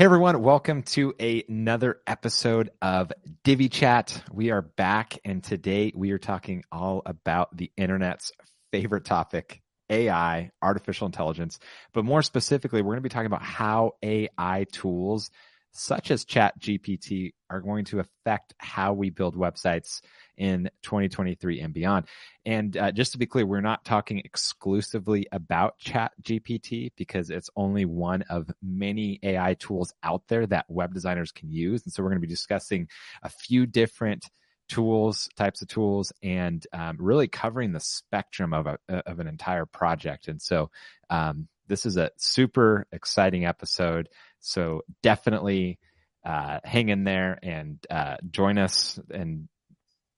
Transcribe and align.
Hey 0.00 0.06
everyone, 0.06 0.42
welcome 0.42 0.82
to 0.84 1.12
another 1.20 2.00
episode 2.06 2.70
of 2.80 3.12
Divi 3.44 3.68
Chat. 3.68 4.22
We 4.32 4.50
are 4.50 4.62
back 4.62 5.18
and 5.26 5.44
today 5.44 5.92
we 5.94 6.12
are 6.12 6.18
talking 6.18 6.64
all 6.72 7.02
about 7.04 7.54
the 7.54 7.70
internet's 7.76 8.32
favorite 8.72 9.04
topic, 9.04 9.60
AI, 9.90 10.52
artificial 10.62 11.04
intelligence. 11.04 11.58
But 11.92 12.06
more 12.06 12.22
specifically, 12.22 12.80
we're 12.80 12.92
going 12.92 13.02
to 13.02 13.10
be 13.10 13.10
talking 13.10 13.26
about 13.26 13.42
how 13.42 13.96
AI 14.02 14.64
tools 14.72 15.30
such 15.72 16.10
as 16.10 16.24
Chat 16.24 16.58
GPT 16.58 17.34
are 17.50 17.60
going 17.60 17.84
to 17.84 17.98
affect 17.98 18.54
how 18.56 18.94
we 18.94 19.10
build 19.10 19.36
websites 19.36 20.00
in 20.36 20.70
2023 20.82 21.60
and 21.60 21.74
beyond. 21.74 22.06
And 22.44 22.76
uh, 22.76 22.92
just 22.92 23.12
to 23.12 23.18
be 23.18 23.26
clear, 23.26 23.46
we're 23.46 23.60
not 23.60 23.84
talking 23.84 24.18
exclusively 24.18 25.26
about 25.32 25.78
Chat 25.78 26.12
GPT 26.22 26.92
because 26.96 27.30
it's 27.30 27.50
only 27.56 27.84
one 27.84 28.22
of 28.22 28.50
many 28.62 29.18
AI 29.22 29.54
tools 29.54 29.92
out 30.02 30.22
there 30.28 30.46
that 30.46 30.66
web 30.68 30.94
designers 30.94 31.32
can 31.32 31.50
use. 31.50 31.84
And 31.84 31.92
so 31.92 32.02
we're 32.02 32.10
going 32.10 32.22
to 32.22 32.26
be 32.26 32.32
discussing 32.32 32.88
a 33.22 33.28
few 33.28 33.66
different 33.66 34.24
tools, 34.68 35.28
types 35.36 35.62
of 35.62 35.68
tools, 35.68 36.12
and 36.22 36.64
um, 36.72 36.96
really 36.98 37.28
covering 37.28 37.72
the 37.72 37.80
spectrum 37.80 38.54
of 38.54 38.66
a, 38.66 38.78
of 38.88 39.18
an 39.18 39.26
entire 39.26 39.66
project. 39.66 40.28
And 40.28 40.40
so 40.40 40.70
um, 41.10 41.48
this 41.66 41.84
is 41.84 41.96
a 41.96 42.10
super 42.16 42.86
exciting 42.92 43.44
episode. 43.44 44.08
So 44.38 44.82
definitely 45.02 45.78
uh, 46.24 46.60
hang 46.64 46.88
in 46.88 47.04
there 47.04 47.38
and 47.42 47.78
uh, 47.90 48.16
join 48.30 48.58
us 48.58 48.98
and 49.10 49.48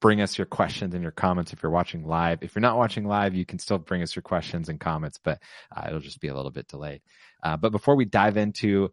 bring 0.03 0.21
us 0.21 0.37
your 0.37 0.47
questions 0.47 0.95
and 0.95 1.03
your 1.03 1.13
comments 1.13 1.53
if 1.53 1.63
you're 1.63 1.73
watching 1.73 2.05
live. 2.05 2.41
If 2.43 2.55
you're 2.55 2.61
not 2.61 2.77
watching 2.77 3.07
live, 3.07 3.35
you 3.35 3.47
can 3.47 3.61
still 3.61 3.79
bring 3.79 4.03
us 4.03 4.15
your 4.15 4.23
questions 4.23 4.69
and 4.69 4.79
comments, 4.79 5.19
but 5.23 5.41
uh, 5.75 5.85
it'll 5.87 6.01
just 6.01 6.21
be 6.21 6.29
a 6.29 6.35
little 6.35 6.51
bit 6.51 6.67
delayed. 6.67 7.01
Uh, 7.43 7.57
but 7.57 7.71
before 7.71 7.95
we 7.95 8.05
dive 8.05 8.37
into 8.37 8.91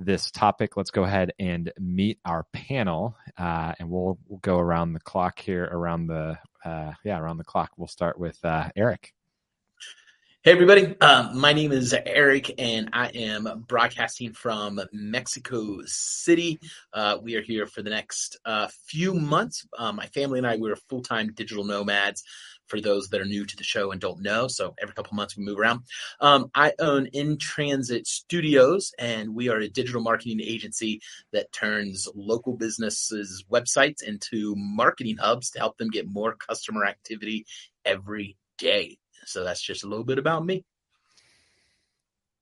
this 0.00 0.32
topic, 0.32 0.76
let's 0.76 0.90
go 0.90 1.04
ahead 1.04 1.32
and 1.38 1.72
meet 1.78 2.18
our 2.24 2.44
panel, 2.52 3.16
uh, 3.38 3.72
and 3.78 3.88
we'll, 3.88 4.18
we'll 4.26 4.40
go 4.40 4.58
around 4.58 4.92
the 4.92 5.00
clock 5.00 5.38
here, 5.38 5.64
around 5.64 6.08
the 6.08 6.36
uh, 6.64 6.92
yeah, 7.04 7.18
around 7.18 7.38
the 7.38 7.44
clock. 7.44 7.70
We'll 7.76 7.86
start 7.86 8.18
with 8.18 8.44
uh, 8.44 8.68
Eric. 8.74 9.14
Hey, 10.44 10.52
everybody. 10.52 10.94
Um, 11.00 11.36
my 11.36 11.52
name 11.52 11.72
is 11.72 11.92
Eric, 12.06 12.54
and 12.58 12.90
I 12.92 13.08
am 13.08 13.64
broadcasting 13.66 14.32
from 14.32 14.80
Mexico 14.92 15.80
City. 15.84 16.60
Uh, 16.92 17.18
we 17.20 17.34
are 17.34 17.42
here 17.42 17.66
for 17.66 17.82
the 17.82 17.90
next 17.90 18.38
uh, 18.44 18.68
few 18.86 19.14
months. 19.14 19.66
Uh, 19.76 19.90
my 19.90 20.06
family 20.06 20.38
and 20.38 20.46
I, 20.46 20.54
we're 20.54 20.76
full 20.76 21.02
time 21.02 21.32
digital 21.32 21.64
nomads 21.64 22.22
for 22.68 22.80
those 22.80 23.08
that 23.08 23.20
are 23.20 23.24
new 23.24 23.46
to 23.46 23.56
the 23.56 23.64
show 23.64 23.90
and 23.90 24.00
don't 24.00 24.22
know. 24.22 24.46
So 24.46 24.76
every 24.80 24.94
couple 24.94 25.16
months 25.16 25.36
we 25.36 25.44
move 25.44 25.58
around. 25.58 25.80
Um, 26.20 26.52
I 26.54 26.72
own 26.78 27.06
In 27.06 27.36
Transit 27.36 28.06
Studios, 28.06 28.92
and 28.96 29.34
we 29.34 29.48
are 29.48 29.58
a 29.58 29.68
digital 29.68 30.02
marketing 30.02 30.40
agency 30.40 31.00
that 31.32 31.50
turns 31.50 32.06
local 32.14 32.56
businesses' 32.56 33.44
websites 33.50 34.04
into 34.04 34.54
marketing 34.56 35.16
hubs 35.16 35.50
to 35.50 35.58
help 35.58 35.78
them 35.78 35.90
get 35.90 36.06
more 36.08 36.36
customer 36.36 36.84
activity 36.84 37.44
every 37.84 38.36
day. 38.56 38.98
So 39.28 39.44
that's 39.44 39.62
just 39.62 39.84
a 39.84 39.86
little 39.86 40.04
bit 40.04 40.18
about 40.18 40.44
me. 40.44 40.64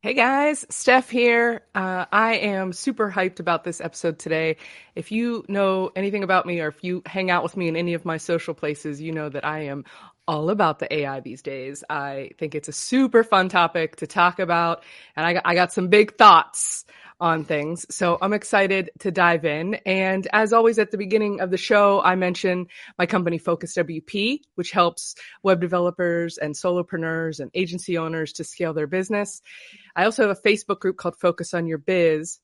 Hey 0.03 0.15
guys, 0.15 0.65
Steph 0.71 1.11
here. 1.11 1.63
Uh, 1.75 2.05
I 2.13 2.35
am 2.35 2.73
super 2.73 3.11
hyped 3.11 3.41
about 3.41 3.65
this 3.65 3.81
episode 3.81 4.21
today. 4.21 4.57
If 4.95 5.11
you 5.11 5.45
know 5.49 5.91
anything 5.97 6.23
about 6.23 6.47
me 6.47 6.61
or 6.61 6.69
if 6.69 6.85
you 6.85 7.03
hang 7.07 7.29
out 7.29 7.43
with 7.43 7.57
me 7.57 7.67
in 7.67 7.75
any 7.75 7.95
of 7.95 8.05
my 8.05 8.19
social 8.19 8.55
places, 8.55 9.01
you 9.01 9.11
know 9.11 9.29
that 9.29 9.45
I 9.45 9.65
am 9.65 9.85
all 10.29 10.51
about 10.51 10.79
the 10.79 10.95
AI 10.95 11.21
these 11.21 11.43
days. 11.43 11.83
I 11.91 12.31
think 12.39 12.55
it's 12.55 12.69
a 12.69 12.73
super 12.73 13.25
fun 13.25 13.49
topic 13.49 13.97
to 13.97 14.07
talk 14.07 14.39
about, 14.39 14.85
and 15.17 15.27
I, 15.27 15.33
got, 15.33 15.43
I 15.45 15.55
got 15.55 15.73
some 15.73 15.89
big 15.89 16.17
thoughts 16.17 16.85
on 17.21 17.45
things. 17.45 17.87
So 17.95 18.19
I'm 18.21 18.33
excited 18.33 18.91
to 19.01 19.11
dive 19.11 19.45
in. 19.45 19.75
And 19.87 20.27
as 20.33 20.53
always, 20.53 20.79
at 20.79 20.91
the 20.91 20.99
beginning 20.99 21.41
of 21.41 21.51
the 21.51 21.57
show, 21.57 22.01
I 22.03 22.15
mention 22.15 22.67
my 22.99 23.07
company 23.07 23.39
Focus 23.39 23.75
WP, 23.75 24.41
which 24.55 24.71
helps 24.71 25.15
web 25.43 25.61
developers 25.61 26.39
and 26.39 26.55
solopreneurs 26.55 27.41
and 27.41 27.51
agency 27.55 27.97
owners 27.97 28.35
to 28.35 28.45
scale 28.45 28.75
their 28.75 28.87
business. 28.87 29.41
I 29.95 30.05
also 30.05 30.29
have 30.29 30.37
a 30.37 30.49
Facebook 30.49 30.81
group 30.81 30.97
called 30.99 31.17
Focus 31.17 31.55
on 31.55 31.67
Your 31.67 31.79
Biz, 31.79 32.39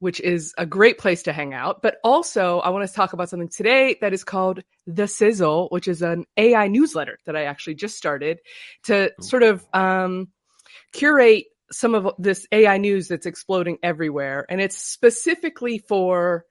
which 0.00 0.18
is 0.18 0.52
a 0.58 0.66
great 0.66 0.98
place 0.98 1.22
to 1.22 1.32
hang 1.32 1.54
out. 1.54 1.80
But 1.80 1.98
also, 2.02 2.58
I 2.58 2.70
want 2.70 2.88
to 2.88 2.92
talk 2.92 3.12
about 3.12 3.28
something 3.28 3.48
today 3.48 3.98
that 4.00 4.12
is 4.12 4.24
called 4.24 4.64
The 4.88 5.06
Sizzle, 5.06 5.68
which 5.70 5.86
is 5.86 6.02
an 6.02 6.24
AI 6.36 6.66
newsletter 6.66 7.18
that 7.26 7.36
I 7.36 7.44
actually 7.44 7.76
just 7.76 7.96
started 7.96 8.40
to 8.84 9.12
sort 9.20 9.44
of 9.44 9.64
um, 9.72 10.26
curate 10.92 11.44
some 11.72 11.94
of 11.94 12.14
this 12.18 12.46
AI 12.52 12.78
news 12.78 13.08
that's 13.08 13.26
exploding 13.26 13.78
everywhere. 13.82 14.46
And 14.48 14.60
it's 14.60 14.76
specifically 14.76 15.78
for, 15.78 16.44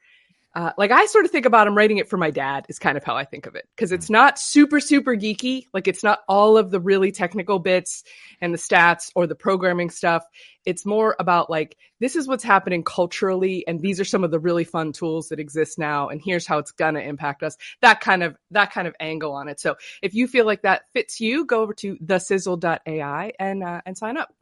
uh, 0.53 0.71
like, 0.77 0.91
I 0.91 1.05
sort 1.05 1.23
of 1.23 1.31
think 1.31 1.45
about 1.45 1.67
I'm 1.67 1.77
writing 1.77 1.97
it 1.97 2.09
for 2.09 2.17
my 2.17 2.29
dad, 2.29 2.65
is 2.67 2.77
kind 2.77 2.97
of 2.97 3.03
how 3.05 3.15
I 3.15 3.23
think 3.23 3.45
of 3.45 3.55
it. 3.55 3.69
Cause 3.77 3.93
it's 3.93 4.09
not 4.09 4.37
super, 4.37 4.81
super 4.81 5.15
geeky. 5.15 5.67
Like, 5.73 5.87
it's 5.87 6.03
not 6.03 6.19
all 6.27 6.57
of 6.57 6.71
the 6.71 6.79
really 6.79 7.11
technical 7.13 7.59
bits 7.59 8.03
and 8.41 8.53
the 8.53 8.57
stats 8.57 9.11
or 9.15 9.27
the 9.27 9.35
programming 9.35 9.89
stuff. 9.89 10.25
It's 10.65 10.85
more 10.85 11.15
about, 11.19 11.49
like, 11.49 11.77
this 11.99 12.15
is 12.15 12.27
what's 12.27 12.43
happening 12.43 12.83
culturally. 12.83 13.65
And 13.65 13.79
these 13.79 13.99
are 13.99 14.05
some 14.05 14.23
of 14.23 14.31
the 14.31 14.39
really 14.39 14.65
fun 14.65 14.91
tools 14.91 15.29
that 15.29 15.39
exist 15.39 15.79
now. 15.79 16.09
And 16.09 16.21
here's 16.23 16.45
how 16.45 16.57
it's 16.57 16.71
going 16.71 16.95
to 16.95 17.01
impact 17.01 17.43
us. 17.43 17.55
That 17.81 18.01
kind 18.01 18.21
of, 18.21 18.35
that 18.51 18.73
kind 18.73 18.88
of 18.88 18.95
angle 18.99 19.33
on 19.33 19.47
it. 19.47 19.59
So 19.59 19.75
if 20.01 20.13
you 20.13 20.27
feel 20.27 20.45
like 20.45 20.63
that 20.63 20.83
fits 20.91 21.21
you, 21.21 21.45
go 21.45 21.61
over 21.61 21.73
to 21.75 21.95
thesizzle.ai 21.97 23.31
and, 23.39 23.63
uh, 23.63 23.81
and 23.85 23.97
sign 23.97 24.17
up. 24.17 24.33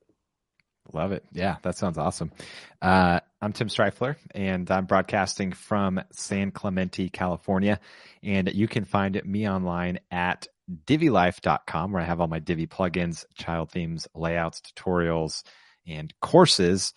Love 0.94 1.12
it. 1.12 1.24
Yeah, 1.32 1.58
that 1.62 1.78
sounds 1.78 1.98
awesome. 1.98 2.32
Uh, 2.82 3.20
I'm 3.42 3.54
Tim 3.54 3.68
Strifler, 3.68 4.16
and 4.34 4.70
I'm 4.70 4.86
broadcasting 4.86 5.52
from 5.52 6.02
San 6.12 6.52
Clemente, 6.52 7.10
California. 7.10 7.80
And 8.24 8.52
you 8.54 8.68
can 8.68 8.86
find 8.86 9.22
me 9.24 9.48
online 9.48 10.00
at 10.12 10.48
divilife.com, 10.86 11.92
where 11.92 12.02
I 12.02 12.06
have 12.06 12.22
all 12.22 12.28
my 12.28 12.40
Divi 12.40 12.68
plugins, 12.68 13.26
child 13.36 13.72
themes, 13.72 14.08
layouts, 14.16 14.62
tutorials, 14.62 15.44
and 15.88 16.14
courses. 16.22 16.94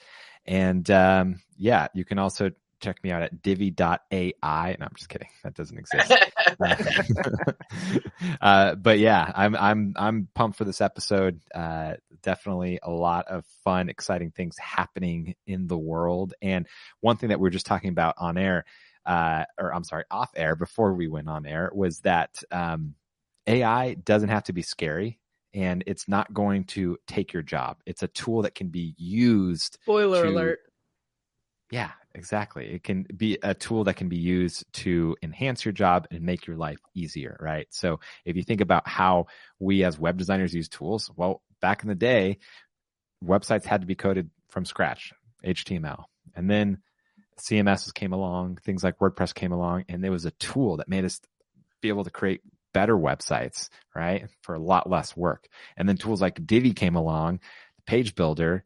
And 0.47 0.91
um, 0.91 1.41
yeah, 1.57 1.89
you 1.95 2.05
can 2.05 2.19
also 2.19 2.51
check 2.83 3.03
me 3.03 3.11
out 3.11 3.23
at 3.23 3.43
divi.ai. 3.43 4.77
No, 4.79 4.87
I'm 4.87 4.95
just 4.97 5.09
kidding. 5.09 5.29
That 5.45 5.55
doesn't 5.55 5.79
exist. 5.79 6.13
uh, 8.41 8.75
but 8.75 8.99
yeah, 8.99 9.31
I'm, 9.35 9.57
I'm, 9.57 9.95
I'm 9.97 10.29
pumped 10.35 10.59
for 10.59 10.65
this 10.65 10.81
episode. 10.81 11.41
Uh, 11.55 11.95
definitely 12.23 12.79
a 12.83 12.91
lot 12.91 13.29
of 13.29 13.45
fun, 13.65 13.89
exciting 13.89 14.31
things 14.31 14.57
happening 14.59 15.35
in 15.47 15.69
the 15.69 15.79
world. 15.79 16.35
And 16.43 16.67
one 17.01 17.17
thing 17.17 17.31
that 17.31 17.41
we 17.41 17.49
are 17.49 17.53
just 17.53 17.67
talking 17.67 17.91
about 17.91 18.17
on 18.19 18.37
air, 18.37 18.65
uh, 19.07 19.45
or 19.59 19.75
I'm 19.75 19.85
sorry, 19.85 20.05
off 20.11 20.33
air 20.37 20.57
before 20.57 20.95
we 20.95 21.09
went 21.09 21.29
on 21.29 21.47
air 21.47 21.71
was 21.73 22.01
that, 22.01 22.43
um, 22.51 22.95
AI 23.47 23.95
doesn't 23.95 24.29
have 24.29 24.45
to 24.45 24.53
be 24.53 24.63
scary 24.63 25.19
and 25.55 25.85
it's 25.87 26.09
not 26.09 26.33
going 26.33 26.65
to 26.65 26.97
take 27.07 27.33
your 27.33 27.43
job. 27.43 27.79
It's 27.87 28.03
a 28.03 28.09
tool 28.09 28.43
that 28.43 28.55
can 28.55 28.69
be 28.69 28.95
used. 28.97 29.79
Spoiler 29.83 30.23
to, 30.23 30.29
alert. 30.29 30.61
Yeah, 31.71 31.91
exactly. 32.15 32.73
It 32.73 32.83
can 32.85 33.07
be 33.17 33.39
a 33.43 33.55
tool 33.55 33.85
that 33.85 33.97
can 33.97 34.09
be 34.09 34.17
used 34.17 34.65
to 34.75 35.17
enhance 35.23 35.65
your 35.65 35.73
job 35.73 36.07
and 36.11 36.23
make 36.23 36.47
your 36.47 36.57
life 36.57 36.79
easier, 36.95 37.37
right? 37.41 37.67
So 37.71 38.01
if 38.25 38.37
you 38.37 38.43
think 38.43 38.61
about 38.61 38.89
how 38.89 39.27
we 39.59 39.85
as 39.85 39.99
web 39.99 40.19
designers 40.19 40.55
use 40.55 40.69
tools, 40.69 41.11
well, 41.17 41.43
back 41.61 41.83
in 41.83 41.89
the 41.89 41.95
day, 41.95 42.39
websites 43.25 43.65
had 43.65 43.81
to 43.83 43.87
be 43.87 43.95
coded 43.95 44.31
from 44.49 44.65
scratch, 44.65 45.13
HTML. 45.45 46.05
And 46.35 46.51
then 46.51 46.79
CMSs 47.39 47.95
came 47.95 48.13
along, 48.13 48.59
things 48.65 48.85
like 48.85 48.99
WordPress 48.99 49.35
came 49.35 49.53
along, 49.53 49.85
and 49.89 50.03
there 50.03 50.13
was 50.13 50.25
a 50.25 50.31
tool 50.33 50.79
that 50.79 50.89
made 50.89 51.05
us 51.05 51.21
be 51.81 51.89
able 51.89 52.05
to 52.05 52.11
create 52.11 52.43
better 52.73 52.97
websites, 52.97 53.69
right? 53.95 54.27
For 54.43 54.55
a 54.55 54.61
lot 54.61 54.89
less 54.89 55.17
work. 55.17 55.49
And 55.77 55.89
then 55.89 55.97
tools 55.97 56.21
like 56.23 56.47
Divi 56.47 56.73
came 56.73 56.97
along, 56.97 57.41
page 57.87 58.15
builder, 58.15 58.65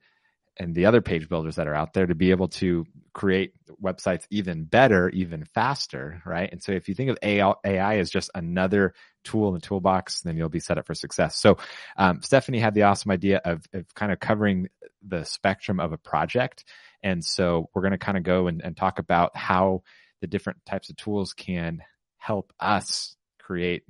and 0.58 0.74
the 0.74 0.86
other 0.86 1.00
page 1.00 1.28
builders 1.28 1.56
that 1.56 1.66
are 1.66 1.74
out 1.74 1.92
there 1.92 2.06
to 2.06 2.14
be 2.14 2.30
able 2.30 2.48
to 2.48 2.86
create 3.12 3.52
websites 3.82 4.24
even 4.30 4.64
better, 4.64 5.08
even 5.10 5.44
faster, 5.44 6.22
right? 6.24 6.50
And 6.50 6.62
so 6.62 6.72
if 6.72 6.88
you 6.88 6.94
think 6.94 7.10
of 7.10 7.18
AI, 7.22 7.96
as 7.96 8.10
just 8.10 8.30
another 8.34 8.94
tool 9.24 9.48
in 9.48 9.54
the 9.54 9.60
toolbox, 9.60 10.22
then 10.22 10.36
you'll 10.36 10.48
be 10.48 10.60
set 10.60 10.78
up 10.78 10.86
for 10.86 10.94
success. 10.94 11.38
So 11.38 11.58
um, 11.96 12.22
Stephanie 12.22 12.58
had 12.58 12.74
the 12.74 12.84
awesome 12.84 13.10
idea 13.10 13.40
of, 13.44 13.64
of 13.72 13.94
kind 13.94 14.12
of 14.12 14.20
covering 14.20 14.68
the 15.06 15.24
spectrum 15.24 15.80
of 15.80 15.92
a 15.92 15.98
project. 15.98 16.64
And 17.02 17.24
so 17.24 17.68
we're 17.74 17.82
going 17.82 17.92
to 17.92 17.98
kind 17.98 18.18
of 18.18 18.24
go 18.24 18.46
and, 18.46 18.62
and 18.62 18.76
talk 18.76 18.98
about 18.98 19.36
how 19.36 19.82
the 20.20 20.26
different 20.26 20.64
types 20.64 20.90
of 20.90 20.96
tools 20.96 21.32
can 21.34 21.82
help 22.18 22.52
us 22.58 23.16
create 23.38 23.84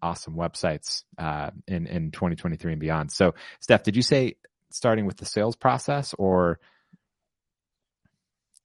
awesome 0.00 0.34
websites 0.34 1.02
uh, 1.18 1.50
in 1.66 1.86
in 1.86 2.10
2023 2.12 2.72
and 2.72 2.80
beyond. 2.80 3.10
So, 3.10 3.34
Steph, 3.60 3.82
did 3.82 3.96
you 3.96 4.02
say 4.02 4.36
starting 4.74 5.06
with 5.06 5.16
the 5.16 5.24
sales 5.24 5.56
process 5.56 6.14
or 6.18 6.58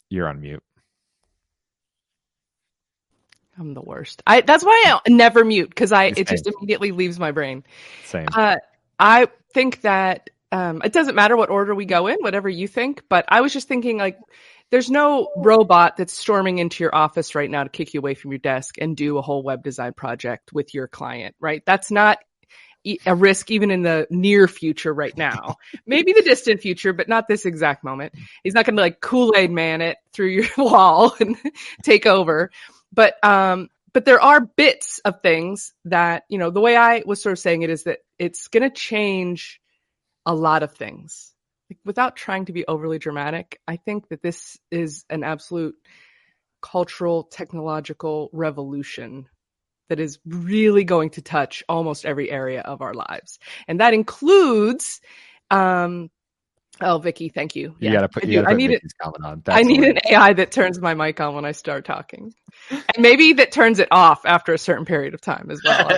you're 0.10 0.28
on 0.28 0.42
mute? 0.42 0.64
I'm 3.60 3.74
the 3.74 3.82
worst. 3.82 4.22
I 4.28 4.42
that's 4.42 4.64
why 4.64 4.84
I 4.86 5.10
never 5.10 5.44
mute 5.44 5.70
because 5.70 5.92
I 5.92 6.06
it 6.06 6.28
just 6.28 6.48
immediately 6.48 6.92
leaves 6.92 7.20
my 7.20 7.32
brain. 7.32 7.64
Same. 8.06 8.28
Uh, 8.32 8.58
I 9.00 9.28
think 9.54 9.82
that 9.82 10.30
um, 10.52 10.82
it 10.84 10.94
doesn't 10.94 11.16
matter 11.16 11.36
what 11.36 11.50
order 11.50 11.74
we 11.74 11.86
go 11.86 12.08
in, 12.08 12.18
whatever 12.20 12.48
you 12.48 12.68
think. 12.68 13.04
But 13.10 13.26
I 13.30 13.42
was 13.42 13.54
just 13.54 13.68
thinking 13.68 13.98
like 13.98 14.20
there's 14.70 14.92
no 14.92 15.30
robot 15.36 15.98
that's 15.98 16.14
storming 16.14 16.60
into 16.60 16.84
your 16.84 16.94
office 16.94 17.36
right 17.36 17.50
now 17.50 17.64
to 17.64 17.70
kick 17.70 17.94
you 17.94 18.00
away 18.00 18.14
from 18.14 18.32
your 18.32 18.40
desk 18.40 18.76
and 18.80 18.96
do 18.96 19.18
a 19.18 19.22
whole 19.22 19.42
web 19.42 19.64
design 19.64 19.94
project 19.94 20.54
with 20.54 20.74
your 20.74 20.88
client, 20.88 21.36
right? 21.40 21.64
That's 21.66 21.90
not 21.90 22.20
a 23.06 23.16
risk 23.16 23.52
even 23.52 23.72
in 23.72 23.82
the 23.82 24.08
near 24.10 24.48
future 24.48 24.94
right 24.94 25.16
now. 25.18 25.58
Maybe 25.86 26.14
the 26.14 26.22
distant 26.22 26.62
future, 26.62 26.94
but 26.94 27.10
not 27.10 27.28
this 27.28 27.46
exact 27.46 27.84
moment. 27.84 28.14
He's 28.44 28.54
not 28.54 28.66
going 28.66 28.76
to 28.76 28.82
like 28.82 29.02
Kool-Aid 29.02 29.52
man 29.52 29.82
it 29.82 29.98
through 30.14 30.28
your 30.28 30.48
wall 30.58 31.14
and 31.20 31.36
take 31.84 32.06
over. 32.06 32.52
But 32.94 33.24
um 33.24 33.70
but 33.94 34.06
there 34.06 34.22
are 34.22 34.42
bits 34.42 35.00
of 35.00 35.22
things 35.22 35.74
that, 35.86 36.24
you 36.30 36.38
know, 36.38 36.52
the 36.52 36.62
way 36.62 36.78
I 36.78 37.02
was 37.06 37.20
sort 37.20 37.34
of 37.34 37.40
saying 37.40 37.64
it 37.64 37.72
is 37.72 37.84
that 37.84 38.00
it's 38.20 38.48
going 38.48 38.62
to 38.62 38.70
change 38.70 39.60
a 40.24 40.36
lot 40.36 40.62
of 40.62 40.74
things. 40.74 41.34
Like, 41.68 41.80
without 41.84 42.16
trying 42.16 42.46
to 42.46 42.54
be 42.54 42.68
overly 42.68 43.00
dramatic, 43.00 43.60
I 43.68 43.78
think 43.78 44.10
that 44.10 44.22
this 44.22 44.56
is 44.70 45.04
an 45.10 45.24
absolute 45.24 45.76
cultural 46.62 47.24
technological 47.24 48.30
revolution 48.34 49.28
that 49.90 50.00
is 50.00 50.20
really 50.26 50.84
going 50.84 51.12
to 51.12 51.22
touch 51.22 51.64
almost 51.70 52.06
every 52.06 52.30
area 52.30 52.62
of 52.62 52.82
our 52.82 52.94
lives. 52.94 53.40
And 53.68 53.80
that 53.80 53.94
includes 53.94 55.02
um 55.52 56.10
Oh, 56.80 57.00
Vicky, 57.00 57.30
thank 57.30 57.56
you. 57.56 57.76
You 57.80 57.90
yeah, 57.90 57.94
gotta 57.94 58.10
put. 58.10 58.26
You 58.26 58.34
gotta 58.36 58.48
put 58.48 58.54
I 58.54 58.58
need 58.58 58.72
it. 58.72 58.84
On. 59.04 59.44
I 59.48 59.64
need 59.64 59.84
an 59.84 59.98
AI 60.10 60.34
that 60.34 60.52
turns 60.52 60.80
my 60.80 60.94
mic 60.94 61.20
on 61.20 61.34
when 61.34 61.46
I 61.46 61.52
start 61.52 61.86
talking, 61.86 62.34
and 62.70 63.00
maybe 63.00 63.34
that 63.34 63.52
turns 63.52 63.80
it 63.80 63.88
off 63.92 64.26
after 64.26 64.54
a 64.54 64.58
certain 64.58 64.86
period 64.86 65.14
of 65.14 65.22
time 65.22 65.50
as 65.50 65.64
well. 65.64 65.90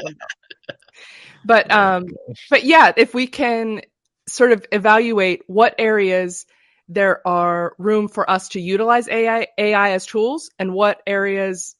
but 1.45 1.67
oh 1.69 1.73
um, 1.73 2.05
but 2.49 2.63
yeah, 2.63 2.93
if 2.95 3.13
we 3.13 3.27
can 3.27 3.81
sort 4.27 4.53
of 4.53 4.65
evaluate 4.71 5.41
what 5.47 5.75
areas 5.79 6.45
there 6.87 7.25
are 7.27 7.75
room 7.77 8.07
for 8.07 8.29
us 8.29 8.49
to 8.49 8.61
utilize 8.61 9.09
AI 9.09 9.47
AI 9.57 9.91
as 9.91 10.05
tools, 10.05 10.49
and 10.59 10.73
what 10.73 11.01
areas 11.05 11.75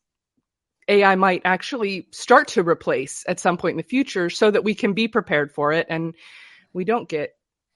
AI 0.89 1.15
might 1.15 1.41
actually 1.45 2.07
start 2.11 2.49
to 2.49 2.63
replace 2.63 3.23
at 3.27 3.39
some 3.39 3.57
point 3.57 3.73
in 3.73 3.77
the 3.77 3.83
future 3.83 4.29
so 4.29 4.51
that 4.51 4.63
we 4.63 4.75
can 4.75 4.93
be 4.93 5.07
prepared 5.07 5.51
for 5.51 5.71
it 5.71 5.87
and 5.89 6.15
we 6.73 6.83
don't 6.83 7.07
get 7.07 7.35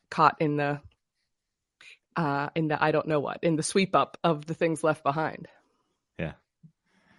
caught 0.10 0.36
in 0.40 0.58
the 0.58 0.82
uh 2.16 2.50
in 2.56 2.68
the 2.68 2.84
I 2.84 2.92
don't 2.92 3.08
know 3.08 3.20
what, 3.20 3.44
in 3.44 3.56
the 3.56 3.64
sweep 3.64 3.96
up 3.96 4.18
of 4.24 4.46
the 4.46 4.54
things 4.54 4.84
left 4.84 5.04
behind. 5.04 5.48
Yeah. 6.20 6.34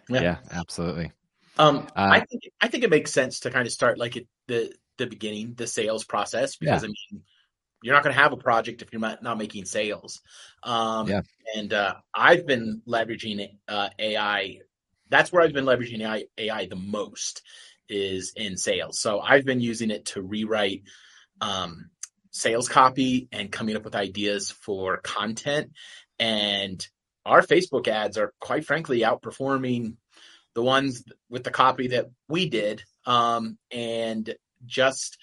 Yeah, 0.09 0.23
yeah 0.23 0.37
absolutely. 0.51 1.13
Um 1.59 1.87
uh, 1.97 2.09
I 2.13 2.21
think 2.21 2.43
I 2.61 2.69
think 2.69 2.85
it 2.85 2.91
makes 2.91 3.13
sense 3.13 3.41
to 3.41 3.51
kind 3.51 3.67
of 3.67 3.73
start 3.73 3.99
like 3.99 4.17
at 4.17 4.25
the 4.47 4.75
the 4.99 5.07
beginning, 5.07 5.55
the 5.55 5.67
sales 5.67 6.05
process 6.05 6.57
because 6.57 6.83
yeah. 6.83 6.89
I 6.89 6.93
mean 7.13 7.23
you're 7.85 7.95
not 7.95 8.03
going 8.03 8.15
to 8.15 8.21
have 8.23 8.33
a 8.33 8.37
project 8.39 8.81
if 8.81 8.89
you're 8.91 9.01
not, 9.01 9.23
not 9.23 9.37
making 9.37 9.67
sales. 9.67 10.23
Um, 10.63 11.07
yeah. 11.07 11.21
And 11.55 11.71
uh, 11.71 11.97
I've 12.15 12.47
been 12.47 12.81
leveraging 12.89 13.47
uh, 13.69 13.91
AI 13.99 14.61
that's 15.11 15.33
where 15.33 15.43
I've 15.43 15.53
been 15.53 15.65
leveraging 15.65 16.03
AI, 16.03 16.25
AI 16.39 16.67
the 16.67 16.77
most 16.77 17.43
is 17.89 18.33
in 18.37 18.57
sales. 18.57 18.99
So 18.99 19.21
I've 19.21 19.45
been 19.45 19.61
using 19.61 19.91
it 19.91 20.07
to 20.07 20.23
rewrite 20.23 20.83
um, 21.41 21.91
sales 22.31 22.69
copy 22.69 23.29
and 23.33 23.53
coming 23.53 23.77
up 23.77 23.85
with 23.85 23.95
ideas 23.95 24.51
for 24.51 24.99
content. 24.99 25.73
And 26.19 26.87
our 27.27 27.43
Facebook 27.43 27.89
ads 27.89 28.19
are 28.19 28.33
quite 28.41 28.65
frankly 28.65 29.01
outperforming 29.01 29.97
the 30.55 30.63
ones 30.63 31.05
with 31.29 31.45
the 31.45 31.51
copy 31.51 31.89
that 31.89 32.11
we 32.29 32.49
did. 32.49 32.83
Um, 33.07 33.59
and 33.71 34.35
just 34.67 35.19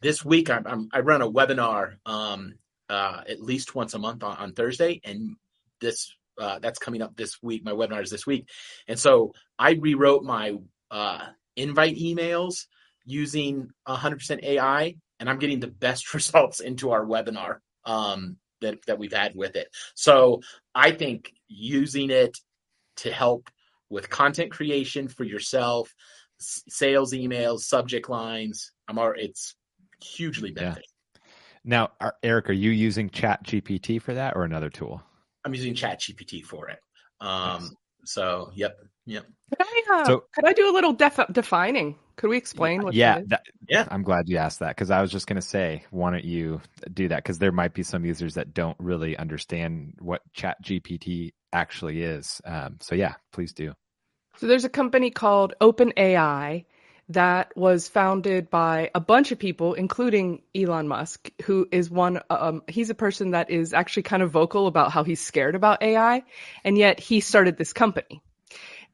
this 0.00 0.24
week, 0.24 0.50
I'm, 0.50 0.66
I'm, 0.66 0.88
i 0.92 1.00
run 1.00 1.22
a 1.22 1.30
webinar 1.30 1.94
um, 2.04 2.54
uh, 2.88 3.22
at 3.28 3.40
least 3.40 3.74
once 3.74 3.94
a 3.94 3.98
month 3.98 4.22
on, 4.22 4.36
on 4.36 4.52
Thursday, 4.52 5.00
and 5.04 5.36
this 5.80 6.14
uh, 6.38 6.58
that's 6.58 6.78
coming 6.78 7.02
up 7.02 7.16
this 7.16 7.42
week. 7.42 7.64
My 7.64 7.72
webinar 7.72 8.02
is 8.02 8.10
this 8.10 8.26
week, 8.26 8.48
and 8.88 8.98
so 8.98 9.32
I 9.58 9.72
rewrote 9.72 10.24
my 10.24 10.56
uh, 10.90 11.26
invite 11.56 11.96
emails 11.96 12.66
using 13.04 13.70
100% 13.86 14.42
AI, 14.42 14.96
and 15.20 15.30
I'm 15.30 15.38
getting 15.38 15.60
the 15.60 15.68
best 15.68 16.12
results 16.14 16.60
into 16.60 16.90
our 16.90 17.04
webinar 17.04 17.58
um, 17.84 18.36
that 18.60 18.84
that 18.86 18.98
we've 18.98 19.12
had 19.12 19.34
with 19.34 19.56
it. 19.56 19.68
So 19.94 20.40
I 20.74 20.92
think 20.92 21.32
using 21.48 22.10
it 22.10 22.38
to 22.96 23.12
help 23.12 23.50
with 23.90 24.10
content 24.10 24.50
creation 24.50 25.08
for 25.08 25.24
yourself, 25.24 25.94
s- 26.40 26.62
sales 26.68 27.12
emails, 27.12 27.60
subject 27.60 28.08
lines, 28.08 28.72
I'm 28.88 28.98
already, 28.98 29.24
it's 29.24 29.54
hugely 30.02 30.50
beneficial. 30.50 30.82
Yeah. 30.82 31.20
Now, 31.64 31.92
are, 32.00 32.14
Eric, 32.22 32.50
are 32.50 32.54
you 32.54 32.70
using 32.70 33.08
Chat 33.08 33.44
GPT 33.44 34.00
for 34.00 34.14
that 34.14 34.36
or 34.36 34.44
another 34.44 34.68
tool? 34.70 35.02
I'm 35.44 35.54
using 35.54 35.74
Chat 35.74 36.00
GPT 36.00 36.42
for 36.42 36.68
it. 36.68 36.78
Um, 37.20 37.62
yes. 37.62 37.74
So, 38.06 38.50
yep, 38.54 38.76
yep. 39.06 39.26
Could 39.50 39.66
I, 39.66 39.82
uh, 39.92 40.04
so, 40.04 40.24
could 40.34 40.46
I 40.46 40.52
do 40.52 40.70
a 40.70 40.72
little 40.72 40.92
def- 40.92 41.32
defining? 41.32 41.96
Could 42.16 42.28
we 42.28 42.36
explain 42.36 42.82
what? 42.82 42.94
Yeah, 42.94 43.20
that, 43.26 43.42
yeah. 43.68 43.86
I'm 43.90 44.02
glad 44.02 44.28
you 44.28 44.36
asked 44.36 44.60
that 44.60 44.68
because 44.68 44.90
I 44.90 45.00
was 45.00 45.10
just 45.10 45.26
going 45.26 45.40
to 45.40 45.46
say, 45.46 45.84
why 45.90 46.10
don't 46.10 46.24
you 46.24 46.60
do 46.92 47.08
that? 47.08 47.16
Because 47.18 47.38
there 47.38 47.52
might 47.52 47.74
be 47.74 47.82
some 47.82 48.04
users 48.04 48.34
that 48.34 48.54
don't 48.54 48.76
really 48.78 49.16
understand 49.16 49.94
what 49.98 50.22
Chat 50.32 50.62
GPT 50.62 51.32
actually 51.52 52.02
is. 52.02 52.40
Um, 52.44 52.78
so, 52.80 52.94
yeah, 52.94 53.14
please 53.32 53.52
do. 53.52 53.72
So, 54.36 54.46
there's 54.46 54.64
a 54.64 54.70
company 54.70 55.10
called 55.10 55.54
OpenAI 55.60 56.64
that 57.10 57.54
was 57.56 57.88
founded 57.88 58.50
by 58.50 58.90
a 58.94 59.00
bunch 59.00 59.32
of 59.32 59.38
people, 59.38 59.74
including 59.74 60.42
Elon 60.54 60.88
Musk, 60.88 61.30
who 61.44 61.68
is 61.70 61.90
one, 61.90 62.20
um, 62.30 62.62
he's 62.68 62.90
a 62.90 62.94
person 62.94 63.32
that 63.32 63.50
is 63.50 63.74
actually 63.74 64.04
kind 64.04 64.22
of 64.22 64.30
vocal 64.30 64.66
about 64.66 64.90
how 64.90 65.04
he's 65.04 65.20
scared 65.20 65.54
about 65.54 65.82
AI. 65.82 66.22
And 66.64 66.78
yet 66.78 66.98
he 67.00 67.20
started 67.20 67.56
this 67.56 67.72
company. 67.72 68.22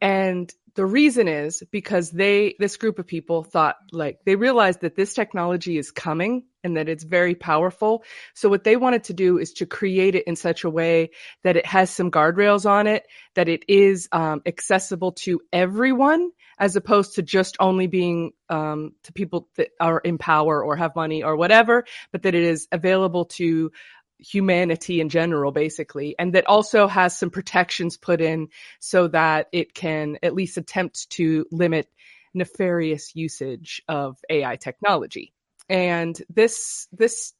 And 0.00 0.52
the 0.74 0.86
reason 0.86 1.28
is 1.28 1.62
because 1.70 2.10
they, 2.10 2.54
this 2.58 2.76
group 2.76 2.98
of 2.98 3.06
people 3.06 3.44
thought 3.44 3.76
like, 3.92 4.20
they 4.24 4.36
realized 4.36 4.80
that 4.80 4.96
this 4.96 5.14
technology 5.14 5.78
is 5.78 5.90
coming 5.90 6.44
and 6.64 6.76
that 6.76 6.88
it's 6.88 7.04
very 7.04 7.34
powerful. 7.34 8.04
So 8.34 8.48
what 8.48 8.64
they 8.64 8.76
wanted 8.76 9.04
to 9.04 9.12
do 9.12 9.38
is 9.38 9.52
to 9.54 9.66
create 9.66 10.14
it 10.14 10.26
in 10.26 10.36
such 10.36 10.64
a 10.64 10.70
way 10.70 11.10
that 11.42 11.56
it 11.56 11.66
has 11.66 11.90
some 11.90 12.10
guardrails 12.10 12.68
on 12.68 12.86
it, 12.86 13.06
that 13.34 13.48
it 13.48 13.64
is 13.68 14.08
um, 14.12 14.42
accessible 14.46 15.12
to 15.12 15.40
everyone 15.52 16.30
as 16.60 16.76
opposed 16.76 17.14
to 17.14 17.22
just 17.22 17.56
only 17.58 17.86
being 17.86 18.32
um, 18.50 18.92
to 19.04 19.12
people 19.12 19.48
that 19.56 19.70
are 19.80 19.98
in 19.98 20.18
power 20.18 20.62
or 20.62 20.76
have 20.76 20.94
money 20.94 21.22
or 21.22 21.34
whatever, 21.34 21.84
but 22.12 22.22
that 22.22 22.34
it 22.34 22.42
is 22.42 22.68
available 22.70 23.24
to 23.24 23.72
humanity 24.18 25.00
in 25.00 25.08
general, 25.08 25.52
basically, 25.52 26.14
and 26.18 26.34
that 26.34 26.46
also 26.46 26.86
has 26.86 27.18
some 27.18 27.30
protections 27.30 27.96
put 27.96 28.20
in 28.20 28.48
so 28.78 29.08
that 29.08 29.48
it 29.52 29.72
can 29.72 30.18
at 30.22 30.34
least 30.34 30.58
attempt 30.58 31.08
to 31.08 31.46
limit 31.50 31.88
nefarious 32.34 33.16
usage 33.16 33.82
of 33.88 34.18
AI 34.28 34.56
technology. 34.56 35.32
And 35.70 36.20
this, 36.28 36.86
this 36.92 37.32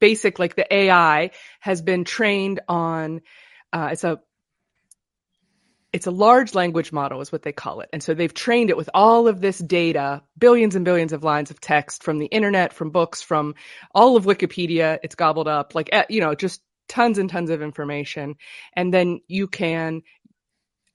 basic, 0.00 0.38
like 0.38 0.56
the 0.56 0.74
AI 0.74 1.32
has 1.60 1.82
been 1.82 2.04
trained 2.04 2.60
on, 2.66 3.20
uh, 3.74 3.90
it's 3.92 4.04
a 4.04 4.20
it's 5.92 6.06
a 6.06 6.10
large 6.10 6.54
language 6.54 6.90
model 6.90 7.20
is 7.20 7.30
what 7.30 7.42
they 7.42 7.52
call 7.52 7.80
it. 7.80 7.90
And 7.92 8.02
so 8.02 8.14
they've 8.14 8.32
trained 8.32 8.70
it 8.70 8.76
with 8.76 8.88
all 8.94 9.28
of 9.28 9.40
this 9.40 9.58
data, 9.58 10.22
billions 10.38 10.74
and 10.74 10.84
billions 10.84 11.12
of 11.12 11.22
lines 11.22 11.50
of 11.50 11.60
text 11.60 12.02
from 12.02 12.18
the 12.18 12.26
internet, 12.26 12.72
from 12.72 12.90
books, 12.90 13.20
from 13.20 13.54
all 13.94 14.16
of 14.16 14.24
Wikipedia. 14.24 14.98
It's 15.02 15.14
gobbled 15.14 15.48
up, 15.48 15.74
like, 15.74 15.90
eh, 15.92 16.04
you 16.08 16.20
know, 16.20 16.34
just 16.34 16.62
tons 16.88 17.18
and 17.18 17.28
tons 17.28 17.50
of 17.50 17.60
information. 17.60 18.36
And 18.74 18.92
then 18.92 19.20
you 19.28 19.48
can 19.48 20.02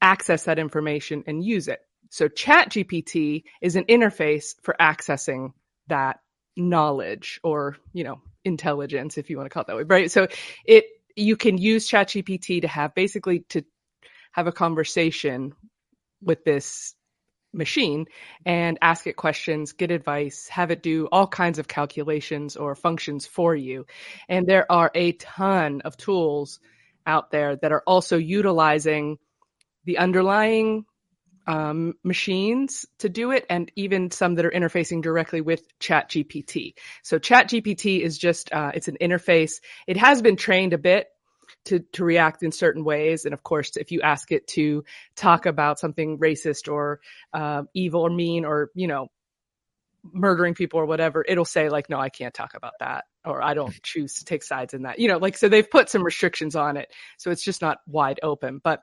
access 0.02 0.44
that 0.44 0.60
information 0.60 1.24
and 1.28 1.44
use 1.44 1.68
it. 1.68 1.80
So 2.10 2.28
ChatGPT 2.28 3.44
is 3.62 3.76
an 3.76 3.86
interface 3.86 4.56
for 4.64 4.76
accessing 4.80 5.52
that 5.88 6.20
knowledge 6.56 7.40
or, 7.44 7.78
you 7.94 8.04
know, 8.04 8.22
intelligence, 8.44 9.18
if 9.18 9.30
you 9.30 9.38
want 9.38 9.46
to 9.46 9.54
call 9.54 9.62
it 9.62 9.68
that 9.68 9.76
way, 9.76 9.84
right? 9.84 10.12
So 10.12 10.28
it, 10.66 10.86
you 11.16 11.36
can 11.36 11.58
use 11.58 11.90
ChatGPT 11.90 12.62
to 12.62 12.68
have 12.68 12.96
basically 12.96 13.40
to 13.50 13.64
have 14.38 14.48
a 14.48 14.52
conversation 14.52 15.54
with 16.22 16.46
this 16.46 16.94
machine 17.54 18.06
and 18.46 18.78
ask 18.82 19.08
it 19.08 19.16
questions, 19.16 19.74
get 19.74 19.90
advice, 19.90 20.48
have 20.48 20.70
it 20.70 20.84
do 20.84 21.08
all 21.12 21.28
kinds 21.28 21.58
of 21.58 21.68
calculations 21.68 22.56
or 22.56 22.76
functions 22.76 23.26
for 23.26 23.56
you. 23.56 23.88
And 24.30 24.46
there 24.46 24.72
are 24.72 24.92
a 24.94 25.14
ton 25.14 25.82
of 25.82 25.98
tools 25.98 26.60
out 27.06 27.32
there 27.32 27.56
that 27.56 27.72
are 27.72 27.84
also 27.88 28.18
utilizing 28.18 29.18
the 29.86 29.98
underlying 29.98 30.86
um, 31.48 31.94
machines 32.04 32.86
to 33.00 33.10
do 33.10 33.32
it, 33.32 33.46
and 33.50 33.72
even 33.78 34.12
some 34.12 34.36
that 34.36 34.46
are 34.46 34.52
interfacing 34.52 35.02
directly 35.02 35.40
with 35.40 35.66
ChatGPT. 35.80 36.74
So 37.04 37.20
ChatGPT 37.20 38.02
is 38.02 38.18
just 38.18 38.52
uh, 38.52 38.72
it's 38.74 38.90
an 38.90 38.98
interface. 39.02 39.62
It 39.88 39.96
has 39.96 40.22
been 40.22 40.36
trained 40.36 40.74
a 40.74 40.78
bit 40.78 41.08
to, 41.68 41.80
to 41.94 42.04
react 42.04 42.44
in 42.44 42.52
certain 42.52 42.84
ways. 42.84 43.26
And 43.26 43.34
of 43.34 43.44
course, 43.44 43.78
if 43.78 43.92
you 43.92 44.02
ask 44.02 44.32
it 44.32 44.48
to 44.50 44.84
talk 45.16 45.46
about 45.46 45.80
something 45.80 46.18
racist 46.18 46.72
or 46.72 47.00
uh, 47.34 47.64
evil 47.74 48.02
or 48.02 48.10
mean 48.10 48.44
or, 48.44 48.72
you 48.76 48.88
know, 48.88 49.08
murdering 50.14 50.54
people 50.54 50.80
or 50.80 50.86
whatever, 50.86 51.24
it'll 51.28 51.46
say 51.46 51.70
like, 51.70 51.90
no, 51.90 52.00
I 52.00 52.10
can't 52.10 52.34
talk 52.34 52.54
about 52.54 52.74
that, 52.80 53.06
or 53.26 53.44
I 53.44 53.54
don't 53.54 53.74
choose 53.84 54.16
to 54.16 54.26
take 54.26 54.44
sides 54.44 54.74
in 54.74 54.84
that. 54.84 55.00
You 55.00 55.08
know, 55.08 55.18
like 55.18 55.38
so 55.38 55.50
they've 55.50 55.70
put 55.70 55.90
some 55.90 56.04
restrictions 56.04 56.56
on 56.56 56.78
it, 56.78 56.92
so 57.18 57.32
it's 57.32 57.44
just 57.44 57.62
not 57.62 57.80
wide 57.88 58.20
open. 58.24 58.62
But 58.64 58.82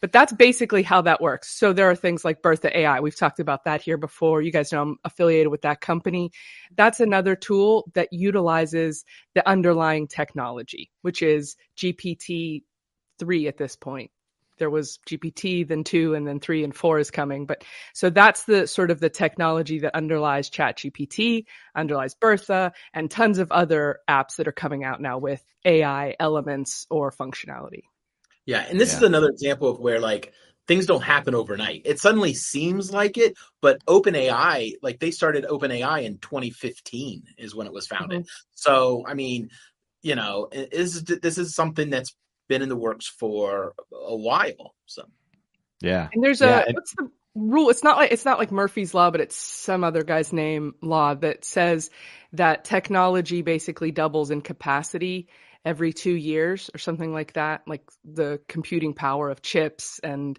but 0.00 0.12
that's 0.12 0.32
basically 0.32 0.82
how 0.82 1.02
that 1.02 1.20
works. 1.20 1.48
So 1.50 1.72
there 1.72 1.90
are 1.90 1.96
things 1.96 2.24
like 2.24 2.42
Bertha 2.42 2.76
AI. 2.76 3.00
We've 3.00 3.16
talked 3.16 3.40
about 3.40 3.64
that 3.64 3.82
here 3.82 3.96
before. 3.96 4.42
You 4.42 4.52
guys 4.52 4.72
know 4.72 4.82
I'm 4.82 4.96
affiliated 5.04 5.48
with 5.48 5.62
that 5.62 5.80
company. 5.80 6.30
That's 6.76 7.00
another 7.00 7.36
tool 7.36 7.90
that 7.94 8.12
utilizes 8.12 9.04
the 9.34 9.46
underlying 9.48 10.08
technology, 10.08 10.90
which 11.02 11.22
is 11.22 11.56
GPT 11.76 12.62
three 13.18 13.48
at 13.48 13.56
this 13.56 13.76
point 13.76 14.10
there 14.58 14.70
was 14.70 14.98
GPT, 15.06 15.66
then 15.66 15.84
two, 15.84 16.14
and 16.14 16.26
then 16.26 16.40
three 16.40 16.64
and 16.64 16.74
four 16.74 16.98
is 16.98 17.10
coming. 17.10 17.46
But 17.46 17.64
so 17.94 18.10
that's 18.10 18.44
the 18.44 18.66
sort 18.66 18.90
of 18.90 19.00
the 19.00 19.10
technology 19.10 19.80
that 19.80 19.94
underlies 19.94 20.50
Chat 20.50 20.78
GPT, 20.78 21.44
underlies 21.74 22.14
Bertha, 22.14 22.72
and 22.92 23.10
tons 23.10 23.38
of 23.38 23.52
other 23.52 24.00
apps 24.08 24.36
that 24.36 24.48
are 24.48 24.52
coming 24.52 24.84
out 24.84 25.00
now 25.00 25.18
with 25.18 25.42
AI 25.64 26.16
elements 26.18 26.86
or 26.90 27.10
functionality. 27.10 27.82
Yeah, 28.46 28.64
and 28.68 28.80
this 28.80 28.92
yeah. 28.92 28.98
is 28.98 29.02
another 29.02 29.28
example 29.28 29.68
of 29.68 29.80
where 29.80 30.00
like 30.00 30.32
things 30.66 30.86
don't 30.86 31.02
happen 31.02 31.34
overnight. 31.34 31.82
It 31.84 31.98
suddenly 32.00 32.34
seems 32.34 32.92
like 32.92 33.18
it, 33.18 33.36
but 33.60 33.84
OpenAI, 33.86 34.74
like 34.82 35.00
they 35.00 35.10
started 35.10 35.44
OpenAI 35.44 36.04
in 36.04 36.18
2015 36.18 37.24
is 37.38 37.54
when 37.54 37.66
it 37.66 37.72
was 37.72 37.86
founded. 37.86 38.22
Mm-hmm. 38.22 38.50
So, 38.54 39.04
I 39.06 39.14
mean, 39.14 39.50
you 40.02 40.14
know, 40.14 40.48
is 40.52 41.02
this 41.04 41.38
is 41.38 41.54
something 41.54 41.90
that's 41.90 42.14
been 42.48 42.62
in 42.62 42.68
the 42.68 42.76
works 42.76 43.08
for 43.08 43.74
a 43.92 44.16
while. 44.16 44.74
So 44.86 45.02
yeah, 45.80 46.08
and 46.12 46.22
there's 46.22 46.40
yeah, 46.40 46.64
a 46.68 46.72
what's 46.72 46.94
the 46.94 47.10
rule? 47.34 47.70
It's 47.70 47.84
not 47.84 47.96
like 47.96 48.12
it's 48.12 48.24
not 48.24 48.38
like 48.38 48.52
Murphy's 48.52 48.94
law, 48.94 49.10
but 49.10 49.20
it's 49.20 49.36
some 49.36 49.84
other 49.84 50.04
guy's 50.04 50.32
name 50.32 50.74
law 50.82 51.14
that 51.14 51.44
says 51.44 51.90
that 52.32 52.64
technology 52.64 53.42
basically 53.42 53.90
doubles 53.90 54.30
in 54.30 54.40
capacity 54.40 55.28
every 55.66 55.92
two 55.92 56.14
years 56.14 56.70
or 56.72 56.78
something 56.78 57.12
like 57.12 57.32
that, 57.32 57.62
like 57.66 57.82
the 58.04 58.40
computing 58.48 58.94
power 58.94 59.28
of 59.28 59.42
chips 59.42 59.98
and 59.98 60.38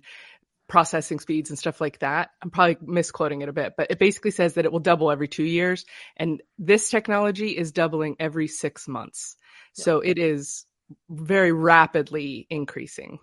processing 0.70 1.20
speeds 1.20 1.50
and 1.50 1.60
stuff 1.60 1.82
like 1.82 2.00
that. 2.00 2.30
I'm 2.42 2.50
probably 2.50 2.78
misquoting 2.82 3.42
it 3.42 3.50
a 3.50 3.54
bit, 3.54 3.74
but 3.78 3.92
it 3.92 4.00
basically 4.00 4.32
says 4.32 4.54
that 4.54 4.66
it 4.66 4.72
will 4.72 4.80
double 4.80 5.12
every 5.12 5.28
two 5.28 5.44
years. 5.44 5.86
And 6.16 6.42
this 6.58 6.90
technology 6.90 7.50
is 7.50 7.74
doubling 7.74 8.16
every 8.20 8.48
six 8.48 8.88
months. 8.88 9.36
Yeah. 9.78 9.84
So 9.84 10.00
it 10.00 10.18
is 10.18 10.66
very 11.10 11.52
rapidly 11.52 12.48
increasing. 12.50 13.20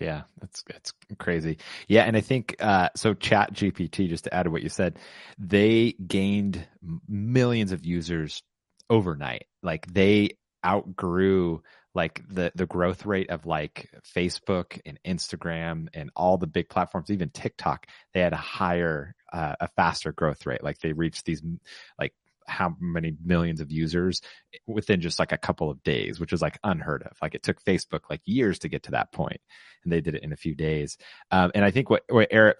Yeah, 0.00 0.22
that's 0.40 0.62
that's 0.62 0.92
crazy. 1.18 1.58
Yeah, 1.86 2.04
and 2.04 2.16
I 2.16 2.22
think 2.22 2.56
uh, 2.58 2.88
so. 2.96 3.12
Chat 3.12 3.52
GPT, 3.52 4.08
just 4.08 4.24
to 4.24 4.34
add 4.34 4.44
to 4.44 4.50
what 4.50 4.62
you 4.62 4.70
said, 4.70 4.98
they 5.38 5.92
gained 5.92 6.66
millions 7.06 7.72
of 7.72 7.84
users 7.84 8.42
overnight. 8.88 9.44
Like 9.62 9.86
they 9.86 10.30
outgrew 10.64 11.62
like 11.94 12.22
the 12.28 12.52
the 12.54 12.66
growth 12.66 13.04
rate 13.04 13.30
of 13.30 13.44
like 13.44 13.90
Facebook 14.16 14.80
and 14.86 14.98
Instagram 15.06 15.88
and 15.94 16.10
all 16.16 16.38
the 16.38 16.46
big 16.46 16.68
platforms, 16.68 17.10
even 17.10 17.30
TikTok. 17.30 17.86
They 18.14 18.20
had 18.20 18.32
a 18.32 18.36
higher, 18.36 19.14
uh, 19.32 19.56
a 19.60 19.68
faster 19.68 20.12
growth 20.12 20.46
rate. 20.46 20.62
Like 20.62 20.78
they 20.78 20.92
reached 20.92 21.26
these 21.26 21.42
like 21.98 22.14
how 22.46 22.74
many 22.80 23.14
millions 23.24 23.60
of 23.60 23.70
users 23.70 24.20
within 24.66 25.00
just 25.00 25.18
like 25.18 25.32
a 25.32 25.38
couple 25.38 25.70
of 25.70 25.82
days, 25.82 26.18
which 26.18 26.32
is 26.32 26.42
like 26.42 26.58
unheard 26.64 27.02
of. 27.02 27.16
Like 27.20 27.34
it 27.34 27.42
took 27.42 27.62
Facebook 27.62 28.02
like 28.08 28.22
years 28.24 28.60
to 28.60 28.68
get 28.68 28.84
to 28.84 28.92
that 28.92 29.12
point, 29.12 29.40
and 29.84 29.92
they 29.92 30.00
did 30.00 30.14
it 30.14 30.22
in 30.22 30.32
a 30.32 30.36
few 30.36 30.54
days. 30.54 30.96
Um, 31.30 31.52
and 31.54 31.64
I 31.64 31.70
think 31.70 31.90
what, 31.90 32.04
what 32.08 32.28
Eric 32.30 32.56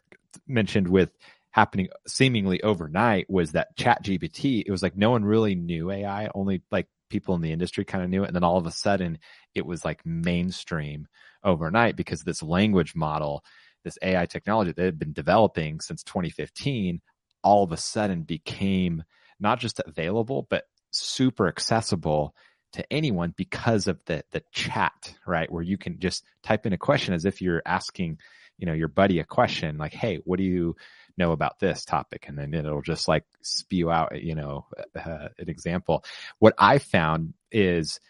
mentioned 0.47 0.89
with 0.89 1.11
happening 1.51 1.89
seemingly 2.07 2.63
overnight 2.63 3.31
was 3.31 3.53
that 3.53 3.77
Chat 3.77 4.03
GPT. 4.05 4.63
It 4.67 4.71
was 4.71 4.83
like 4.83 4.97
no 4.97 5.11
one 5.11 5.25
really 5.25 5.55
knew 5.55 5.91
AI, 5.91 6.29
only 6.35 6.63
like 6.71 6.87
people 7.13 7.35
in 7.35 7.43
the 7.43 7.53
industry 7.53 7.85
kind 7.85 8.03
of 8.03 8.11
knew 8.11 8.25
it, 8.25 8.29
and 8.29 8.35
then 8.35 8.45
all 8.45 8.57
of 8.57 8.67
a 8.67 8.73
sudden 8.73 9.19
it 9.55 9.65
was 9.65 9.85
like 9.85 10.05
mainstream 10.05 11.07
overnight 11.45 11.95
because 11.95 12.23
this 12.23 12.43
language 12.43 12.95
model, 12.95 13.45
this 13.85 13.99
AI 14.03 14.27
technology 14.27 14.73
that 14.73 14.85
had 14.85 14.99
been 14.99 15.13
developing 15.13 15.81
since 15.81 16.03
2015, 16.03 17.01
all 17.45 17.63
of 17.63 17.73
a 17.73 17.77
sudden 17.77 18.23
became 18.23 19.05
not 19.39 19.61
just 19.61 19.81
available, 19.87 20.47
but 20.49 20.65
super 20.91 21.49
accessible 21.49 22.35
to 22.73 22.93
anyone 22.93 23.35
because 23.37 23.87
of 23.87 24.01
the 24.07 24.25
the 24.33 24.43
chat, 24.53 25.15
right? 25.27 25.51
Where 25.53 25.63
you 25.63 25.77
can 25.77 25.99
just 26.01 26.25
type 26.43 26.65
in 26.67 26.73
a 26.73 26.79
question 26.79 27.13
as 27.15 27.25
if 27.27 27.43
you're 27.43 27.63
asking, 27.67 28.19
you 28.59 28.67
know, 28.67 28.73
your 28.73 28.89
buddy 28.89 29.19
a 29.19 29.25
question 29.25 29.77
like, 29.79 29.93
"Hey, 29.93 30.21
what 30.25 30.39
do 30.39 30.45
you 30.45 30.77
know 31.19 31.33
about 31.33 31.59
this 31.59 31.85
topic?" 31.85 32.27
And 32.29 32.39
then 32.39 32.55
it'll 32.55 32.83
just 32.83 33.09
like 33.09 33.25
spew 33.43 33.91
out, 33.91 34.23
you 34.23 34.35
know, 34.35 34.67
uh, 34.97 35.29
an 35.39 35.49
example. 35.49 36.05
What 36.39 36.55
I 36.59 36.79
found 36.79 37.35
is 37.51 38.01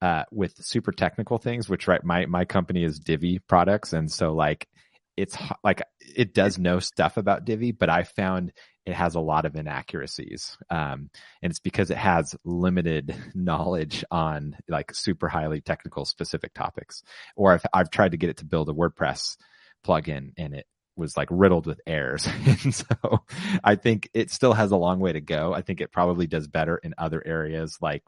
uh, 0.00 0.24
with 0.30 0.54
super 0.64 0.92
technical 0.92 1.38
things, 1.38 1.68
which 1.68 1.88
right, 1.88 2.02
my 2.04 2.26
my 2.26 2.44
company 2.44 2.84
is 2.84 2.98
Divi 2.98 3.38
products, 3.40 3.92
and 3.92 4.10
so 4.10 4.32
like 4.32 4.68
it's 5.16 5.36
like 5.64 5.82
it 6.00 6.34
does 6.34 6.58
know 6.58 6.78
stuff 6.78 7.16
about 7.16 7.44
Divi, 7.44 7.72
but 7.72 7.90
I 7.90 8.04
found 8.04 8.52
it 8.88 8.94
has 8.94 9.16
a 9.16 9.20
lot 9.20 9.44
of 9.44 9.54
inaccuracies. 9.54 10.56
Um, 10.70 11.10
and 11.42 11.50
it's 11.50 11.60
because 11.60 11.90
it 11.90 11.98
has 11.98 12.34
limited 12.44 13.14
knowledge 13.34 14.04
on 14.10 14.56
like 14.66 14.94
super 14.94 15.28
highly 15.28 15.60
technical 15.60 16.06
specific 16.06 16.54
topics. 16.54 17.02
Or 17.36 17.52
I've, 17.52 17.66
I've 17.74 17.90
tried 17.90 18.12
to 18.12 18.16
get 18.16 18.30
it 18.30 18.38
to 18.38 18.46
build 18.46 18.70
a 18.70 18.72
WordPress 18.72 19.36
plugin 19.86 20.32
and 20.38 20.54
it 20.54 20.66
was 20.98 21.16
like 21.16 21.28
riddled 21.30 21.66
with 21.66 21.80
errors. 21.86 22.28
and 22.46 22.74
so 22.74 23.24
I 23.64 23.76
think 23.76 24.10
it 24.12 24.30
still 24.30 24.52
has 24.52 24.70
a 24.70 24.76
long 24.76 25.00
way 25.00 25.12
to 25.12 25.20
go. 25.20 25.54
I 25.54 25.62
think 25.62 25.80
it 25.80 25.92
probably 25.92 26.26
does 26.26 26.46
better 26.48 26.76
in 26.76 26.94
other 26.98 27.22
areas 27.24 27.78
like, 27.80 28.02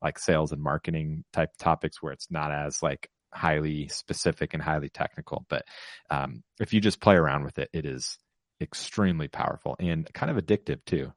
like 0.00 0.18
sales 0.18 0.52
and 0.52 0.62
marketing 0.62 1.24
type 1.32 1.50
topics 1.58 2.00
where 2.00 2.12
it's 2.12 2.30
not 2.30 2.52
as 2.52 2.82
like 2.82 3.10
highly 3.34 3.88
specific 3.88 4.54
and 4.54 4.62
highly 4.62 4.88
technical. 4.88 5.44
But 5.48 5.64
um, 6.08 6.42
if 6.60 6.72
you 6.72 6.80
just 6.80 7.00
play 7.00 7.16
around 7.16 7.44
with 7.44 7.58
it, 7.58 7.68
it 7.72 7.84
is 7.84 8.16
extremely 8.60 9.28
powerful 9.28 9.76
and 9.78 10.08
kind 10.12 10.30
of 10.30 10.42
addictive 10.42 10.84
too. 10.84 11.12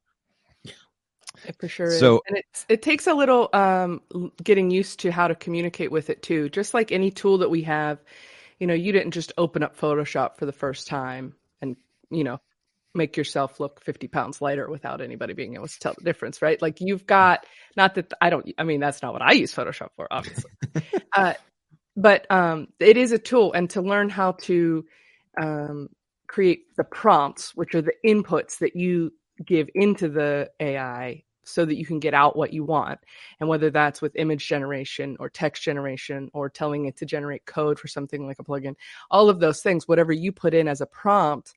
It 1.46 1.56
for 1.60 1.68
sure 1.68 1.92
so, 1.92 2.16
is. 2.16 2.22
And 2.28 2.38
it 2.38 2.46
it 2.68 2.82
takes 2.82 3.08
a 3.08 3.14
little 3.14 3.50
um, 3.54 4.02
getting 4.44 4.70
used 4.70 5.00
to 5.02 5.12
how 5.12 5.28
to 5.28 5.36
communicate 5.36 5.92
with 5.92 6.10
it 6.10 6.22
too. 6.22 6.50
Just 6.50 6.74
like 6.74 6.92
any 6.92 7.10
tool 7.10 7.40
that 7.40 7.50
we 7.50 7.62
have, 7.64 8.00
you 8.62 8.68
know, 8.68 8.76
you 8.76 8.92
didn't 8.92 9.12
just 9.12 9.34
open 9.40 9.64
up 9.64 9.76
Photoshop 9.76 10.38
for 10.38 10.46
the 10.46 10.52
first 10.52 10.88
time 10.88 11.34
and, 11.64 11.76
you 12.12 12.24
know, 12.24 12.38
make 12.94 13.18
yourself 13.18 13.60
look 13.60 13.82
50 13.84 14.08
pounds 14.08 14.40
lighter 14.40 14.70
without 14.70 15.02
anybody 15.02 15.34
being 15.34 15.56
able 15.56 15.68
to 15.68 15.80
tell 15.80 15.96
the 15.98 16.04
difference, 16.04 16.44
right? 16.44 16.62
Like 16.62 16.78
you've 16.80 17.08
got, 17.08 17.44
not 17.76 17.96
that 17.96 18.14
I 18.22 18.30
don't, 18.30 18.48
I 18.60 18.64
mean, 18.64 18.80
that's 18.80 19.02
not 19.02 19.14
what 19.14 19.24
I 19.24 19.32
use 19.32 19.52
Photoshop 19.52 19.90
for, 19.96 20.08
obviously. 20.12 20.52
uh, 21.16 21.34
but 21.98 22.30
um, 22.30 22.68
it 22.80 22.98
is 22.98 23.12
a 23.12 23.18
tool. 23.18 23.52
And 23.54 23.68
to 23.72 23.82
learn 23.82 24.10
how 24.10 24.34
to 24.44 24.86
um, 25.42 25.90
create 26.28 26.66
the 26.78 26.84
prompts, 26.84 27.56
which 27.56 27.74
are 27.74 27.82
the 27.82 27.96
inputs 28.06 28.60
that 28.60 28.76
you 28.76 29.12
give 29.44 29.70
into 29.74 30.08
the 30.08 30.52
AI 30.60 31.24
so 31.52 31.66
that 31.66 31.78
you 31.78 31.86
can 31.86 32.00
get 32.00 32.14
out 32.14 32.36
what 32.36 32.54
you 32.54 32.64
want. 32.64 33.00
And 33.40 33.50
whether 33.50 33.70
that's 33.70 34.02
with 34.02 34.16
image 34.16 34.48
generation 34.48 35.18
or 35.20 35.30
text 35.30 35.64
generation 35.64 36.30
or 36.34 36.50
telling 36.50 36.86
it 36.86 36.98
to 36.98 37.06
generate 37.06 37.46
code 37.46 37.80
for 37.80 37.88
something 37.88 38.26
like 38.26 38.40
a 38.40 38.44
plugin, 38.44 38.76
all 39.10 39.30
of 39.30 39.40
those 39.40 39.62
things, 39.62 39.88
whatever 39.88 40.14
you 40.14 40.32
put 40.32 40.54
in 40.54 40.68
as 40.68 40.82
a 40.82 40.86
prompt, 40.86 41.54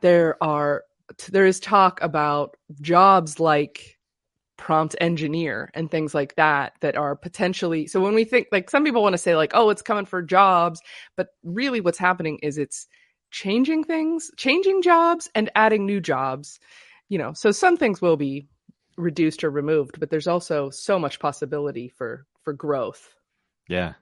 there 0.00 0.42
are 0.42 0.84
there 1.28 1.46
is 1.46 1.58
talk 1.58 2.00
about 2.02 2.56
jobs 2.80 3.40
like 3.40 3.98
prompt 4.56 4.94
engineer 5.00 5.70
and 5.74 5.90
things 5.90 6.14
like 6.14 6.34
that 6.36 6.74
that 6.80 6.94
are 6.94 7.16
potentially 7.16 7.86
so 7.86 8.00
when 8.00 8.14
we 8.14 8.24
think 8.24 8.46
like 8.52 8.70
some 8.70 8.84
people 8.84 9.02
want 9.02 9.14
to 9.14 9.18
say 9.18 9.34
like 9.34 9.50
oh 9.54 9.70
it's 9.70 9.82
coming 9.82 10.04
for 10.04 10.22
jobs 10.22 10.80
but 11.16 11.28
really 11.42 11.80
what's 11.80 11.98
happening 11.98 12.38
is 12.42 12.58
it's 12.58 12.86
changing 13.30 13.84
things, 13.84 14.30
changing 14.36 14.82
jobs 14.82 15.30
and 15.34 15.50
adding 15.54 15.86
new 15.86 16.00
jobs. 16.00 16.60
You 17.08 17.18
know, 17.18 17.32
so 17.32 17.50
some 17.50 17.76
things 17.76 18.00
will 18.00 18.16
be 18.16 18.46
reduced 18.96 19.44
or 19.44 19.50
removed, 19.50 20.00
but 20.00 20.10
there's 20.10 20.28
also 20.28 20.70
so 20.70 20.98
much 20.98 21.20
possibility 21.20 21.88
for 21.88 22.26
for 22.42 22.52
growth. 22.52 23.14
Yeah. 23.68 23.94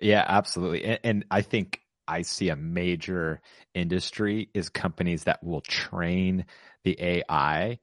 Yeah, 0.00 0.24
absolutely. 0.26 0.84
And, 0.84 1.00
and 1.02 1.24
I 1.30 1.42
think 1.42 1.80
I 2.06 2.22
see 2.22 2.48
a 2.48 2.56
major 2.56 3.40
industry 3.74 4.48
is 4.54 4.68
companies 4.68 5.24
that 5.24 5.42
will 5.42 5.60
train 5.60 6.46
the 6.84 6.96
AI 7.00 7.80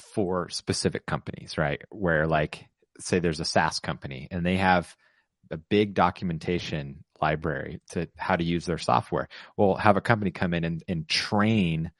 for 0.00 0.48
specific 0.48 1.06
companies, 1.06 1.56
right? 1.56 1.80
Where 1.90 2.26
like 2.26 2.66
say 2.98 3.18
there's 3.18 3.40
a 3.40 3.44
SaaS 3.44 3.80
company 3.80 4.28
and 4.30 4.44
they 4.44 4.56
have 4.56 4.94
a 5.50 5.56
big 5.56 5.94
documentation 5.94 7.04
library 7.20 7.80
to 7.90 8.08
how 8.16 8.36
to 8.36 8.44
use 8.44 8.66
their 8.66 8.78
software. 8.78 9.28
Well, 9.56 9.76
have 9.76 9.96
a 9.96 10.02
company 10.02 10.30
come 10.30 10.54
in 10.54 10.64
and, 10.64 10.82
and 10.88 11.08
train 11.08 11.90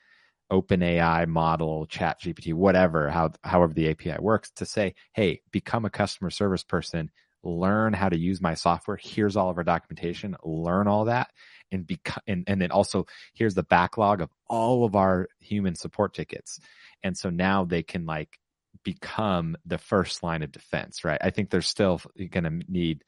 OpenAI 0.63 1.27
model, 1.27 1.87
Chat 1.87 2.21
GPT, 2.21 2.55
whatever, 2.55 3.11
how 3.11 3.33
however 3.43 3.73
the 3.73 3.91
API 3.91 4.17
works, 4.21 4.51
to 4.53 4.67
say, 4.67 4.95
hey, 5.13 5.41
become 5.51 5.85
a 5.85 5.91
customer 5.91 6.31
service 6.31 6.63
person, 6.63 7.11
learn 7.43 7.93
how 7.93 8.09
to 8.09 8.19
use 8.19 8.41
my 8.41 8.55
software. 8.55 8.99
Here's 9.01 9.37
all 9.37 9.51
of 9.51 9.59
our 9.59 9.65
documentation. 9.65 10.37
Learn 10.43 10.89
all 10.89 11.07
that 11.07 11.31
and 11.73 11.87
become, 11.87 12.23
and, 12.27 12.45
and 12.47 12.61
then 12.61 12.71
also 12.71 13.07
here's 13.35 13.55
the 13.55 13.63
backlog 13.63 14.21
of 14.21 14.31
all 14.49 14.85
of 14.85 14.95
our 14.95 15.29
human 15.41 15.75
support 15.75 16.15
tickets. 16.15 16.61
And 17.03 17.17
so 17.17 17.31
now 17.31 17.65
they 17.65 17.83
can 17.83 18.07
like 18.07 18.39
become 18.83 19.57
the 19.67 19.79
first 19.79 20.23
line 20.23 20.43
of 20.43 20.53
defense, 20.53 21.05
right? 21.05 21.19
I 21.21 21.31
think 21.31 21.51
they're 21.51 21.63
still 21.63 22.01
going 22.31 22.45
to 22.45 22.63
need 22.71 23.05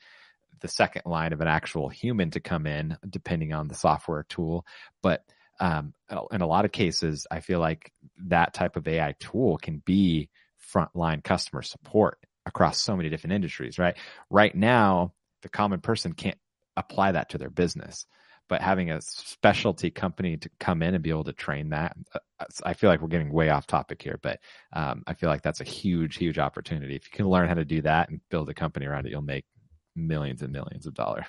the 0.61 0.69
second 0.69 1.03
line 1.07 1.33
of 1.33 1.41
an 1.41 1.49
actual 1.49 1.89
human 1.89 2.31
to 2.31 2.41
come 2.41 2.67
in, 2.67 2.97
depending 3.09 3.53
on 3.53 3.69
the 3.69 3.75
software 3.75 4.25
tool. 4.29 4.67
But 5.03 5.23
um, 5.61 5.95
in 6.33 6.41
a 6.41 6.47
lot 6.47 6.65
of 6.65 6.73
cases, 6.73 7.27
I 7.31 7.41
feel 7.41 7.61
like 7.61 7.93
that 8.27 8.55
type 8.55 8.77
of 8.77 8.87
AI 8.87 9.15
tool 9.19 9.59
can 9.59 9.83
be 9.85 10.29
frontline 10.73 11.23
customer 11.23 11.63
support 11.63 12.19
across 12.45 12.81
so 12.81 12.97
many 12.97 13.09
different 13.09 13.35
industries, 13.35 13.79
right? 13.79 13.97
Right 14.31 14.55
now, 14.55 15.13
the 15.43 15.49
common 15.49 15.81
person 15.81 16.13
can't 16.13 16.39
apply 16.77 17.13
that 17.13 17.31
to 17.31 17.39
their 17.39 17.51
business, 17.51 18.07
but 18.49 18.61
having 18.61 18.91
a 18.91 19.01
specialty 19.01 19.91
company 19.91 20.37
to 20.37 20.51
come 20.61 20.83
in 20.83 20.95
and 20.95 21.03
be 21.03 21.11
able 21.11 21.25
to 21.25 21.33
train 21.33 21.71
that, 21.71 21.97
uh, 22.15 22.45
I 22.65 22.75
feel 22.75 22.91
like 22.91 23.01
we're 23.01 23.09
getting 23.09 23.33
way 23.33 23.51
off 23.51 23.67
topic 23.67 24.03
here, 24.03 24.19
but 24.23 24.41
um, 24.73 25.03
I 25.07 25.15
feel 25.15 25.29
like 25.29 25.43
that's 25.43 25.61
a 25.61 25.65
huge, 25.65 26.17
huge 26.17 26.39
opportunity. 26.39 26.95
If 26.95 27.07
you 27.07 27.17
can 27.17 27.29
learn 27.29 27.49
how 27.49 27.55
to 27.55 27.65
do 27.65 27.83
that 27.83 28.09
and 28.09 28.21
build 28.31 28.49
a 28.49 28.55
company 28.55 28.87
around 28.87 29.07
it, 29.07 29.11
you'll 29.11 29.23
make 29.23 29.45
millions 29.97 30.43
and 30.43 30.53
millions 30.53 30.87
of 30.87 30.95
dollars. 30.95 31.25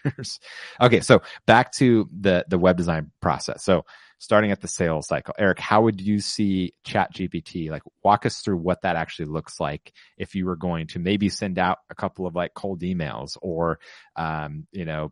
okay, 0.82 1.00
so 1.00 1.22
back 1.46 1.72
to 1.74 2.08
the 2.20 2.46
the 2.50 2.58
web 2.58 2.78
design 2.78 3.12
process. 3.22 3.64
So 3.64 3.86
starting 4.20 4.52
at 4.52 4.62
the 4.62 4.68
sales 4.68 5.08
cycle, 5.08 5.34
Eric, 5.38 5.60
how 5.60 5.82
would 5.82 6.02
you 6.02 6.20
see 6.20 6.74
Chat 6.84 7.14
GPT? 7.14 7.70
Like, 7.70 7.84
walk 8.04 8.26
us 8.26 8.40
through 8.40 8.58
what 8.58 8.82
that 8.82 8.96
actually 8.96 9.26
looks 9.26 9.60
like 9.60 9.94
if 10.18 10.36
you 10.36 10.46
were 10.46 10.56
going 10.56 10.88
to 10.88 11.00
maybe 11.00 11.30
send 11.30 11.60
out 11.60 11.80
a 11.90 11.96
couple 11.96 12.26
of 12.26 12.36
like 12.36 12.54
cold 12.54 12.82
emails 12.82 13.38
or, 13.42 13.80
um, 14.16 14.68
you 14.72 14.86
know, 14.86 15.12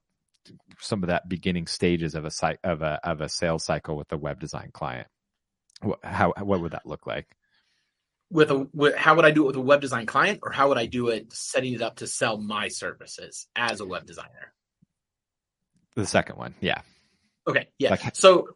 some 0.80 1.04
of 1.04 1.08
that 1.08 1.28
beginning 1.28 1.68
stages 1.68 2.14
of 2.14 2.24
a 2.24 2.32
site 2.32 2.60
of 2.64 2.84
a 2.84 3.00
of 3.04 3.20
a 3.20 3.30
sales 3.30 3.64
cycle 3.64 3.98
with 3.98 4.12
a 4.12 4.18
web 4.18 4.40
design 4.40 4.70
client. 4.72 5.08
How 6.04 6.34
what 6.40 6.62
would 6.62 6.74
that 6.74 6.86
look 6.86 7.08
like? 7.08 7.28
with 8.32 8.52
a 8.52 8.68
with, 8.74 8.96
how 8.96 9.16
would 9.16 9.26
I 9.26 9.32
do 9.32 9.44
it 9.44 9.48
with 9.48 9.56
a 9.56 9.62
web 9.62 9.82
design 9.82 10.06
client, 10.06 10.40
or 10.44 10.52
how 10.52 10.70
would 10.70 10.78
I 10.78 10.86
do 10.86 11.10
it 11.10 11.32
setting 11.34 11.74
it 11.74 11.82
up 11.82 11.98
to 11.98 12.08
sell 12.08 12.38
my 12.38 12.68
services 12.68 13.48
as 13.56 13.80
a 13.80 13.86
web 13.86 14.06
designer? 14.06 14.54
The 15.96 16.06
second 16.06 16.38
one, 16.38 16.56
yeah. 16.60 16.82
Okay, 17.48 17.68
yeah. 17.78 17.92
Like, 17.92 18.16
so 18.16 18.50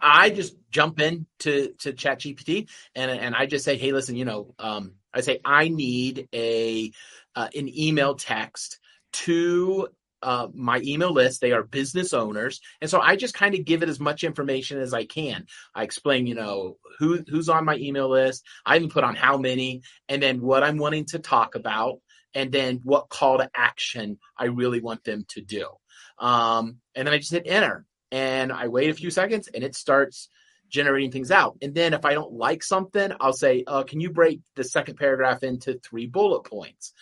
I 0.00 0.30
just 0.30 0.56
jump 0.70 1.00
in 1.00 1.26
to 1.40 1.72
to 1.80 1.92
Chat 1.92 2.20
GPT 2.20 2.68
and 2.94 3.10
and 3.10 3.34
I 3.34 3.46
just 3.46 3.64
say, 3.64 3.76
hey, 3.76 3.92
listen, 3.92 4.16
you 4.16 4.24
know, 4.24 4.54
um, 4.58 4.92
I 5.12 5.20
say 5.20 5.40
I 5.44 5.68
need 5.68 6.28
a 6.34 6.92
uh, 7.34 7.48
an 7.54 7.68
email 7.76 8.14
text 8.14 8.78
to 9.12 9.88
uh, 10.22 10.48
my 10.54 10.80
email 10.84 11.12
list. 11.12 11.40
They 11.40 11.52
are 11.52 11.62
business 11.62 12.12
owners, 12.14 12.60
and 12.80 12.90
so 12.90 13.00
I 13.00 13.16
just 13.16 13.34
kind 13.34 13.54
of 13.54 13.64
give 13.64 13.82
it 13.82 13.88
as 13.88 14.00
much 14.00 14.24
information 14.24 14.80
as 14.80 14.94
I 14.94 15.04
can. 15.04 15.46
I 15.74 15.82
explain, 15.84 16.26
you 16.26 16.34
know, 16.34 16.78
who 16.98 17.22
who's 17.28 17.48
on 17.48 17.64
my 17.64 17.76
email 17.76 18.08
list. 18.08 18.44
I 18.64 18.76
even 18.76 18.88
put 18.88 19.04
on 19.04 19.14
how 19.14 19.36
many, 19.36 19.82
and 20.08 20.22
then 20.22 20.40
what 20.40 20.62
I'm 20.62 20.78
wanting 20.78 21.04
to 21.06 21.18
talk 21.18 21.54
about, 21.54 22.00
and 22.34 22.50
then 22.50 22.80
what 22.84 23.08
call 23.08 23.38
to 23.38 23.50
action 23.54 24.18
I 24.38 24.46
really 24.46 24.80
want 24.80 25.04
them 25.04 25.24
to 25.28 25.40
do. 25.42 25.68
Um, 26.18 26.78
and 26.94 27.06
then 27.06 27.14
I 27.14 27.18
just 27.18 27.32
hit 27.32 27.46
enter, 27.46 27.84
and 28.14 28.52
I 28.52 28.68
wait 28.68 28.90
a 28.90 28.94
few 29.02 29.10
seconds, 29.10 29.48
and 29.52 29.64
it 29.64 29.74
starts 29.74 30.28
generating 30.68 31.10
things 31.10 31.30
out. 31.30 31.56
And 31.62 31.74
then 31.74 31.94
if 31.94 32.04
I 32.04 32.14
don't 32.14 32.32
like 32.32 32.62
something, 32.62 33.10
I'll 33.20 33.40
say, 33.44 33.64
uh, 33.66 33.82
"Can 33.82 34.00
you 34.00 34.10
break 34.10 34.40
the 34.54 34.64
second 34.64 34.96
paragraph 34.96 35.42
into 35.42 35.74
three 35.74 36.06
bullet 36.06 36.44
points?" 36.44 36.92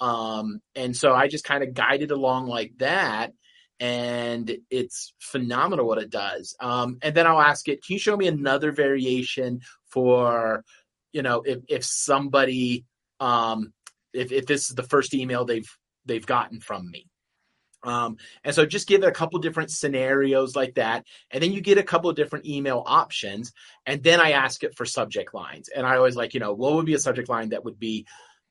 Um, 0.00 0.60
and 0.74 0.96
so 0.96 1.12
I 1.12 1.28
just 1.28 1.44
kind 1.44 1.62
of 1.62 1.74
guided 1.74 2.10
along 2.10 2.46
like 2.46 2.72
that. 2.78 3.32
And 3.78 4.58
it's 4.68 5.14
phenomenal 5.18 5.86
what 5.86 6.02
it 6.02 6.10
does. 6.10 6.54
Um, 6.60 6.98
and 7.00 7.14
then 7.14 7.26
I'll 7.26 7.40
ask 7.40 7.66
it, 7.66 7.82
can 7.82 7.94
you 7.94 7.98
show 7.98 8.14
me 8.14 8.28
another 8.28 8.72
variation 8.72 9.60
for, 9.88 10.64
you 11.12 11.22
know, 11.22 11.40
if, 11.40 11.60
if 11.66 11.84
somebody, 11.84 12.84
um, 13.20 13.72
if, 14.12 14.32
if 14.32 14.44
this 14.44 14.68
is 14.68 14.76
the 14.76 14.82
first 14.82 15.14
email 15.14 15.46
they've, 15.46 15.70
they've 16.04 16.26
gotten 16.26 16.60
from 16.60 16.90
me. 16.90 17.09
Um, 17.82 18.18
and 18.44 18.54
so 18.54 18.66
just 18.66 18.88
give 18.88 19.02
it 19.02 19.08
a 19.08 19.12
couple 19.12 19.38
different 19.38 19.70
scenarios 19.70 20.54
like 20.54 20.74
that. 20.74 21.06
And 21.30 21.42
then 21.42 21.52
you 21.52 21.60
get 21.60 21.78
a 21.78 21.82
couple 21.82 22.10
of 22.10 22.16
different 22.16 22.46
email 22.46 22.82
options. 22.84 23.52
And 23.86 24.02
then 24.02 24.20
I 24.20 24.32
ask 24.32 24.62
it 24.62 24.76
for 24.76 24.84
subject 24.84 25.34
lines. 25.34 25.68
And 25.68 25.86
I 25.86 25.96
always 25.96 26.16
like, 26.16 26.34
you 26.34 26.40
know, 26.40 26.52
what 26.52 26.74
would 26.74 26.86
be 26.86 26.94
a 26.94 26.98
subject 26.98 27.28
line 27.28 27.50
that 27.50 27.64
would 27.64 27.78
be 27.78 28.06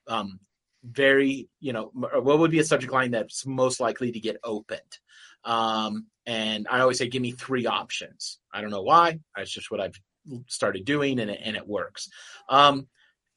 um, 0.07 0.39
very, 0.83 1.49
you 1.59 1.73
know, 1.73 1.91
what 1.93 2.39
would 2.39 2.51
be 2.51 2.59
a 2.59 2.65
subject 2.65 2.91
line 2.91 3.11
that's 3.11 3.45
most 3.45 3.79
likely 3.79 4.11
to 4.11 4.19
get 4.19 4.37
opened? 4.43 4.97
Um, 5.43 6.07
and 6.25 6.67
I 6.69 6.79
always 6.79 6.97
say, 6.97 7.07
give 7.07 7.21
me 7.21 7.31
three 7.31 7.65
options. 7.65 8.39
I 8.53 8.61
don't 8.61 8.71
know 8.71 8.81
why. 8.81 9.19
That's 9.35 9.51
just 9.51 9.71
what 9.71 9.81
I've 9.81 9.99
started 10.47 10.85
doing, 10.85 11.19
and 11.19 11.31
it, 11.31 11.39
and 11.43 11.55
it 11.55 11.67
works. 11.67 12.09
Um, 12.47 12.87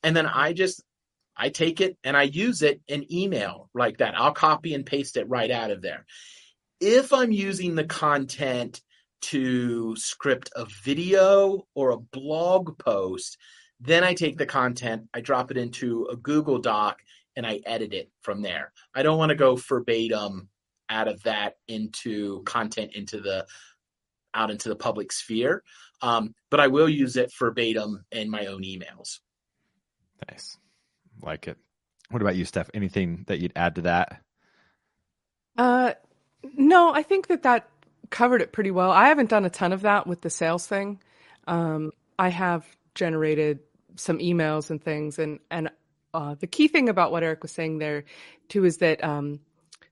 and 0.03 0.17
then 0.17 0.27
I 0.27 0.53
just 0.53 0.83
I 1.37 1.49
take 1.49 1.81
it 1.81 1.97
and 2.05 2.17
I 2.17 2.25
use 2.25 2.63
it 2.63 2.81
in 2.89 3.13
email 3.13 3.71
like 3.75 3.99
that. 3.99 4.19
I'll 4.19 4.33
copy 4.33 4.75
and 4.75 4.87
paste 4.87 5.17
it 5.17 5.29
right 5.29 5.51
out 5.51 5.71
of 5.71 5.83
there. 5.83 6.05
If 6.81 7.13
I'm 7.13 7.33
using 7.33 7.75
the 7.75 7.85
content 7.85 8.83
to 9.23 9.95
script 9.97 10.51
a 10.57 10.67
video 10.85 11.67
or 11.75 11.91
a 11.91 11.99
blog 11.99 12.79
post, 12.79 13.39
then 13.81 14.05
I 14.05 14.15
take 14.15 14.37
the 14.37 14.47
content, 14.47 15.09
I 15.15 15.21
drop 15.21 15.51
it 15.51 15.57
into 15.57 16.07
a 16.11 16.17
Google 16.17 16.59
Doc, 16.59 17.01
and 17.37 17.47
I 17.47 17.61
edit 17.65 17.95
it 17.95 18.11
from 18.23 18.43
there. 18.43 18.73
I 18.95 19.03
don't 19.03 19.19
want 19.19 19.31
to 19.31 19.37
go 19.37 19.57
verbatim 19.57 20.49
out 20.89 21.09
of 21.09 21.23
that 21.23 21.55
into 21.69 22.43
content 22.43 22.95
into 22.95 23.21
the 23.21 23.47
out 24.35 24.51
into 24.51 24.69
the 24.69 24.77
public 24.77 25.13
sphere. 25.13 25.63
Um, 26.01 26.35
but 26.51 26.61
I 26.61 26.69
will 26.69 26.89
use 26.89 27.17
it 27.17 27.33
verbatim 27.39 28.05
in 28.11 28.31
my 28.31 28.47
own 28.47 28.63
emails. 28.63 29.21
Nice. 30.29 30.57
Like 31.21 31.49
it. 31.49 31.59
What 32.11 32.23
about 32.23 32.37
you, 32.37 32.45
Steph? 32.45 32.71
Anything 32.75 33.25
that 33.29 33.41
you'd 33.41 33.53
add 33.57 33.77
to 33.77 33.83
that? 33.83 34.21
Uh, 35.57 35.95
no, 36.55 36.93
I 36.93 37.03
think 37.03 37.29
that 37.29 37.43
that 37.43 37.69
covered 38.11 38.43
it 38.43 38.53
pretty 38.53 38.71
well. 38.71 38.91
I 38.91 39.09
haven't 39.09 39.31
done 39.31 39.45
a 39.45 39.51
ton 39.51 39.73
of 39.73 39.83
that 39.83 40.07
with 40.07 40.21
the 40.21 40.31
sales 40.31 40.67
thing. 40.67 41.01
Um, 41.47 41.93
I 42.19 42.29
have 42.29 42.67
generated 42.95 43.61
some 43.97 44.19
emails 44.19 44.71
and 44.71 44.83
things, 44.83 45.19
and 45.19 45.41
and 45.51 45.71
uh, 46.15 46.35
the 46.35 46.47
key 46.47 46.69
thing 46.69 46.89
about 46.89 47.13
what 47.13 47.23
Eric 47.23 47.43
was 47.43 47.53
saying 47.53 47.79
there, 47.79 48.05
too, 48.49 48.65
is 48.65 48.79
that 48.79 49.03
um, 49.03 49.41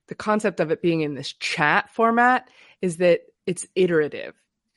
the 0.07 0.15
concept 0.15 0.59
of 0.59 0.71
it 0.71 0.81
being 0.81 1.01
in 1.01 1.15
this 1.15 1.33
chat 1.33 1.89
format 1.89 2.49
is 2.81 2.97
that 2.97 3.21
it's 3.45 3.65
iterative. 3.75 4.35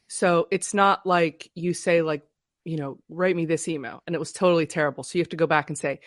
So 0.08 0.48
it's 0.50 0.74
not 0.74 1.04
like 1.04 1.50
you 1.54 1.74
say, 1.74 2.02
like, 2.02 2.22
you 2.64 2.76
know, 2.76 2.98
write 3.08 3.36
me 3.36 3.44
this 3.44 3.68
email 3.68 4.02
and 4.06 4.14
it 4.14 4.18
was 4.18 4.32
totally 4.32 4.66
terrible. 4.66 5.02
So 5.02 5.18
you 5.18 5.22
have 5.22 5.30
to 5.30 5.36
go 5.36 5.46
back 5.46 5.68
and 5.68 5.76
say, 5.76 6.00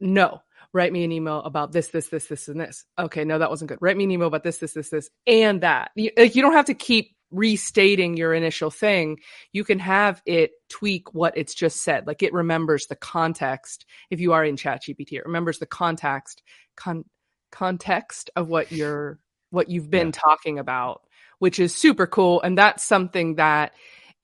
no, 0.00 0.40
write 0.72 0.92
me 0.92 1.04
an 1.04 1.12
email 1.12 1.40
about 1.42 1.72
this, 1.72 1.88
this, 1.88 2.08
this, 2.08 2.26
this, 2.26 2.48
and 2.48 2.60
this. 2.60 2.84
Okay, 2.98 3.24
no, 3.24 3.38
that 3.38 3.50
wasn't 3.50 3.68
good. 3.68 3.78
Write 3.80 3.96
me 3.96 4.04
an 4.04 4.10
email 4.10 4.28
about 4.28 4.42
this, 4.42 4.58
this, 4.58 4.72
this, 4.72 4.90
this, 4.90 5.10
and 5.26 5.60
that. 5.62 5.90
You, 5.94 6.10
like, 6.16 6.34
you 6.34 6.42
don't 6.42 6.52
have 6.52 6.66
to 6.66 6.74
keep 6.74 7.14
restating 7.34 8.16
your 8.16 8.32
initial 8.32 8.70
thing, 8.70 9.18
you 9.52 9.64
can 9.64 9.78
have 9.80 10.22
it 10.24 10.52
tweak 10.68 11.12
what 11.12 11.36
it's 11.36 11.54
just 11.54 11.82
said. 11.82 12.06
Like 12.06 12.22
it 12.22 12.32
remembers 12.32 12.86
the 12.86 12.96
context. 12.96 13.86
If 14.10 14.20
you 14.20 14.32
are 14.32 14.44
in 14.44 14.56
ChatGPT, 14.56 15.14
it 15.14 15.26
remembers 15.26 15.58
the 15.58 15.66
context 15.66 16.42
con- 16.76 17.04
context 17.50 18.30
of 18.36 18.48
what 18.48 18.72
you're 18.72 19.18
what 19.50 19.68
you've 19.68 19.90
been 19.90 20.08
yeah. 20.08 20.20
talking 20.20 20.58
about, 20.58 21.02
which 21.38 21.58
is 21.58 21.74
super 21.74 22.06
cool. 22.06 22.40
And 22.42 22.58
that's 22.58 22.84
something 22.84 23.36
that 23.36 23.72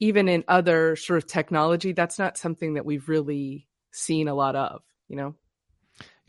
even 0.01 0.29
in 0.29 0.45
other 0.49 0.97
sort 0.97 1.19
of 1.19 1.27
technology, 1.27 1.93
that's 1.93 2.19
not 2.19 2.39
something 2.39 2.75
that 2.75 2.85
we've 2.87 3.09
really 3.09 3.69
seen 3.93 4.29
a 4.29 4.35
lot 4.35 4.57
of, 4.57 4.83
you 5.09 5.17
know? 5.17 5.35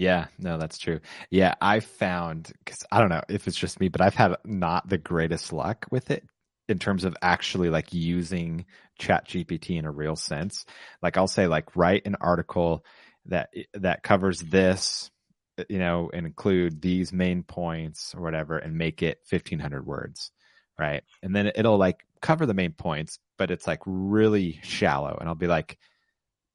Yeah, 0.02 0.26
no, 0.40 0.58
that's 0.58 0.80
true. 0.80 1.00
Yeah, 1.30 1.54
I 1.62 1.80
found 1.80 2.52
because 2.66 2.84
I 2.92 3.00
don't 3.00 3.10
know 3.10 3.22
if 3.30 3.48
it's 3.48 3.56
just 3.56 3.80
me, 3.80 3.88
but 3.88 4.02
I've 4.02 4.16
had 4.16 4.36
not 4.44 4.90
the 4.90 4.98
greatest 4.98 5.54
luck 5.54 5.86
with 5.92 6.10
it 6.10 6.24
in 6.68 6.80
terms 6.80 7.04
of 7.04 7.16
actually 7.22 7.70
like 7.70 7.94
using 7.94 8.66
chat 8.98 9.28
gpt 9.28 9.78
in 9.78 9.86
a 9.86 9.92
real 9.92 10.16
sense. 10.16 10.66
Like 11.04 11.18
i'll 11.18 11.28
say 11.28 11.46
like 11.46 11.76
write 11.76 12.08
an 12.08 12.16
article 12.20 12.84
that 13.28 13.50
eh, 13.56 13.64
that 13.76 14.02
covers 14.02 14.40
this 14.40 15.12
eh, 15.60 15.66
you 15.70 15.78
know 15.78 16.10
and 16.12 16.26
include 16.26 16.82
these 16.82 17.14
main 17.14 17.44
points 17.44 18.16
or 18.16 18.22
whatever 18.24 18.58
and 18.58 18.76
make 18.76 19.04
it 19.04 19.20
1500 19.30 19.86
words 19.86 20.32
right? 20.80 21.04
And 21.22 21.36
then 21.36 21.52
it'll 21.56 21.78
like 21.78 22.04
cover 22.24 22.48
the 22.48 22.56
main 22.56 22.72
points 22.74 23.20
but 23.38 23.52
it's 23.52 23.68
like 23.68 23.82
really 23.86 24.60
shallow. 24.64 25.16
And 25.20 25.30
i'll 25.30 25.36
be 25.36 25.46
like 25.48 25.78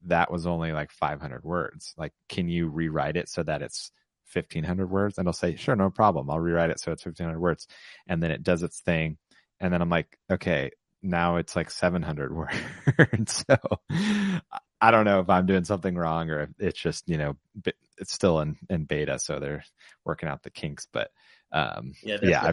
that 0.05 0.31
was 0.31 0.45
only 0.45 0.71
like 0.71 0.91
500 0.91 1.43
words 1.43 1.93
like 1.97 2.13
can 2.29 2.47
you 2.47 2.67
rewrite 2.67 3.17
it 3.17 3.29
so 3.29 3.43
that 3.43 3.61
it's 3.61 3.91
1500 4.33 4.89
words 4.89 5.17
and 5.17 5.27
i'll 5.27 5.33
say 5.33 5.55
sure 5.55 5.75
no 5.75 5.89
problem 5.89 6.29
i'll 6.29 6.39
rewrite 6.39 6.69
it 6.69 6.79
so 6.79 6.91
it's 6.91 7.05
1500 7.05 7.39
words 7.39 7.67
and 8.07 8.21
then 8.21 8.31
it 8.31 8.43
does 8.43 8.61
its 8.61 8.81
thing 8.81 9.17
and 9.59 9.73
then 9.73 9.81
I'm 9.81 9.89
like, 9.89 10.17
okay, 10.31 10.71
now 11.01 11.37
it's 11.37 11.55
like 11.55 11.71
700 11.71 12.33
words. 12.97 13.45
so 13.47 13.57
I 14.79 14.91
don't 14.91 15.05
know 15.05 15.19
if 15.19 15.29
I'm 15.29 15.45
doing 15.45 15.63
something 15.63 15.95
wrong 15.95 16.29
or 16.29 16.41
if 16.43 16.49
it's 16.59 16.79
just 16.79 17.07
you 17.07 17.17
know 17.17 17.35
it's 17.97 18.13
still 18.13 18.39
in 18.41 18.57
in 18.69 18.85
beta, 18.85 19.19
so 19.19 19.39
they're 19.39 19.63
working 20.05 20.29
out 20.29 20.43
the 20.43 20.51
kinks. 20.51 20.87
But 20.91 21.09
um, 21.51 21.93
yeah, 22.03 22.17
yeah. 22.21 22.51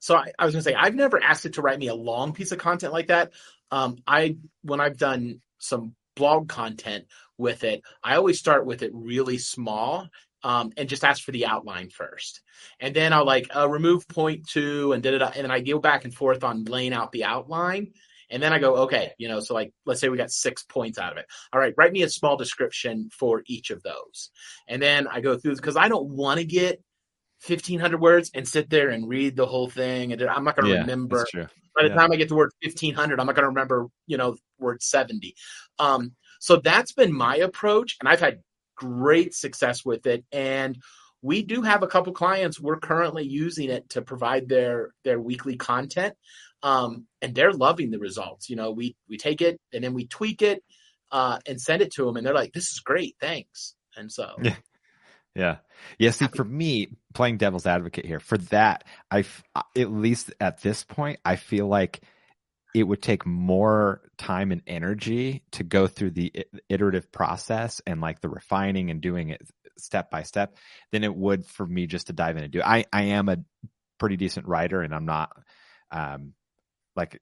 So 0.00 0.16
I, 0.16 0.32
I 0.38 0.44
was 0.44 0.54
gonna 0.54 0.62
say 0.62 0.74
I've 0.74 0.94
never 0.94 1.22
asked 1.22 1.44
it 1.44 1.54
to 1.54 1.62
write 1.62 1.78
me 1.78 1.88
a 1.88 1.94
long 1.94 2.32
piece 2.32 2.52
of 2.52 2.58
content 2.58 2.92
like 2.92 3.08
that. 3.08 3.32
Um, 3.70 3.96
I 4.06 4.36
when 4.62 4.80
I've 4.80 4.96
done 4.98 5.40
some 5.58 5.94
blog 6.16 6.48
content 6.48 7.06
with 7.36 7.64
it, 7.64 7.82
I 8.02 8.16
always 8.16 8.38
start 8.38 8.66
with 8.66 8.82
it 8.82 8.90
really 8.94 9.38
small 9.38 10.08
um, 10.42 10.72
and 10.76 10.88
just 10.88 11.04
ask 11.04 11.22
for 11.22 11.32
the 11.32 11.46
outline 11.46 11.90
first. 11.90 12.42
And 12.80 12.94
then 12.94 13.12
I'll 13.12 13.26
like 13.26 13.48
uh, 13.54 13.68
remove 13.68 14.08
point 14.08 14.48
two 14.48 14.92
and 14.92 15.02
did 15.02 15.14
it, 15.14 15.22
and 15.22 15.44
then 15.44 15.50
I 15.50 15.60
go 15.60 15.78
back 15.78 16.04
and 16.04 16.14
forth 16.14 16.44
on 16.44 16.64
laying 16.64 16.92
out 16.92 17.12
the 17.12 17.24
outline. 17.24 17.92
And 18.30 18.42
then 18.42 18.52
I 18.52 18.58
go, 18.58 18.76
okay, 18.82 19.12
you 19.16 19.26
know, 19.26 19.40
so 19.40 19.54
like, 19.54 19.72
let's 19.86 20.00
say 20.00 20.10
we 20.10 20.18
got 20.18 20.30
six 20.30 20.62
points 20.62 20.98
out 20.98 21.12
of 21.12 21.18
it. 21.18 21.24
All 21.52 21.60
right, 21.60 21.72
write 21.78 21.92
me 21.92 22.02
a 22.02 22.10
small 22.10 22.36
description 22.36 23.08
for 23.10 23.42
each 23.46 23.70
of 23.70 23.82
those. 23.82 24.30
And 24.66 24.82
then 24.82 25.06
I 25.08 25.22
go 25.22 25.38
through 25.38 25.56
because 25.56 25.78
I 25.78 25.88
don't 25.88 26.10
want 26.10 26.38
to 26.38 26.44
get 26.44 26.82
1500 27.46 28.00
words 28.00 28.30
and 28.34 28.46
sit 28.46 28.68
there 28.70 28.90
and 28.90 29.08
read 29.08 29.36
the 29.36 29.46
whole 29.46 29.68
thing. 29.68 30.12
And 30.12 30.22
I'm 30.22 30.44
not 30.44 30.56
going 30.56 30.66
to 30.66 30.74
yeah, 30.74 30.80
remember. 30.80 31.24
By 31.32 31.84
the 31.84 31.88
yeah. 31.90 31.94
time 31.94 32.10
I 32.12 32.16
get 32.16 32.28
to 32.28 32.34
word 32.34 32.50
1500, 32.62 33.20
I'm 33.20 33.26
not 33.26 33.36
going 33.36 33.44
to 33.44 33.48
remember, 33.48 33.86
you 34.06 34.16
know, 34.16 34.36
word 34.58 34.82
70. 34.82 35.34
Um, 35.78 36.12
so 36.40 36.56
that's 36.56 36.92
been 36.92 37.12
my 37.12 37.36
approach. 37.36 37.96
And 38.00 38.08
I've 38.08 38.20
had 38.20 38.40
great 38.76 39.34
success 39.34 39.84
with 39.84 40.06
it. 40.06 40.24
And 40.32 40.78
we 41.22 41.42
do 41.42 41.62
have 41.62 41.82
a 41.82 41.86
couple 41.86 42.12
clients 42.12 42.60
we're 42.60 42.78
currently 42.78 43.24
using 43.24 43.70
it 43.70 43.88
to 43.90 44.02
provide 44.02 44.48
their 44.48 44.90
their 45.04 45.20
weekly 45.20 45.56
content 45.56 46.14
um, 46.62 47.06
and 47.22 47.34
they're 47.34 47.52
loving 47.52 47.90
the 47.90 47.98
results 47.98 48.48
you 48.48 48.56
know 48.56 48.70
we 48.70 48.96
we 49.08 49.16
take 49.16 49.40
it 49.40 49.60
and 49.72 49.82
then 49.82 49.94
we 49.94 50.06
tweak 50.06 50.42
it 50.42 50.62
uh, 51.10 51.38
and 51.46 51.60
send 51.60 51.82
it 51.82 51.92
to 51.92 52.04
them 52.04 52.16
and 52.16 52.26
they're 52.26 52.34
like 52.34 52.52
this 52.52 52.70
is 52.70 52.80
great 52.80 53.16
thanks 53.20 53.74
and 53.96 54.10
so 54.12 54.34
yeah 54.42 54.56
yeah 55.34 55.56
yeah 55.98 56.10
see 56.10 56.26
for 56.28 56.44
me 56.44 56.88
playing 57.18 57.36
devil's 57.36 57.66
advocate 57.66 58.06
here 58.06 58.20
for 58.20 58.38
that 58.38 58.84
i 59.10 59.24
at 59.76 59.90
least 59.90 60.32
at 60.40 60.62
this 60.62 60.84
point 60.84 61.18
i 61.24 61.36
feel 61.36 61.66
like 61.66 62.00
it 62.74 62.82
would 62.84 63.02
take 63.02 63.26
more 63.26 64.02
time 64.18 64.52
and 64.52 64.62
energy 64.66 65.42
to 65.52 65.64
go 65.64 65.86
through 65.86 66.10
the 66.10 66.32
iterative 66.68 67.10
process 67.10 67.80
and 67.86 68.00
like 68.00 68.20
the 68.20 68.28
refining 68.28 68.90
and 68.90 69.00
doing 69.00 69.30
it 69.30 69.42
step 69.78 70.10
by 70.10 70.22
step 70.22 70.56
than 70.92 71.04
it 71.04 71.14
would 71.14 71.46
for 71.46 71.66
me 71.66 71.86
just 71.86 72.08
to 72.08 72.12
dive 72.12 72.36
in 72.36 72.44
and 72.44 72.52
do. 72.52 72.58
It. 72.58 72.66
I 72.66 72.84
I 72.92 73.02
am 73.04 73.28
a 73.28 73.38
pretty 73.98 74.16
decent 74.16 74.46
writer 74.46 74.82
and 74.82 74.94
I'm 74.94 75.06
not 75.06 75.32
um 75.90 76.34
like 76.94 77.20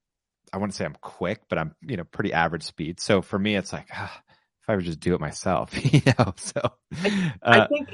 I 0.52 0.58
wouldn't 0.58 0.74
say 0.74 0.84
I'm 0.84 0.96
quick, 1.00 1.42
but 1.48 1.58
I'm 1.58 1.74
you 1.82 1.96
know 1.96 2.04
pretty 2.04 2.32
average 2.32 2.64
speed. 2.64 3.00
So 3.00 3.22
for 3.22 3.38
me, 3.38 3.56
it's 3.56 3.72
like 3.72 3.88
ah, 3.92 4.22
if 4.62 4.68
I 4.68 4.76
would 4.76 4.84
just 4.84 5.00
do 5.00 5.14
it 5.14 5.20
myself, 5.20 5.72
you 5.92 6.02
know. 6.18 6.34
So 6.36 6.60
uh, 6.62 6.70
I 7.42 7.66
think 7.66 7.88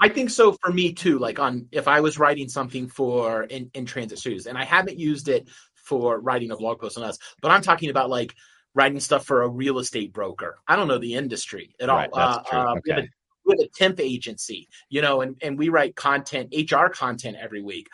I 0.00 0.08
think 0.08 0.30
so 0.30 0.52
for 0.62 0.72
me 0.72 0.92
too. 0.92 1.18
Like 1.18 1.38
on 1.38 1.66
if 1.72 1.88
I 1.88 2.00
was 2.00 2.18
writing 2.18 2.48
something 2.48 2.88
for 2.88 3.44
in, 3.44 3.70
in 3.74 3.86
transit 3.86 4.18
studios, 4.18 4.46
and 4.46 4.58
I 4.58 4.64
haven't 4.64 4.98
used 4.98 5.28
it 5.28 5.48
for 5.74 6.20
writing 6.20 6.50
a 6.50 6.56
blog 6.56 6.80
post 6.80 6.98
on 6.98 7.04
us, 7.04 7.18
but 7.40 7.50
I'm 7.50 7.62
talking 7.62 7.90
about 7.90 8.10
like 8.10 8.34
writing 8.74 9.00
stuff 9.00 9.24
for 9.24 9.42
a 9.42 9.48
real 9.48 9.78
estate 9.78 10.12
broker. 10.12 10.58
I 10.68 10.76
don't 10.76 10.88
know 10.88 10.98
the 10.98 11.14
industry 11.14 11.74
at 11.80 11.88
right, 11.88 12.08
all. 12.12 12.20
Uh, 12.20 12.42
uh, 12.52 12.74
okay. 12.76 12.80
we, 12.84 12.90
have 12.92 13.04
a, 13.04 13.08
we, 13.44 13.52
have 13.52 13.60
a, 13.60 13.68
temp 13.74 14.00
agency, 14.00 14.68
you 14.88 15.02
know, 15.02 15.22
and, 15.22 15.36
and 15.42 15.58
we 15.58 15.68
write 15.68 15.96
content, 15.96 16.54
HR 16.54 16.86
content 16.86 17.36
every 17.40 17.62
week. 17.62 17.88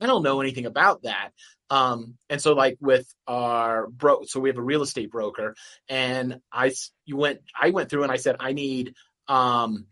I 0.00 0.06
don't 0.06 0.22
know 0.22 0.40
anything 0.40 0.66
about 0.66 1.02
that. 1.02 1.30
Um, 1.70 2.16
and 2.28 2.40
so 2.40 2.54
like 2.54 2.76
with 2.80 3.12
our 3.26 3.88
bro, 3.88 4.24
so 4.24 4.40
we 4.40 4.48
have 4.48 4.58
a 4.58 4.62
real 4.62 4.82
estate 4.82 5.10
broker 5.10 5.54
and 5.88 6.40
I, 6.52 6.72
you 7.04 7.16
went, 7.16 7.40
I 7.60 7.70
went 7.70 7.90
through 7.90 8.02
and 8.02 8.12
I 8.12 8.16
said, 8.16 8.36
I 8.40 8.52
need, 8.52 8.94
um, 9.28 9.86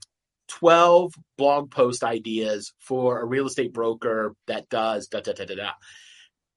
12 0.58 1.14
blog 1.38 1.70
post 1.70 2.04
ideas 2.04 2.72
for 2.78 3.20
a 3.20 3.24
real 3.24 3.46
estate 3.46 3.72
broker 3.72 4.34
that 4.46 4.68
does 4.68 5.08
da 5.08 5.20
da 5.20 5.32
da 5.32 5.44
da 5.44 5.54
da 5.54 5.70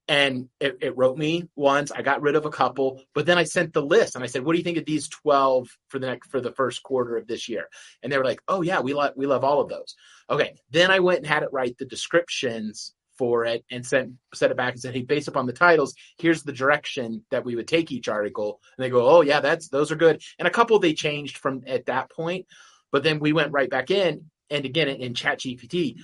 and 0.07 0.49
it, 0.59 0.77
it, 0.81 0.97
wrote 0.97 1.17
me 1.17 1.47
once. 1.55 1.91
I 1.91 2.01
got 2.01 2.21
rid 2.21 2.35
of 2.35 2.45
a 2.45 2.51
couple, 2.51 3.01
but 3.13 3.25
then 3.25 3.37
I 3.37 3.43
sent 3.43 3.73
the 3.73 3.81
list 3.81 4.15
and 4.15 4.23
I 4.23 4.27
said, 4.27 4.43
"What 4.43 4.53
do 4.53 4.59
you 4.59 4.63
think 4.63 4.77
of 4.77 4.85
these 4.85 5.09
twelve 5.09 5.67
for 5.87 5.99
the 5.99 6.07
next 6.07 6.29
for 6.29 6.39
the 6.39 6.51
first 6.51 6.83
quarter 6.83 7.17
of 7.17 7.27
this 7.27 7.49
year?" 7.49 7.67
And 8.03 8.11
they 8.11 8.17
were 8.17 8.23
like, 8.23 8.41
"Oh 8.47 8.61
yeah, 8.61 8.81
we 8.81 8.93
love 8.93 9.13
we 9.15 9.25
love 9.25 9.43
all 9.43 9.61
of 9.61 9.69
those." 9.69 9.95
Okay, 10.29 10.55
then 10.69 10.91
I 10.91 10.99
went 10.99 11.19
and 11.19 11.27
had 11.27 11.43
it 11.43 11.49
write 11.51 11.77
the 11.77 11.85
descriptions 11.85 12.93
for 13.17 13.45
it 13.45 13.63
and 13.71 13.85
sent 13.85 14.13
sent 14.33 14.51
it 14.51 14.57
back 14.57 14.73
and 14.73 14.81
said, 14.81 14.93
"Hey, 14.93 15.01
based 15.01 15.27
upon 15.27 15.47
the 15.47 15.53
titles, 15.53 15.95
here's 16.19 16.43
the 16.43 16.53
direction 16.53 17.25
that 17.31 17.45
we 17.45 17.55
would 17.55 17.67
take 17.67 17.91
each 17.91 18.07
article." 18.07 18.59
And 18.77 18.83
they 18.83 18.89
go, 18.91 19.07
"Oh 19.07 19.21
yeah, 19.21 19.39
that's 19.39 19.69
those 19.69 19.91
are 19.91 19.95
good." 19.95 20.21
And 20.37 20.47
a 20.47 20.51
couple 20.51 20.77
they 20.77 20.93
changed 20.93 21.37
from 21.37 21.63
at 21.65 21.87
that 21.87 22.11
point, 22.11 22.45
but 22.91 23.03
then 23.03 23.19
we 23.19 23.33
went 23.33 23.51
right 23.51 23.69
back 23.69 23.91
in 23.91 24.29
and 24.49 24.65
again 24.65 24.87
in, 24.87 24.97
in 24.97 25.13
Chat 25.13 25.39
GPT 25.39 25.97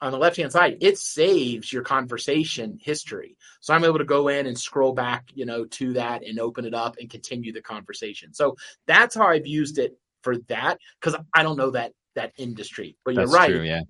on 0.00 0.12
the 0.12 0.18
left 0.18 0.36
hand 0.36 0.52
side, 0.52 0.78
it 0.80 0.98
saves 0.98 1.72
your 1.72 1.82
conversation 1.82 2.78
history. 2.80 3.36
So 3.60 3.74
I'm 3.74 3.84
able 3.84 3.98
to 3.98 4.04
go 4.04 4.28
in 4.28 4.46
and 4.46 4.58
scroll 4.58 4.92
back, 4.92 5.24
you 5.34 5.44
know, 5.44 5.64
to 5.64 5.94
that 5.94 6.24
and 6.24 6.38
open 6.38 6.64
it 6.64 6.74
up 6.74 6.96
and 7.00 7.10
continue 7.10 7.52
the 7.52 7.62
conversation. 7.62 8.32
So 8.32 8.56
that's 8.86 9.14
how 9.14 9.26
I've 9.26 9.46
used 9.46 9.78
it 9.78 9.98
for 10.22 10.38
that 10.48 10.78
because 11.00 11.18
I 11.34 11.42
don't 11.42 11.56
know 11.56 11.70
that 11.70 11.92
that 12.14 12.32
industry. 12.36 12.96
But 13.04 13.14
you're 13.14 13.26
right. 13.26 13.50
True, 13.50 13.62
yeah. 13.62 13.82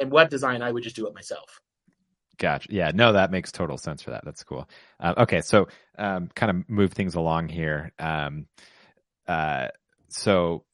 In 0.00 0.10
web 0.10 0.28
design, 0.28 0.62
I 0.62 0.72
would 0.72 0.82
just 0.82 0.96
do 0.96 1.06
it 1.06 1.14
myself. 1.14 1.60
Gotcha. 2.38 2.68
Yeah, 2.72 2.92
no, 2.94 3.12
that 3.12 3.32
makes 3.32 3.50
total 3.50 3.78
sense 3.78 4.02
for 4.02 4.10
that. 4.10 4.24
That's 4.24 4.44
cool. 4.44 4.68
Um, 5.00 5.14
okay, 5.18 5.40
so 5.40 5.68
um, 5.98 6.28
kind 6.34 6.50
of 6.50 6.68
move 6.68 6.92
things 6.92 7.16
along 7.16 7.48
here. 7.48 7.92
Um, 7.98 8.46
uh, 9.26 9.68
so 10.08 10.64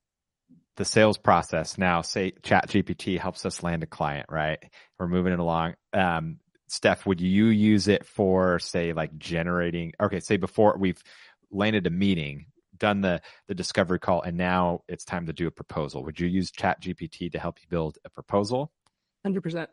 the 0.77 0.85
sales 0.85 1.19
process. 1.19 1.79
Now 1.79 2.03
say 2.03 2.33
chat 2.43 2.69
gpt 2.69 3.19
helps 3.19 3.47
us 3.47 3.63
land 3.63 3.83
a 3.83 3.87
client 3.87 4.27
right? 4.31 4.59
We're 4.99 5.09
moving 5.09 5.33
it 5.33 5.39
along. 5.39 5.75
Um, 5.93 6.39
steph 6.69 7.07
would 7.07 7.21
you 7.21 7.47
use 7.47 7.89
it 7.89 8.07
for 8.07 8.59
say 8.59 8.93
like 8.93 9.17
generating? 9.19 9.93
Okay 10.01 10.21
say 10.21 10.37
before 10.37 10.77
we've 10.79 11.03
landed 11.51 11.87
a 11.87 11.91
meeting 11.91 12.47
done 12.77 13.01
the 13.01 13.21
the 13.47 13.55
discovery 13.55 14.01
call 14.01 14.23
and 14.23 14.37
now 14.37 14.81
it's 14.89 15.05
time 15.05 15.27
to 15.27 15.33
do 15.33 15.47
a 15.47 15.51
proposal. 15.51 16.05
Would 16.05 16.19
you 16.19 16.27
use 16.27 16.51
chat 16.51 16.83
gpt 16.83 17.33
to 17.33 17.39
help 17.39 17.59
you 17.61 17.67
build 17.69 17.99
a 18.05 18.11
proposal? 18.11 18.73
100% 19.27 19.69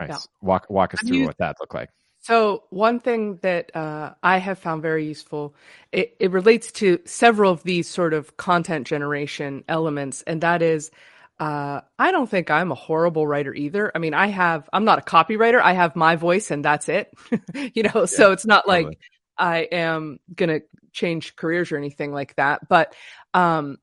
right 0.00 0.08
yeah. 0.08 0.18
walk 0.40 0.66
walk 0.68 0.94
us 0.94 1.00
through 1.06 1.24
what 1.24 1.38
that 1.38 1.56
looked 1.60 1.74
like 1.74 1.90
so 2.24 2.64
one 2.70 3.00
thing 3.00 3.36
that 3.42 3.76
uh, 3.76 4.14
I 4.22 4.38
have 4.38 4.58
found 4.58 4.80
very 4.80 5.04
useful, 5.04 5.54
it, 5.92 6.16
it, 6.18 6.30
relates 6.30 6.72
to 6.72 6.98
several 7.04 7.52
of 7.52 7.62
these 7.64 7.86
sort 7.86 8.14
of 8.14 8.38
content 8.38 8.86
generation 8.86 9.62
elements, 9.68 10.22
and 10.22 10.40
that 10.40 10.62
is, 10.62 10.90
uh, 11.38 11.82
I 11.98 12.12
don't 12.12 12.30
think 12.30 12.50
I'm 12.50 12.72
a 12.72 12.76
horrible 12.76 13.26
writer 13.26 13.52
either. 13.52 13.92
I 13.94 13.98
mean, 13.98 14.14
I 14.14 14.28
have, 14.28 14.70
I'm 14.72 14.86
not 14.86 15.00
a 15.00 15.02
copywriter. 15.02 15.60
I 15.60 15.74
have 15.74 15.96
my 15.96 16.16
voice, 16.16 16.50
and 16.50 16.64
that's 16.64 16.88
it. 16.88 17.12
you 17.74 17.82
know, 17.82 17.90
yeah, 17.94 18.04
so 18.06 18.32
it's 18.32 18.46
not 18.46 18.66
like 18.66 18.98
I 19.36 19.68
am 19.70 20.18
gonna 20.34 20.60
change 20.92 21.36
careers 21.36 21.72
or 21.72 21.76
anything 21.76 22.10
like 22.10 22.34
that. 22.36 22.66
But, 22.70 22.94
um, 23.34 23.76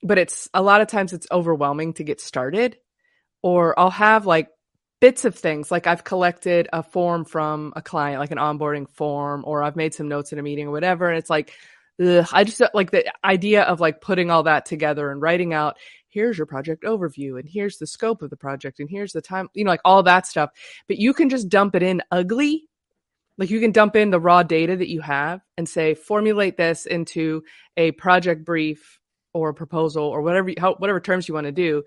but 0.00 0.16
it's 0.16 0.48
a 0.54 0.62
lot 0.62 0.80
of 0.80 0.86
times 0.86 1.12
it's 1.12 1.26
overwhelming 1.32 1.94
to 1.94 2.04
get 2.04 2.20
started, 2.20 2.76
or 3.42 3.76
I'll 3.76 3.90
have 3.90 4.26
like 4.26 4.48
bits 5.00 5.24
of 5.24 5.34
things 5.34 5.70
like 5.70 5.86
I've 5.86 6.04
collected 6.04 6.68
a 6.72 6.82
form 6.82 7.24
from 7.24 7.72
a 7.74 7.82
client, 7.82 8.20
like 8.20 8.30
an 8.30 8.38
onboarding 8.38 8.88
form, 8.88 9.44
or 9.46 9.62
I've 9.62 9.76
made 9.76 9.94
some 9.94 10.08
notes 10.08 10.32
in 10.32 10.38
a 10.38 10.42
meeting 10.42 10.68
or 10.68 10.72
whatever. 10.72 11.08
And 11.08 11.18
it's 11.18 11.30
like, 11.30 11.52
ugh, 12.02 12.26
I 12.32 12.44
just 12.44 12.62
like 12.74 12.90
the 12.90 13.10
idea 13.24 13.62
of 13.62 13.80
like 13.80 14.00
putting 14.00 14.30
all 14.30 14.44
that 14.44 14.66
together 14.66 15.10
and 15.10 15.20
writing 15.20 15.54
out, 15.54 15.76
here's 16.08 16.36
your 16.36 16.46
project 16.46 16.84
overview 16.84 17.38
and 17.38 17.48
here's 17.48 17.78
the 17.78 17.86
scope 17.86 18.22
of 18.22 18.30
the 18.30 18.36
project 18.36 18.80
and 18.80 18.90
here's 18.90 19.12
the 19.12 19.22
time, 19.22 19.48
you 19.54 19.64
know, 19.64 19.70
like 19.70 19.80
all 19.84 20.02
that 20.02 20.26
stuff. 20.26 20.50
But 20.86 20.98
you 20.98 21.14
can 21.14 21.30
just 21.30 21.48
dump 21.48 21.74
it 21.74 21.82
in 21.82 22.02
ugly. 22.10 22.68
Like 23.38 23.48
you 23.48 23.60
can 23.60 23.72
dump 23.72 23.96
in 23.96 24.10
the 24.10 24.20
raw 24.20 24.42
data 24.42 24.76
that 24.76 24.90
you 24.90 25.00
have 25.00 25.40
and 25.56 25.66
say, 25.66 25.94
formulate 25.94 26.58
this 26.58 26.84
into 26.84 27.42
a 27.76 27.92
project 27.92 28.44
brief 28.44 28.98
or 29.32 29.50
a 29.50 29.54
proposal 29.54 30.04
or 30.04 30.20
whatever, 30.20 30.50
how, 30.58 30.74
whatever 30.74 31.00
terms 31.00 31.26
you 31.26 31.34
want 31.34 31.46
to 31.46 31.52
do. 31.52 31.84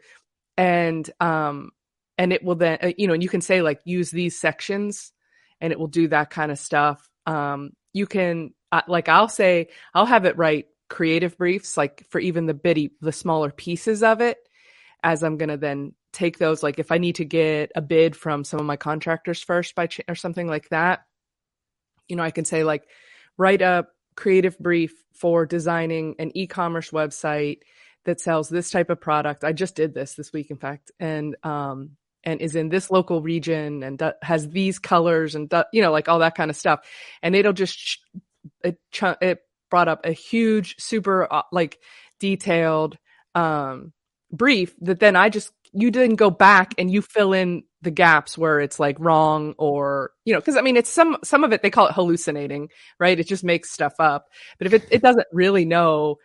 And, 0.57 1.07
um, 1.19 1.71
and 2.17 2.33
it 2.33 2.43
will 2.43 2.55
then 2.55 2.77
uh, 2.81 2.91
you 2.97 3.07
know 3.07 3.13
and 3.13 3.23
you 3.23 3.29
can 3.29 3.41
say 3.41 3.61
like 3.61 3.81
use 3.85 4.11
these 4.11 4.39
sections 4.39 5.11
and 5.61 5.71
it 5.71 5.79
will 5.79 5.87
do 5.87 6.07
that 6.07 6.29
kind 6.29 6.51
of 6.51 6.59
stuff. 6.59 7.07
Um 7.25 7.71
you 7.93 8.07
can 8.07 8.53
uh, 8.71 8.81
like 8.87 9.07
i'll 9.07 9.29
say 9.29 9.69
i'll 9.93 10.05
have 10.05 10.25
it 10.25 10.37
write 10.37 10.65
creative 10.89 11.37
briefs 11.37 11.77
like 11.77 12.05
for 12.09 12.19
even 12.19 12.47
the 12.47 12.53
bitty 12.53 12.91
the 13.01 13.11
smaller 13.11 13.51
pieces 13.51 14.03
of 14.03 14.19
it 14.19 14.37
as 15.03 15.23
i'm 15.23 15.37
going 15.37 15.49
to 15.49 15.57
then 15.57 15.93
take 16.11 16.37
those. 16.37 16.61
Like 16.61 16.79
if 16.79 16.91
i 16.91 16.97
need 16.97 17.15
to 17.15 17.25
get 17.25 17.71
a 17.75 17.81
bid 17.81 18.15
from 18.15 18.43
some 18.43 18.59
of 18.59 18.65
my 18.65 18.77
contractors 18.77 19.41
first 19.41 19.75
by 19.75 19.87
ch- 19.87 20.01
or 20.07 20.15
something 20.15 20.47
like 20.47 20.69
that 20.69 21.05
you 22.07 22.15
know 22.15 22.23
i 22.23 22.31
can 22.31 22.45
say 22.45 22.63
like 22.63 22.83
write 23.37 23.61
a 23.61 23.87
creative 24.15 24.57
brief 24.59 24.93
for 25.13 25.45
designing 25.45 26.15
an 26.19 26.31
e-commerce 26.35 26.91
website 26.91 27.59
that 28.05 28.19
sells 28.19 28.49
this 28.49 28.69
type 28.69 28.89
of 28.89 28.99
product. 28.99 29.43
I 29.43 29.53
just 29.53 29.75
did 29.75 29.93
this 29.93 30.13
this 30.15 30.33
week 30.33 30.51
in 30.51 30.57
fact. 30.57 30.91
And 30.99 31.35
um 31.43 31.91
and 32.23 32.41
is 32.41 32.55
in 32.55 32.69
this 32.69 32.89
local 32.89 33.21
region 33.21 33.83
and 33.83 34.01
has 34.21 34.49
these 34.49 34.79
colors 34.79 35.35
and 35.35 35.51
you 35.71 35.81
know 35.81 35.91
like 35.91 36.07
all 36.09 36.19
that 36.19 36.35
kind 36.35 36.49
of 36.49 36.57
stuff. 36.57 36.81
And 37.21 37.35
it'll 37.35 37.53
just 37.53 37.99
it, 38.63 38.77
it 39.21 39.39
brought 39.69 39.87
up 39.87 40.05
a 40.05 40.11
huge, 40.11 40.75
super 40.77 41.27
uh, 41.33 41.41
like 41.51 41.79
detailed 42.19 42.97
um, 43.35 43.91
brief 44.31 44.75
that 44.81 44.99
then 44.99 45.15
I 45.15 45.29
just 45.29 45.51
you 45.71 45.89
didn't 45.89 46.17
go 46.17 46.29
back 46.29 46.75
and 46.77 46.91
you 46.91 47.01
fill 47.01 47.33
in 47.33 47.63
the 47.81 47.89
gaps 47.89 48.37
where 48.37 48.59
it's 48.59 48.79
like 48.79 48.95
wrong 48.99 49.55
or 49.57 50.11
you 50.25 50.33
know 50.33 50.39
because 50.39 50.55
I 50.55 50.61
mean 50.61 50.77
it's 50.77 50.91
some 50.91 51.17
some 51.23 51.43
of 51.43 51.51
it 51.51 51.63
they 51.63 51.71
call 51.71 51.87
it 51.87 51.93
hallucinating 51.93 52.69
right? 52.99 53.19
It 53.19 53.27
just 53.27 53.43
makes 53.43 53.71
stuff 53.71 53.95
up. 53.99 54.27
But 54.59 54.67
if 54.67 54.73
it, 54.73 54.87
it 54.91 55.01
doesn't 55.01 55.27
really 55.31 55.65
know 55.65 56.17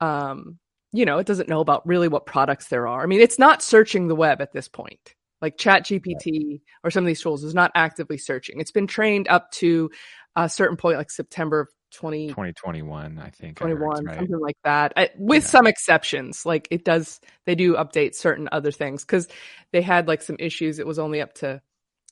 um 0.00 0.58
you 0.92 1.04
know 1.04 1.18
it 1.18 1.26
doesn't 1.26 1.48
know 1.48 1.60
about 1.60 1.86
really 1.86 2.08
what 2.08 2.26
products 2.26 2.68
there 2.68 2.88
are. 2.88 3.02
I 3.02 3.06
mean 3.06 3.20
it's 3.20 3.38
not 3.38 3.62
searching 3.62 4.08
the 4.08 4.16
web 4.16 4.40
at 4.40 4.52
this 4.52 4.68
point 4.68 5.14
like 5.44 5.58
chat 5.58 5.84
gpt 5.84 6.62
or 6.82 6.90
some 6.90 7.04
of 7.04 7.06
these 7.06 7.20
tools 7.20 7.44
is 7.44 7.54
not 7.54 7.70
actively 7.74 8.16
searching 8.16 8.60
it's 8.60 8.70
been 8.70 8.86
trained 8.86 9.28
up 9.28 9.50
to 9.50 9.90
a 10.36 10.48
certain 10.48 10.76
point 10.76 10.96
like 10.96 11.10
september 11.10 11.60
of 11.60 11.68
20, 11.92 12.28
2021 12.28 13.18
i 13.18 13.28
think 13.28 13.62
I 13.62 13.66
heard, 13.66 13.76
21 13.76 14.04
right? 14.06 14.16
something 14.16 14.40
like 14.40 14.56
that 14.64 14.94
I, 14.96 15.10
with 15.18 15.44
Yeah. 15.44 15.48
some 15.50 15.66
exceptions 15.66 16.46
like 16.46 16.66
it 16.70 16.82
does 16.82 17.20
they 17.44 17.54
do 17.54 17.74
update 17.74 18.14
certain 18.14 18.48
other 18.50 18.72
things 18.72 19.04
because 19.04 19.28
they 19.70 19.82
had 19.82 20.08
like 20.08 20.22
some 20.22 20.36
issues 20.38 20.78
it 20.78 20.86
was 20.86 20.98
only 20.98 21.20
up 21.20 21.34
to 21.34 21.60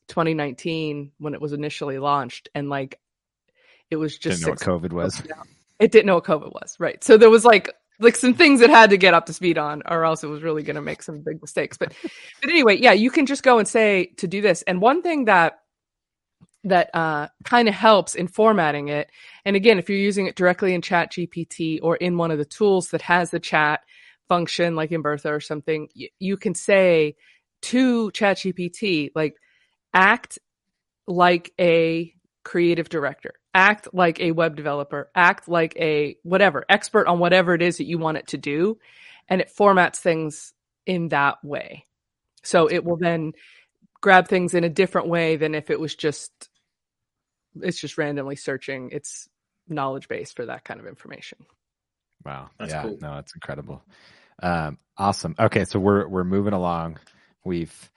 2019 0.09 1.13
when 1.19 1.33
it 1.33 1.41
was 1.41 1.55
initially 1.55 1.99
launched 1.99 2.51
and 2.55 2.69
like 2.69 3.01
it 3.91 3.97
was 3.97 4.19
just 4.19 4.45
didn't 4.45 4.61
know 4.61 4.67
what 4.67 4.83
covid 4.83 4.93
was 4.93 5.23
it 5.83 5.91
didn't 5.91 6.07
know 6.07 6.15
what 6.15 6.25
COVID 6.25 6.53
was, 6.53 6.77
right? 6.79 7.03
So 7.03 7.17
there 7.17 7.29
was 7.29 7.45
like 7.45 7.75
like 8.03 8.17
some 8.17 8.35
things 8.35 8.61
it 8.63 8.71
had 8.71 8.91
to 8.91 8.99
get 8.99 9.15
up 9.15 9.27
to 9.27 9.35
speed 9.35 9.59
on, 9.59 9.83
or 9.89 10.05
else 10.05 10.25
it 10.25 10.29
was 10.29 10.43
really 10.43 10.65
going 10.65 10.77
to 10.77 10.83
make 10.83 11.03
some 11.03 11.21
big 11.21 11.41
mistakes. 11.43 11.79
But 11.79 11.95
but 12.43 12.51
anyway, 12.51 12.79
yeah, 12.79 12.93
you 12.93 13.11
can 13.11 13.27
just 13.27 13.45
go 13.45 13.59
and 13.59 13.69
say 13.69 14.07
to 14.19 14.29
do 14.29 14.43
this. 14.43 14.63
And 14.63 14.81
one 14.83 15.03
thing 15.03 15.27
that 15.27 15.61
that 16.65 16.91
uh, 16.95 17.29
kind 17.45 17.69
of 17.69 17.75
helps 17.75 18.15
in 18.15 18.29
formatting 18.29 18.89
it, 18.89 19.11
and 19.45 19.57
again, 19.57 19.79
if 19.79 19.89
you're 19.89 19.99
using 19.99 20.27
it 20.27 20.37
directly 20.37 20.75
in 20.75 20.83
Chat 20.83 21.13
GPT 21.13 21.81
or 21.83 21.97
in 21.97 22.19
one 22.19 22.31
of 22.31 22.39
the 22.39 22.45
tools 22.47 22.91
that 22.91 23.03
has 23.03 23.31
the 23.31 23.41
chat 23.41 23.81
function, 24.29 24.77
like 24.77 24.93
in 24.93 25.03
Bertha 25.03 25.33
or 25.33 25.41
something, 25.41 25.89
y- 25.97 26.11
you 26.19 26.37
can 26.37 26.55
say 26.55 27.17
to 27.63 28.11
Chat 28.13 28.39
GPT, 28.39 29.11
like 29.15 29.37
act 29.95 30.39
like 31.09 31.53
a 31.61 32.15
creative 32.45 32.89
director, 32.89 33.35
act 33.55 33.89
like 33.93 34.21
a 34.21 34.33
web 34.33 34.57
developer, 34.57 35.11
act 35.15 35.49
like 35.49 35.77
a 35.77 36.17
whatever 36.23 36.65
expert 36.69 37.07
on 37.07 37.19
whatever 37.19 37.55
it 37.55 37.63
is 37.63 37.79
that 37.79 37.87
you 37.87 37.99
want 37.99 38.17
it 38.17 38.29
to 38.29 38.39
do. 38.39 38.79
And 39.29 39.41
it 39.41 39.53
formats 39.57 39.97
things 39.97 40.53
in 40.87 41.09
that 41.09 41.45
way. 41.45 41.87
So 42.43 42.67
it 42.67 42.85
will 42.85 42.97
then 42.97 43.33
grab 44.01 44.29
things 44.29 44.55
in 44.55 44.65
a 44.65 44.69
different 44.69 45.09
way 45.09 45.37
than 45.37 45.55
if 45.55 45.71
it 45.71 45.79
was 45.79 45.95
just, 45.95 46.49
it's 47.61 47.81
just 47.81 47.99
randomly 47.99 48.37
searching. 48.37 48.91
It's 48.91 49.29
knowledge 49.69 50.09
base 50.09 50.33
for 50.33 50.47
that 50.47 50.65
kind 50.65 50.81
of 50.81 50.87
information. 50.87 51.39
Wow. 52.25 52.51
That's 52.59 52.73
yeah. 52.73 52.83
cool. 52.83 52.99
No, 53.01 53.19
it's 53.19 53.35
incredible. 53.35 53.83
Um, 54.43 54.79
awesome. 54.97 55.37
Okay, 55.39 55.65
so 55.65 55.79
we're 55.79 56.07
we're 56.09 56.25
moving 56.25 56.53
along. 56.53 56.99
We've 57.45 57.91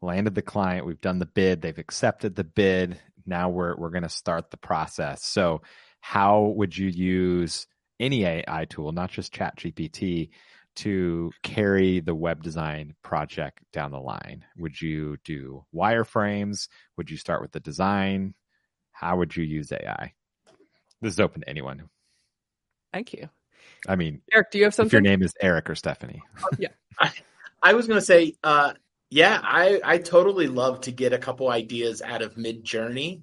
landed 0.00 0.34
the 0.34 0.42
client. 0.42 0.86
We've 0.86 1.00
done 1.00 1.18
the 1.18 1.26
bid. 1.26 1.60
They've 1.60 1.78
accepted 1.78 2.36
the 2.36 2.44
bid. 2.44 2.98
Now 3.28 3.48
we're 3.50 3.76
we're 3.76 3.90
going 3.90 4.02
to 4.02 4.08
start 4.08 4.50
the 4.50 4.56
process. 4.56 5.22
So, 5.24 5.62
how 6.00 6.52
would 6.56 6.76
you 6.76 6.88
use 6.88 7.66
any 8.00 8.24
AI 8.24 8.66
tool, 8.68 8.92
not 8.92 9.10
just 9.10 9.34
ChatGPT, 9.34 10.30
to 10.76 11.30
carry 11.42 12.00
the 12.00 12.14
web 12.14 12.42
design 12.42 12.94
project 13.02 13.60
down 13.72 13.90
the 13.90 14.00
line? 14.00 14.44
Would 14.56 14.80
you 14.80 15.16
do 15.24 15.64
wireframes? 15.74 16.68
Would 16.96 17.10
you 17.10 17.16
start 17.16 17.42
with 17.42 17.52
the 17.52 17.60
design? 17.60 18.34
How 18.92 19.16
would 19.16 19.36
you 19.36 19.44
use 19.44 19.70
AI? 19.72 20.14
This 21.00 21.12
is 21.12 21.20
open 21.20 21.42
to 21.42 21.48
anyone. 21.48 21.88
Thank 22.92 23.12
you. 23.12 23.28
I 23.86 23.96
mean, 23.96 24.22
Eric, 24.32 24.50
do 24.50 24.58
you 24.58 24.64
have 24.64 24.78
if 24.78 24.92
your 24.92 25.02
name 25.02 25.22
is 25.22 25.34
Eric 25.40 25.70
or 25.70 25.74
Stephanie. 25.74 26.22
Yeah. 26.58 26.68
I 27.62 27.74
was 27.74 27.86
going 27.86 28.00
to 28.00 28.04
say, 28.04 28.34
uh, 28.42 28.74
yeah, 29.10 29.40
I, 29.42 29.80
I 29.84 29.98
totally 29.98 30.48
love 30.48 30.82
to 30.82 30.92
get 30.92 31.12
a 31.12 31.18
couple 31.18 31.48
ideas 31.48 32.02
out 32.02 32.22
of 32.22 32.36
Mid 32.36 32.62
Journey 32.62 33.22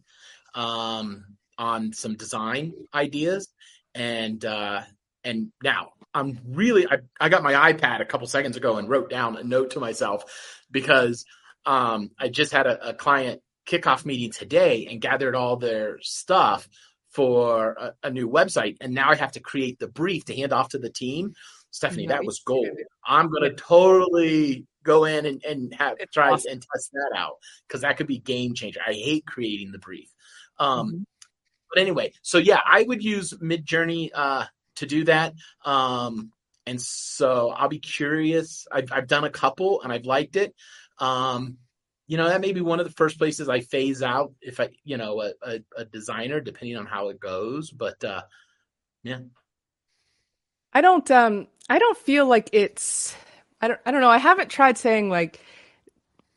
um, 0.56 1.26
on 1.58 1.94
some 1.94 2.16
design 2.16 2.74
ideas, 2.94 3.50
and 3.94 4.44
uh, 4.44 4.82
and 5.24 5.52
now 5.64 5.92
I'm 6.14 6.40
really 6.48 6.88
I, 6.88 6.98
I 7.20 7.30
got 7.30 7.44
my 7.44 7.72
iPad 7.72 8.02
a 8.02 8.06
couple 8.06 8.26
seconds 8.28 8.58
ago 8.58 8.78
and 8.78 8.90
wrote 8.90 9.10
down 9.10 9.38
a 9.38 9.44
note 9.44 9.72
to 9.72 9.80
myself 9.80 10.24
because 10.72 11.24
um, 11.66 12.10
I 12.20 12.30
just 12.30 12.52
had 12.52 12.66
a, 12.66 12.90
a 12.90 12.94
client 12.94 13.42
kickoff 13.68 14.06
meeting 14.06 14.32
today 14.32 14.88
and 14.90 15.02
gathered 15.02 15.36
all 15.36 15.58
their 15.58 16.00
stuff 16.02 16.68
for 17.10 17.74
a, 17.74 17.94
a 18.04 18.12
new 18.12 18.28
website, 18.28 18.78
and 18.82 18.94
now 18.94 19.12
I 19.12 19.16
have 19.16 19.34
to 19.34 19.40
create 19.40 19.78
the 19.78 19.88
brief 19.88 20.26
to 20.26 20.36
hand 20.36 20.52
off 20.52 20.70
to 20.70 20.80
the 20.80 20.90
team. 20.90 21.34
Stephanie, 21.70 22.08
that 22.08 22.26
was 22.26 22.42
gold. 22.44 22.70
I'm 23.06 23.30
gonna 23.30 23.54
totally 23.54 24.66
go 24.86 25.06
in 25.06 25.26
and, 25.26 25.44
and 25.44 25.74
have 25.76 25.98
It's 26.00 26.14
try 26.14 26.32
awesome. 26.32 26.54
and 26.54 26.66
test 26.74 26.92
that 26.94 27.12
out 27.18 27.36
because 27.68 27.82
that 27.82 27.98
could 27.98 28.08
be 28.08 28.20
game 28.20 28.54
changer. 28.54 28.80
I 28.86 28.94
hate 28.94 29.26
creating 29.26 29.72
the 29.72 29.80
brief. 29.80 30.10
Um, 30.60 30.92
Mhm. 30.92 31.06
but 31.74 31.82
anyway, 31.82 32.14
so 32.22 32.38
yeah, 32.38 32.62
I 32.66 32.84
would 32.84 33.04
use 33.04 33.34
Mid 33.42 33.66
Journey 33.66 34.12
uh, 34.14 34.46
to 34.76 34.86
do 34.86 35.04
that. 35.06 35.34
Um, 35.66 36.32
and 36.66 36.82
so 36.82 37.50
I'll 37.50 37.68
be 37.70 37.80
curious. 37.80 38.66
I've, 38.72 38.92
I've 38.92 39.08
done 39.08 39.26
a 39.26 39.30
couple 39.30 39.82
and 39.82 39.92
I've 39.92 40.06
liked 40.06 40.36
it. 40.36 40.56
Um, 41.00 41.58
you 42.08 42.18
know, 42.18 42.30
that 42.30 42.40
may 42.42 42.54
be 42.54 42.62
one 42.62 42.80
of 42.80 42.86
the 42.86 42.94
first 42.94 43.18
places 43.18 43.50
I 43.50 43.62
phase 43.62 44.02
out 44.04 44.34
if 44.42 44.60
I, 44.60 44.70
you 44.84 44.96
know, 44.98 45.22
a, 45.22 45.34
a, 45.42 45.60
a 45.78 45.86
designer, 45.86 46.40
depending 46.40 46.78
on 46.78 46.86
how 46.86 47.10
it 47.10 47.20
goes. 47.20 47.72
But 47.72 48.04
uh, 48.04 48.22
yeah, 49.04 49.20
I 50.74 50.82
don't 50.82 51.10
um 51.12 51.48
I 51.70 51.80
don't 51.80 51.98
feel 51.98 52.28
like 52.28 52.50
it's 52.54 53.16
I 53.62 53.68
don't 53.68 53.80
I 53.86 53.92
don't 53.92 54.02
know. 54.02 54.10
I 54.10 54.18
haven't 54.18 54.50
tried 54.50 54.78
saying 54.78 55.10
like 55.10 55.40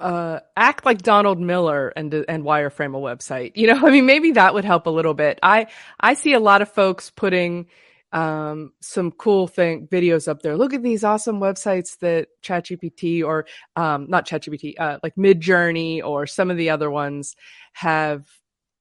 uh 0.01 0.41
act 0.57 0.87
like 0.87 1.03
Donald 1.03 1.41
Miller 1.41 1.93
and 1.97 2.13
and 2.15 2.45
wireframe 2.45 2.97
a 2.97 3.01
website. 3.01 3.53
You 3.57 3.69
know, 3.69 3.77
I 3.87 3.91
mean 3.91 4.07
maybe 4.07 4.33
that 4.33 4.55
would 4.55 4.65
help 4.65 4.87
a 4.87 4.91
little 4.91 5.15
bit. 5.15 5.39
I 5.43 5.67
I 6.01 6.15
see 6.15 6.33
a 6.33 6.41
lot 6.41 6.63
of 6.63 6.71
folks 6.73 7.11
putting 7.11 7.67
um 8.13 8.73
some 8.81 9.11
cool 9.13 9.47
thing 9.49 9.87
videos 9.89 10.29
up 10.29 10.41
there. 10.43 10.57
Look 10.57 10.73
at 10.73 10.83
these 10.83 11.05
awesome 11.05 11.41
websites 11.41 11.99
that 11.99 12.29
ChatGPT 12.43 13.25
or 13.25 13.47
um 13.77 14.07
not 14.09 14.27
ChatGPT 14.27 14.75
uh 14.79 14.99
like 15.03 15.15
Midjourney 15.17 16.03
or 16.03 16.27
some 16.27 16.51
of 16.51 16.57
the 16.57 16.71
other 16.71 16.91
ones 16.91 17.37
have 17.73 18.27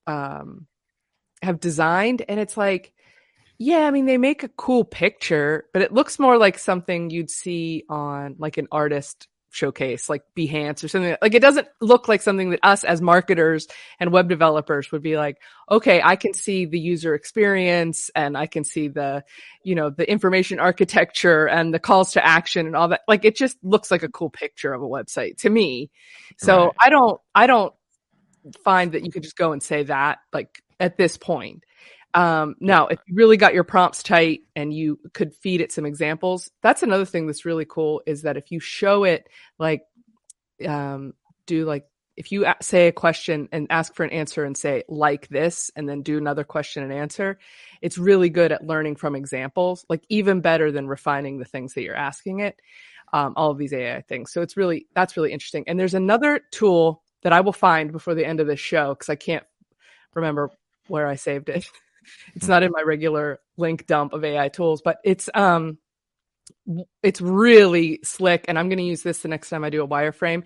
um 0.06 0.68
have 1.42 1.60
designed 1.60 2.24
and 2.28 2.40
it's 2.40 2.58
like 2.58 2.94
yeah, 3.60 3.88
I 3.88 3.92
mean 3.92 4.06
they 4.06 4.18
make 4.18 4.44
a 4.44 4.50
cool 4.50 4.84
picture, 4.84 5.66
but 5.74 5.82
it 5.82 5.92
looks 5.92 6.20
more 6.20 6.38
like 6.38 6.58
something 6.60 7.10
you'd 7.10 7.32
see 7.32 7.84
on 7.90 8.36
like 8.38 8.58
an 8.58 8.68
artist 8.72 9.28
showcase, 9.50 10.10
like 10.10 10.24
Behance 10.38 10.84
or 10.84 10.88
something. 10.88 11.16
Like 11.22 11.34
it 11.34 11.42
doesn't 11.42 11.68
look 11.82 12.08
like 12.08 12.22
something 12.22 12.52
that 12.52 12.60
us 12.64 12.84
as 12.84 13.02
marketers 13.02 13.68
and 14.00 14.12
web 14.12 14.30
developers 14.30 14.92
would 14.92 15.02
be 15.02 15.18
like, 15.18 15.38
okay, 15.72 16.02
I 16.04 16.16
can 16.16 16.34
see 16.34 16.66
the 16.66 16.80
user 16.80 17.16
experience 17.16 18.12
and 18.16 18.38
I 18.38 18.46
can 18.46 18.64
see 18.64 18.88
the, 18.88 19.24
you 19.64 19.74
know, 19.74 19.90
the 19.90 20.10
information 20.10 20.60
architecture 20.70 21.48
and 21.48 21.74
the 21.74 21.80
calls 21.80 22.14
to 22.14 22.26
action 22.26 22.68
and 22.68 22.76
all 22.76 22.90
that. 22.90 23.02
Like 23.08 23.26
it 23.26 23.36
just 23.36 23.58
looks 23.64 23.90
like 23.90 24.04
a 24.04 24.10
cool 24.10 24.30
picture 24.30 24.74
of 24.74 24.82
a 24.82 24.88
website 24.88 25.38
to 25.38 25.50
me. 25.50 25.90
So 26.38 26.66
Right. 26.66 26.74
I 26.80 26.90
don't, 26.90 27.22
I 27.34 27.48
don't 27.48 27.74
find 28.64 28.92
that 28.92 29.04
you 29.04 29.12
could 29.12 29.24
just 29.24 29.36
go 29.38 29.52
and 29.52 29.64
say 29.64 29.84
that 29.84 30.20
like 30.32 30.62
at 30.80 30.98
this 30.98 31.18
point. 31.18 31.64
Um, 32.14 32.56
now, 32.60 32.88
if 32.88 33.00
you 33.08 33.16
really 33.16 33.38
got 33.38 33.54
your 33.54 33.64
prompts 33.64 34.02
tight 34.02 34.42
and 34.56 34.74
you 34.74 35.00
could 35.14 35.34
feed 35.34 35.62
it 35.62 35.72
some 35.72 35.86
examples, 35.86 36.50
that's 36.62 36.84
another 36.84 37.06
thing 37.06 37.28
that's 37.28 37.46
really 37.46 37.66
cool 37.66 38.02
is 38.08 38.24
that 38.24 38.38
if 38.38 38.52
you 38.52 38.60
show 38.60 39.04
it 39.04 39.28
like, 39.60 39.84
um, 40.68 41.14
do 41.46 41.66
like, 41.66 41.86
if 42.16 42.32
you 42.32 42.48
say 42.62 42.88
a 42.88 42.92
question 42.92 43.48
and 43.52 43.68
ask 43.70 43.94
for 43.94 44.04
an 44.04 44.10
answer 44.10 44.44
and 44.44 44.58
say 44.58 44.82
like 44.90 45.28
this, 45.28 45.70
and 45.76 45.88
then 45.88 46.02
do 46.02 46.18
another 46.18 46.44
question 46.44 46.82
and 46.82 46.92
answer, 46.92 47.38
it's 47.82 48.00
really 48.00 48.30
good 48.30 48.52
at 48.52 48.66
learning 48.66 48.96
from 48.96 49.16
examples, 49.16 49.86
like 49.88 50.04
even 50.10 50.42
better 50.42 50.72
than 50.72 50.88
refining 50.88 51.38
the 51.38 51.46
things 51.46 51.76
that 51.76 51.84
you're 51.84 51.96
asking 51.96 52.40
it. 52.40 52.60
Um, 53.14 53.34
all 53.38 53.52
of 53.52 53.58
these 53.58 53.72
AI 53.72 54.02
things. 54.02 54.34
So 54.34 54.42
it's 54.42 54.58
really, 54.58 54.88
that's 54.94 55.16
really 55.16 55.32
interesting. 55.32 55.64
And 55.68 55.80
there's 55.80 55.94
another 55.94 56.42
tool 56.52 57.04
that 57.22 57.32
I 57.32 57.40
will 57.40 57.54
find 57.54 57.92
before 57.92 58.16
the 58.16 58.26
end 58.26 58.42
of 58.42 58.48
this 58.48 58.60
show 58.60 58.96
because 58.96 59.10
I 59.10 59.16
can't 59.16 59.46
remember 60.14 60.50
where 60.88 61.08
I 61.08 61.16
saved 61.16 61.50
it. 61.50 61.70
It's 62.36 62.48
not 62.48 62.64
in 62.64 62.72
my 62.72 62.82
regular 62.82 63.40
link 63.58 63.88
dump 63.88 64.14
of 64.14 64.24
AI 64.24 64.50
tools, 64.50 64.82
but 64.84 64.98
it's 65.04 65.30
um 65.34 65.78
it's 67.04 67.22
really 67.22 68.00
slick 68.04 68.46
and 68.48 68.58
I'm 68.58 68.70
going 68.70 68.78
to 68.78 68.84
use 68.84 69.04
this 69.04 69.20
the 69.20 69.28
next 69.28 69.50
time 69.50 69.64
I 69.64 69.70
do 69.70 69.84
a 69.84 69.88
wireframe. 69.88 70.46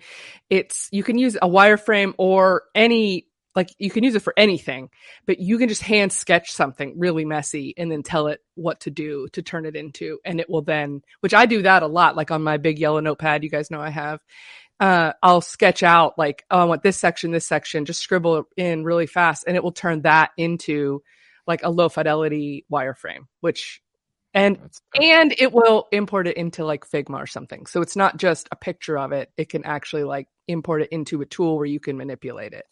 It's 0.50 0.88
you 0.92 1.02
can 1.02 1.18
use 1.18 1.36
a 1.36 1.48
wireframe 1.48 2.14
or 2.18 2.64
any 2.74 3.26
like 3.54 3.68
you 3.78 3.90
can 3.90 4.02
use 4.02 4.14
it 4.14 4.22
for 4.22 4.32
anything, 4.36 4.88
but 5.26 5.38
you 5.38 5.58
can 5.58 5.68
just 5.68 5.82
hand 5.82 6.12
sketch 6.12 6.52
something 6.52 6.94
really 6.98 7.24
messy 7.24 7.74
and 7.76 7.92
then 7.92 8.02
tell 8.02 8.28
it 8.28 8.40
what 8.54 8.80
to 8.80 8.90
do 8.90 9.28
to 9.32 9.42
turn 9.42 9.66
it 9.66 9.76
into 9.76 10.18
and 10.24 10.40
it 10.40 10.48
will 10.48 10.62
then 10.62 11.02
which 11.20 11.34
I 11.34 11.46
do 11.46 11.62
that 11.62 11.82
a 11.82 11.86
lot 11.86 12.16
like 12.16 12.30
on 12.30 12.42
my 12.42 12.56
big 12.56 12.78
yellow 12.78 13.00
notepad 13.00 13.44
you 13.44 13.50
guys 13.50 13.70
know 13.70 13.80
I 13.80 13.90
have 13.90 14.20
uh, 14.80 15.12
I'll 15.22 15.40
sketch 15.40 15.84
out 15.84 16.18
like, 16.18 16.44
oh, 16.50 16.58
I 16.58 16.64
want 16.64 16.82
this 16.82 16.96
section, 16.96 17.30
this 17.30 17.46
section, 17.46 17.84
just 17.84 18.00
scribble 18.00 18.48
in 18.56 18.82
really 18.82 19.06
fast, 19.06 19.44
and 19.46 19.56
it 19.56 19.62
will 19.62 19.70
turn 19.70 20.02
that 20.02 20.32
into 20.36 21.04
like 21.46 21.62
a 21.62 21.70
low 21.70 21.88
fidelity 21.88 22.64
wireframe, 22.72 23.26
which 23.40 23.80
and 24.34 24.58
and 24.94 25.34
it 25.38 25.52
will 25.52 25.88
import 25.92 26.26
it 26.26 26.36
into 26.36 26.64
like 26.64 26.88
Figma 26.88 27.22
or 27.22 27.26
something. 27.26 27.66
So 27.66 27.82
it's 27.82 27.96
not 27.96 28.16
just 28.16 28.48
a 28.50 28.56
picture 28.56 28.98
of 28.98 29.12
it; 29.12 29.30
it 29.36 29.48
can 29.48 29.64
actually 29.64 30.04
like 30.04 30.28
import 30.48 30.82
it 30.82 30.88
into 30.90 31.20
a 31.20 31.26
tool 31.26 31.56
where 31.56 31.66
you 31.66 31.80
can 31.80 31.96
manipulate 31.96 32.52
it, 32.52 32.64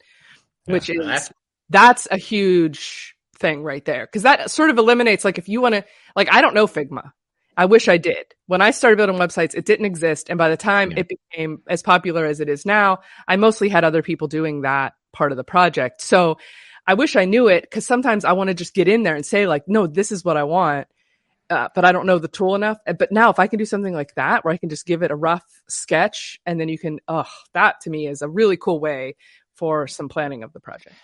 Yeah, 0.67 0.73
which 0.75 0.91
is 0.91 0.99
that's- 0.99 1.33
that's 1.69 2.09
a 2.11 2.17
huge 2.17 3.15
thing 3.39 3.63
right 3.63 3.85
there 3.85 4.05
because 4.07 4.23
that 4.25 4.51
sort 4.51 4.71
of 4.71 4.77
eliminates 4.79 5.25
like 5.25 5.39
if 5.39 5.49
you 5.49 5.61
want 5.63 5.75
to 5.75 5.85
like 6.17 6.33
I 6.33 6.41
don't 6.41 6.55
know 6.55 6.67
Figma. 6.67 7.13
I 7.57 7.67
wish 7.67 7.89
I 7.89 7.99
did. 7.99 8.25
When 8.47 8.63
I 8.63 8.71
started 8.71 8.97
building 8.97 9.17
websites, 9.17 9.55
it 9.55 9.67
didn't 9.67 9.85
exist, 9.85 10.31
and 10.31 10.39
by 10.39 10.49
the 10.49 10.57
time 10.57 10.93
Yeah. 10.93 11.01
it 11.01 11.09
became 11.09 11.59
as 11.69 11.83
popular 11.83 12.25
as 12.25 12.41
it 12.41 12.49
is 12.49 12.65
now, 12.65 13.01
I 13.29 13.37
mostly 13.37 13.69
had 13.69 13.85
other 13.85 14.03
people 14.03 14.29
doing 14.29 14.63
that 14.63 14.95
part 15.13 15.31
of 15.33 15.37
the 15.37 15.45
project. 15.45 16.01
So 16.01 16.39
I 16.87 16.95
wish 16.95 17.17
I 17.17 17.25
knew 17.25 17.49
it 17.49 17.63
because 17.63 17.87
sometimes 17.87 18.25
I 18.25 18.33
want 18.33 18.49
to 18.49 18.55
just 18.55 18.75
get 18.75 18.89
in 18.89 19.03
there 19.03 19.15
and 19.15 19.25
say 19.25 19.47
like, 19.47 19.69
no, 19.69 19.87
this 19.87 20.13
is 20.13 20.25
what 20.25 20.37
I 20.37 20.45
want. 20.45 20.89
Uh, 21.49 21.69
but 21.75 21.85
I 21.85 21.91
don't 21.91 22.07
know 22.07 22.19
the 22.19 22.29
tool 22.29 22.55
enough. 22.55 22.79
But 22.87 23.11
now, 23.11 23.29
if 23.31 23.41
I 23.41 23.49
can 23.49 23.59
do 23.59 23.65
something 23.65 23.93
like 23.93 24.15
that, 24.15 24.45
where 24.45 24.55
I 24.55 24.57
can 24.57 24.69
just 24.69 24.87
give 24.87 25.03
it 25.03 25.11
a 25.11 25.17
rough 25.17 25.45
sketch, 25.69 26.41
and 26.47 26.61
then 26.61 26.69
you 26.69 26.79
can, 26.79 27.01
oh, 27.09 27.25
that 27.55 27.81
to 27.81 27.91
me 27.91 28.07
is 28.07 28.23
a 28.23 28.29
really 28.29 28.57
cool 28.57 28.79
way 28.79 29.17
for 29.55 29.89
some 29.89 30.09
planning 30.09 30.45
of 30.45 30.53
the 30.53 30.61
project. 30.61 30.95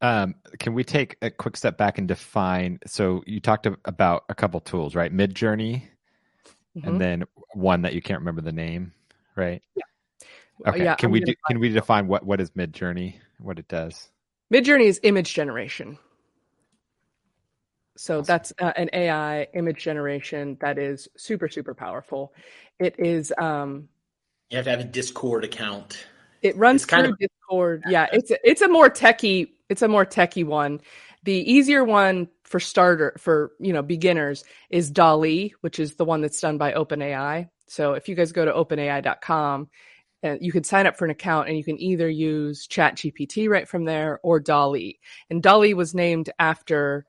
Um, 0.00 0.36
can 0.58 0.72
we 0.72 0.84
take 0.84 1.16
a 1.20 1.30
quick 1.30 1.54
step 1.54 1.76
back 1.76 1.98
and 1.98 2.08
define? 2.08 2.78
So 2.86 3.22
you 3.26 3.40
talked 3.40 3.66
about 3.84 4.24
a 4.30 4.34
couple 4.34 4.58
tools, 4.60 4.94
right? 4.94 5.14
Midjourney, 5.14 5.82
Mhm. 6.76 6.88
and 6.88 7.00
then 7.00 7.24
one 7.52 7.82
that 7.82 7.92
you 7.92 8.00
can't 8.00 8.20
remember 8.20 8.40
the 8.40 8.52
name, 8.52 8.92
right? 9.36 9.62
Uh, 10.64 10.70
Okay. 10.70 10.84
yeah, 10.84 10.94
can 10.94 11.08
I'm 11.08 11.12
we 11.12 11.20
do, 11.20 11.34
can 11.46 11.60
we 11.60 11.68
define 11.68 12.06
what 12.06 12.24
what 12.24 12.40
is 12.40 12.50
Midjourney? 12.52 13.16
What 13.38 13.58
it 13.58 13.68
does? 13.68 14.10
Midjourney 14.52 14.84
is 14.86 15.00
image 15.02 15.32
generation. 15.34 15.98
So 17.96 18.22
that's 18.22 18.52
uh, 18.58 18.72
an 18.76 18.88
AI 18.92 19.42
image 19.54 19.82
generation 19.82 20.56
that 20.60 20.78
is 20.78 21.08
super 21.16 21.48
super 21.48 21.74
powerful. 21.74 22.32
It 22.78 22.94
is 22.98 23.32
um 23.38 23.88
You 24.50 24.56
have 24.56 24.64
to 24.64 24.70
have 24.70 24.80
a 24.80 24.84
Discord 24.84 25.44
account. 25.44 26.06
it 26.42 26.56
runs 26.56 26.82
It's 26.82 26.86
kind 26.90 27.04
through 27.04 27.12
of- 27.12 27.18
Discord. 27.18 27.82
Yeah, 27.88 28.06
it's 28.12 28.30
a, 28.30 28.38
it's 28.48 28.62
a 28.62 28.68
more 28.68 28.88
techie 28.88 29.50
it's 29.68 29.82
a 29.82 29.88
more 29.88 30.06
techie 30.06 30.46
one. 30.46 30.80
The 31.24 31.34
easier 31.52 31.84
one 31.84 32.28
for 32.44 32.58
starter 32.58 33.14
for 33.18 33.52
you 33.60 33.72
know 33.72 33.82
beginners 33.82 34.44
is 34.70 34.90
DALL-E, 34.90 35.54
which 35.60 35.78
is 35.78 35.94
the 35.96 36.04
one 36.04 36.22
that's 36.22 36.40
done 36.40 36.56
by 36.58 36.72
OpenAI. 36.72 37.48
So 37.68 37.92
if 37.92 38.08
you 38.08 38.14
guys 38.16 38.32
go 38.32 38.44
to 38.44 38.52
openai.com, 38.52 39.68
uh, 40.22 40.36
you 40.40 40.52
can 40.52 40.64
sign 40.64 40.86
up 40.86 40.96
for 40.96 41.04
an 41.04 41.10
account 41.10 41.48
and 41.48 41.56
you 41.56 41.64
can 41.64 41.80
either 41.80 42.08
use 42.08 42.66
chat 42.66 42.96
gpt 42.96 43.48
right 43.48 43.68
from 43.68 43.84
there 43.84 44.20
or 44.22 44.40
DALL-E 44.40 44.98
And 45.30 45.42
DALL-E 45.42 45.74
was 45.74 45.94
named 45.94 46.30
after 46.38 47.06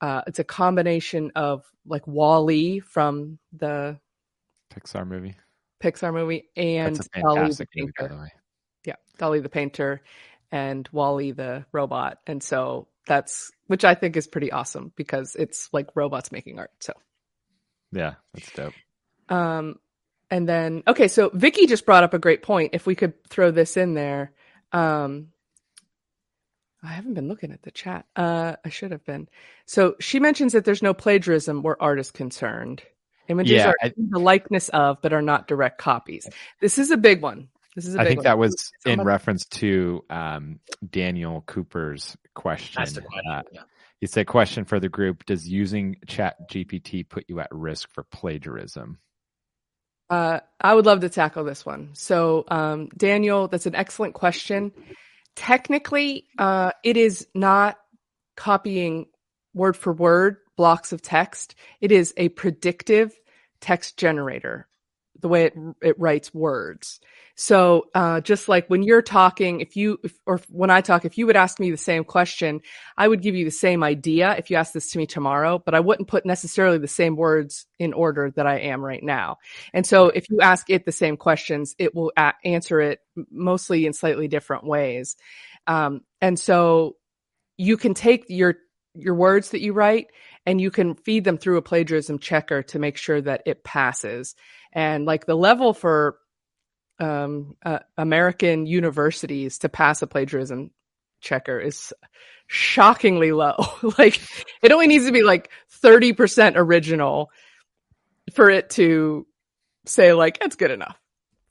uh, 0.00 0.22
it's 0.26 0.38
a 0.38 0.44
combination 0.44 1.30
of 1.36 1.64
like 1.86 2.06
Wally 2.06 2.80
from 2.80 3.38
the 3.52 3.98
Pixar 4.74 5.06
movie. 5.06 5.34
Pixar 5.82 6.12
movie 6.12 6.48
and 6.56 6.96
Dali 6.96 6.98
the 6.98 7.08
fantastic 7.20 7.68
movie, 7.76 7.92
painter. 7.98 8.14
the. 8.14 8.30
Yeah, 8.90 8.96
Dali 9.18 9.42
the 9.42 9.48
painter 9.48 10.02
and 10.50 10.88
Wally 10.92 11.32
the 11.32 11.66
robot. 11.72 12.18
And 12.26 12.42
so 12.42 12.88
that's 13.06 13.50
which 13.66 13.84
I 13.84 13.94
think 13.94 14.16
is 14.16 14.26
pretty 14.26 14.52
awesome 14.52 14.92
because 14.96 15.36
it's 15.38 15.68
like 15.72 15.88
robots 15.94 16.32
making 16.32 16.58
art. 16.58 16.70
So 16.80 16.92
Yeah, 17.92 18.14
that's 18.34 18.52
dope. 18.52 18.74
um 19.28 19.76
and 20.30 20.48
then 20.48 20.82
okay, 20.86 21.08
so 21.08 21.30
Vicky 21.34 21.66
just 21.66 21.86
brought 21.86 22.04
up 22.04 22.14
a 22.14 22.18
great 22.18 22.42
point. 22.42 22.70
If 22.74 22.86
we 22.86 22.94
could 22.94 23.22
throw 23.28 23.50
this 23.50 23.76
in 23.76 23.94
there. 23.94 24.32
Um 24.72 25.28
I 26.82 26.88
haven't 26.88 27.14
been 27.14 27.28
looking 27.28 27.52
at 27.52 27.62
the 27.62 27.70
chat. 27.70 28.06
Uh 28.16 28.56
I 28.64 28.68
should 28.70 28.92
have 28.92 29.04
been. 29.04 29.28
So 29.66 29.96
she 30.00 30.20
mentions 30.20 30.52
that 30.52 30.64
there's 30.64 30.82
no 30.82 30.94
plagiarism 30.94 31.62
where 31.62 31.80
art 31.82 31.98
is 32.00 32.10
concerned. 32.10 32.82
Images 33.28 33.52
Yeah, 33.52 33.68
are 33.68 33.76
I- 33.82 33.92
the 33.96 34.18
likeness 34.18 34.68
of, 34.70 35.00
but 35.02 35.12
are 35.12 35.22
not 35.22 35.46
direct 35.46 35.78
copies. 35.78 36.28
This 36.60 36.78
is 36.78 36.90
a 36.90 36.96
big 36.96 37.22
one. 37.22 37.48
This 37.76 37.86
is 37.86 37.94
a 37.94 38.00
I 38.00 38.02
big 38.02 38.08
think 38.08 38.18
one. 38.18 38.24
that 38.24 38.38
was 38.38 38.72
in 38.84 38.90
Someone- 38.92 39.06
reference 39.06 39.44
to 39.46 40.04
um, 40.10 40.58
Daniel 40.90 41.42
Cooper's 41.46 42.16
question. 42.34 42.80
That's 42.80 42.94
the 42.94 43.02
question. 43.02 43.30
Uh, 43.30 43.42
yeah. 43.52 43.60
he 44.00 44.06
said, 44.08 44.26
"Question 44.26 44.64
for 44.64 44.80
the 44.80 44.88
group: 44.88 45.24
Does 45.26 45.46
using 45.46 45.96
Chat 46.08 46.50
GPT 46.50 47.08
put 47.08 47.26
you 47.28 47.38
at 47.38 47.46
risk 47.52 47.88
for 47.92 48.02
plagiarism?" 48.02 48.98
Uh, 50.10 50.40
I 50.60 50.74
would 50.74 50.86
love 50.86 51.00
to 51.00 51.08
tackle 51.08 51.44
this 51.44 51.64
one. 51.64 51.90
So, 51.94 52.44
um, 52.48 52.88
Daniel, 52.96 53.48
that's 53.48 53.66
an 53.66 53.76
excellent 53.76 54.14
question. 54.14 54.72
Technically, 55.36 56.26
uh, 56.36 56.72
it 56.84 56.96
is 56.96 57.28
not 57.34 57.78
copying 58.36 59.06
word 59.54 59.76
for 59.76 59.92
word 59.92 60.38
blocks 60.56 60.92
of 60.92 61.00
text. 61.00 61.54
It 61.80 61.92
is 61.92 62.12
a 62.16 62.28
predictive 62.30 63.16
text 63.60 63.96
generator, 63.96 64.66
the 65.20 65.28
way 65.28 65.44
it, 65.44 65.54
it 65.82 65.98
writes 65.98 66.32
words. 66.34 67.00
So, 67.36 67.86
uh, 67.94 68.20
just 68.20 68.48
like 68.48 68.68
when 68.68 68.82
you're 68.82 69.02
talking, 69.02 69.60
if 69.60 69.74
you, 69.76 69.98
if, 70.04 70.12
or 70.26 70.40
when 70.50 70.68
I 70.68 70.82
talk, 70.82 71.04
if 71.04 71.16
you 71.16 71.26
would 71.26 71.36
ask 71.36 71.58
me 71.58 71.70
the 71.70 71.76
same 71.78 72.04
question, 72.04 72.60
I 72.98 73.08
would 73.08 73.22
give 73.22 73.34
you 73.34 73.44
the 73.44 73.50
same 73.50 73.82
idea 73.82 74.34
if 74.36 74.50
you 74.50 74.56
asked 74.56 74.74
this 74.74 74.90
to 74.90 74.98
me 74.98 75.06
tomorrow, 75.06 75.58
but 75.64 75.74
I 75.74 75.80
wouldn't 75.80 76.08
put 76.08 76.26
necessarily 76.26 76.78
the 76.78 76.88
same 76.88 77.16
words 77.16 77.66
in 77.78 77.92
order 77.94 78.30
that 78.32 78.46
I 78.46 78.58
am 78.58 78.84
right 78.84 79.02
now. 79.02 79.38
And 79.72 79.86
so 79.86 80.08
if 80.08 80.28
you 80.28 80.40
ask 80.40 80.68
it 80.68 80.84
the 80.84 80.92
same 80.92 81.16
questions, 81.16 81.74
it 81.78 81.94
will 81.94 82.12
a- 82.16 82.34
answer 82.44 82.80
it 82.80 83.00
mostly 83.30 83.86
in 83.86 83.94
slightly 83.94 84.28
different 84.28 84.64
ways. 84.64 85.16
Um, 85.66 86.02
and 86.20 86.38
so 86.38 86.96
you 87.56 87.76
can 87.76 87.94
take 87.94 88.26
your 88.28 88.56
your 88.94 89.14
words 89.14 89.50
that 89.50 89.60
you 89.60 89.72
write 89.72 90.08
and 90.46 90.60
you 90.60 90.70
can 90.70 90.94
feed 90.94 91.24
them 91.24 91.38
through 91.38 91.58
a 91.58 91.62
plagiarism 91.62 92.18
checker 92.18 92.62
to 92.64 92.78
make 92.78 92.96
sure 92.96 93.20
that 93.20 93.42
it 93.46 93.64
passes. 93.64 94.34
And 94.72 95.04
like 95.04 95.26
the 95.26 95.36
level 95.36 95.74
for 95.74 96.18
um, 96.98 97.56
uh, 97.64 97.80
American 97.96 98.66
universities 98.66 99.58
to 99.58 99.68
pass 99.68 100.02
a 100.02 100.06
plagiarism 100.06 100.70
checker 101.20 101.58
is 101.58 101.92
shockingly 102.46 103.32
low. 103.32 103.56
like 103.98 104.20
it 104.62 104.72
only 104.72 104.86
needs 104.86 105.06
to 105.06 105.12
be 105.12 105.22
like 105.22 105.50
30% 105.82 106.54
original 106.56 107.30
for 108.34 108.50
it 108.50 108.70
to 108.70 109.26
say 109.86 110.12
like 110.12 110.38
it's 110.40 110.56
good 110.56 110.70
enough 110.70 110.96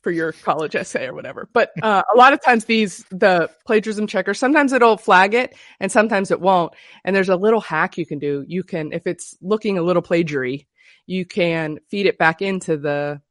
for 0.02 0.12
your 0.12 0.32
college 0.32 0.76
essay 0.76 1.08
or 1.08 1.14
whatever. 1.14 1.50
But 1.54 1.72
uh, 1.82 2.04
a 2.14 2.18
lot 2.18 2.34
of 2.34 2.42
times 2.42 2.66
these 2.66 3.06
the 3.12 3.50
plagiarism 3.66 4.08
checker 4.08 4.34
sometimes 4.34 4.72
it'll 4.74 4.98
flag 4.98 5.34
it 5.34 5.56
and 5.80 5.92
sometimes 5.92 6.32
it 6.32 6.40
won't. 6.40 6.74
And 7.04 7.16
there's 7.16 7.30
a 7.30 7.36
little 7.36 7.62
hack 7.62 7.98
you 7.98 8.06
can 8.06 8.20
do. 8.20 8.46
You 8.48 8.64
can 8.64 8.94
if 8.94 9.06
it's 9.08 9.38
looking 9.42 9.78
a 9.78 9.82
little 9.82 10.02
plagiary, 10.02 10.68
you 11.06 11.26
can 11.26 11.80
feed 11.90 12.06
it 12.06 12.18
back 12.18 12.42
into 12.42 12.78
the 12.78 13.22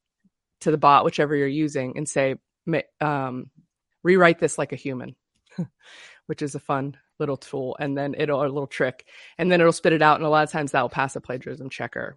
to 0.61 0.71
the 0.71 0.79
bot 0.79 1.05
whichever 1.05 1.37
you're 1.37 1.47
using 1.47 1.97
and 1.97 2.09
say 2.09 2.35
um, 3.01 3.51
rewrite 4.03 4.39
this 4.39 4.59
like 4.59 4.73
a 4.73 4.77
human, 4.77 5.15
which 6.27 6.43
is 6.43 6.55
a 6.55 6.61
fun 6.61 6.97
little 7.19 7.37
tool. 7.37 7.77
And 7.81 7.97
then 7.97 8.15
it'll 8.19 8.43
a 8.43 8.47
little 8.47 8.67
trick, 8.67 9.07
and 9.39 9.51
then 9.51 9.61
it'll 9.61 9.73
spit 9.73 9.93
it 9.93 10.03
out. 10.03 10.17
And 10.17 10.27
a 10.27 10.29
lot 10.29 10.45
of 10.45 10.51
times 10.51 10.73
that 10.73 10.83
will 10.83 10.89
pass 10.89 11.17
a 11.17 11.21
plagiarism 11.21 11.71
checker. 11.71 12.17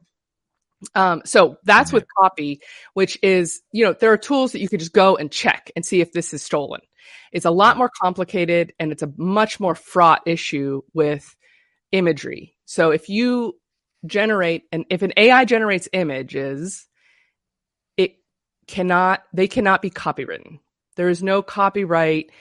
Um, 0.95 1.21
so 1.25 1.57
that's 1.63 1.93
with 1.93 2.05
copy, 2.19 2.61
which 2.93 3.17
is, 3.21 3.61
you 3.71 3.85
know, 3.85 3.93
there 3.93 4.11
are 4.11 4.17
tools 4.17 4.51
that 4.51 4.59
you 4.59 4.69
could 4.69 4.79
just 4.79 4.93
go 4.93 5.15
and 5.15 5.31
check 5.31 5.71
and 5.75 5.85
see 5.85 6.01
if 6.01 6.11
this 6.11 6.33
is 6.33 6.41
stolen. 6.41 6.81
It's 7.31 7.45
a 7.45 7.51
lot 7.51 7.77
more 7.77 7.89
complicated 8.01 8.73
and 8.79 8.91
it's 8.91 9.03
a 9.03 9.13
much 9.17 9.59
more 9.59 9.75
fraught 9.75 10.21
issue 10.25 10.81
with 10.93 11.35
imagery. 11.91 12.55
So 12.65 12.91
if 12.91 13.09
you 13.09 13.57
generate 14.05 14.63
and 14.71 14.85
if 14.89 15.01
an 15.01 15.13
AI 15.17 15.45
generates 15.45 15.87
images, 15.93 16.87
it 17.97 18.15
cannot, 18.67 19.23
they 19.33 19.47
cannot 19.47 19.81
be 19.81 19.89
copywritten. 19.89 20.59
There 20.95 21.09
is 21.09 21.23
no 21.23 21.41
copyright 21.41 22.31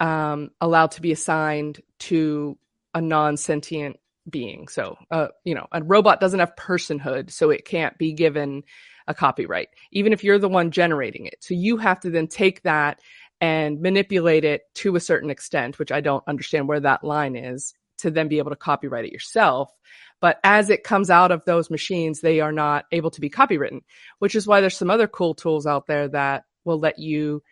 um, 0.00 0.50
allowed 0.60 0.92
to 0.92 1.02
be 1.02 1.12
assigned 1.12 1.80
to 2.00 2.56
a 2.94 3.00
non-sentient 3.00 3.96
being. 4.30 4.68
So, 4.68 4.96
uh, 5.10 5.28
you 5.44 5.54
know, 5.54 5.66
a 5.72 5.82
robot 5.82 6.20
doesn't 6.20 6.40
have 6.40 6.56
personhood, 6.56 7.30
so 7.30 7.50
it 7.50 7.64
can't 7.64 7.96
be 7.98 8.12
given 8.12 8.62
a 9.06 9.14
copyright, 9.14 9.68
even 9.92 10.12
if 10.12 10.22
you're 10.22 10.38
the 10.38 10.48
one 10.48 10.70
generating 10.70 11.26
it. 11.26 11.36
So 11.40 11.54
you 11.54 11.78
have 11.78 12.00
to 12.00 12.10
then 12.10 12.28
take 12.28 12.62
that 12.62 13.00
and 13.40 13.80
manipulate 13.80 14.44
it 14.44 14.62
to 14.74 14.96
a 14.96 15.00
certain 15.00 15.30
extent, 15.30 15.78
which 15.78 15.92
I 15.92 16.00
don't 16.00 16.24
understand 16.26 16.68
where 16.68 16.80
that 16.80 17.04
line 17.04 17.36
is, 17.36 17.74
to 17.98 18.10
then 18.10 18.28
be 18.28 18.38
able 18.38 18.50
to 18.50 18.56
copyright 18.56 19.04
it 19.04 19.12
yourself. 19.12 19.72
But 20.20 20.38
as 20.42 20.70
it 20.70 20.84
comes 20.84 21.10
out 21.10 21.30
of 21.30 21.44
those 21.44 21.70
machines, 21.70 22.20
they 22.20 22.40
are 22.40 22.52
not 22.52 22.86
able 22.92 23.10
to 23.12 23.20
be 23.20 23.30
copywritten, 23.30 23.80
which 24.18 24.34
is 24.34 24.46
why 24.46 24.60
there's 24.60 24.76
some 24.76 24.90
other 24.90 25.06
cool 25.06 25.34
tools 25.34 25.66
out 25.66 25.86
there 25.86 26.08
that 26.08 26.44
will 26.64 26.78
let 26.78 26.98
you 26.98 27.42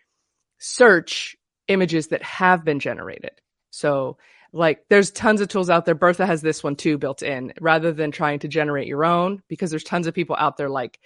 search 0.59 1.35
images 1.67 2.07
that 2.07 2.23
have 2.23 2.63
been 2.65 2.79
generated. 2.79 3.31
So 3.71 4.17
like 4.57 4.83
there's 4.89 5.11
tons 5.11 5.41
of 5.41 5.47
tools 5.47 5.69
out 5.69 5.85
there. 5.85 5.95
Bertha 5.95 6.25
has 6.25 6.41
this 6.41 6.63
one 6.63 6.75
too 6.75 6.97
built 6.97 7.21
in 7.23 7.53
rather 7.61 7.91
than 7.91 8.11
trying 8.11 8.39
to 8.39 8.47
generate 8.47 8.87
your 8.87 9.05
own 9.05 9.41
because 9.47 9.69
there's 9.69 9.83
tons 9.83 10.07
of 10.07 10.13
people 10.13 10.35
out 10.37 10.57
there 10.57 10.69
like 10.69 10.99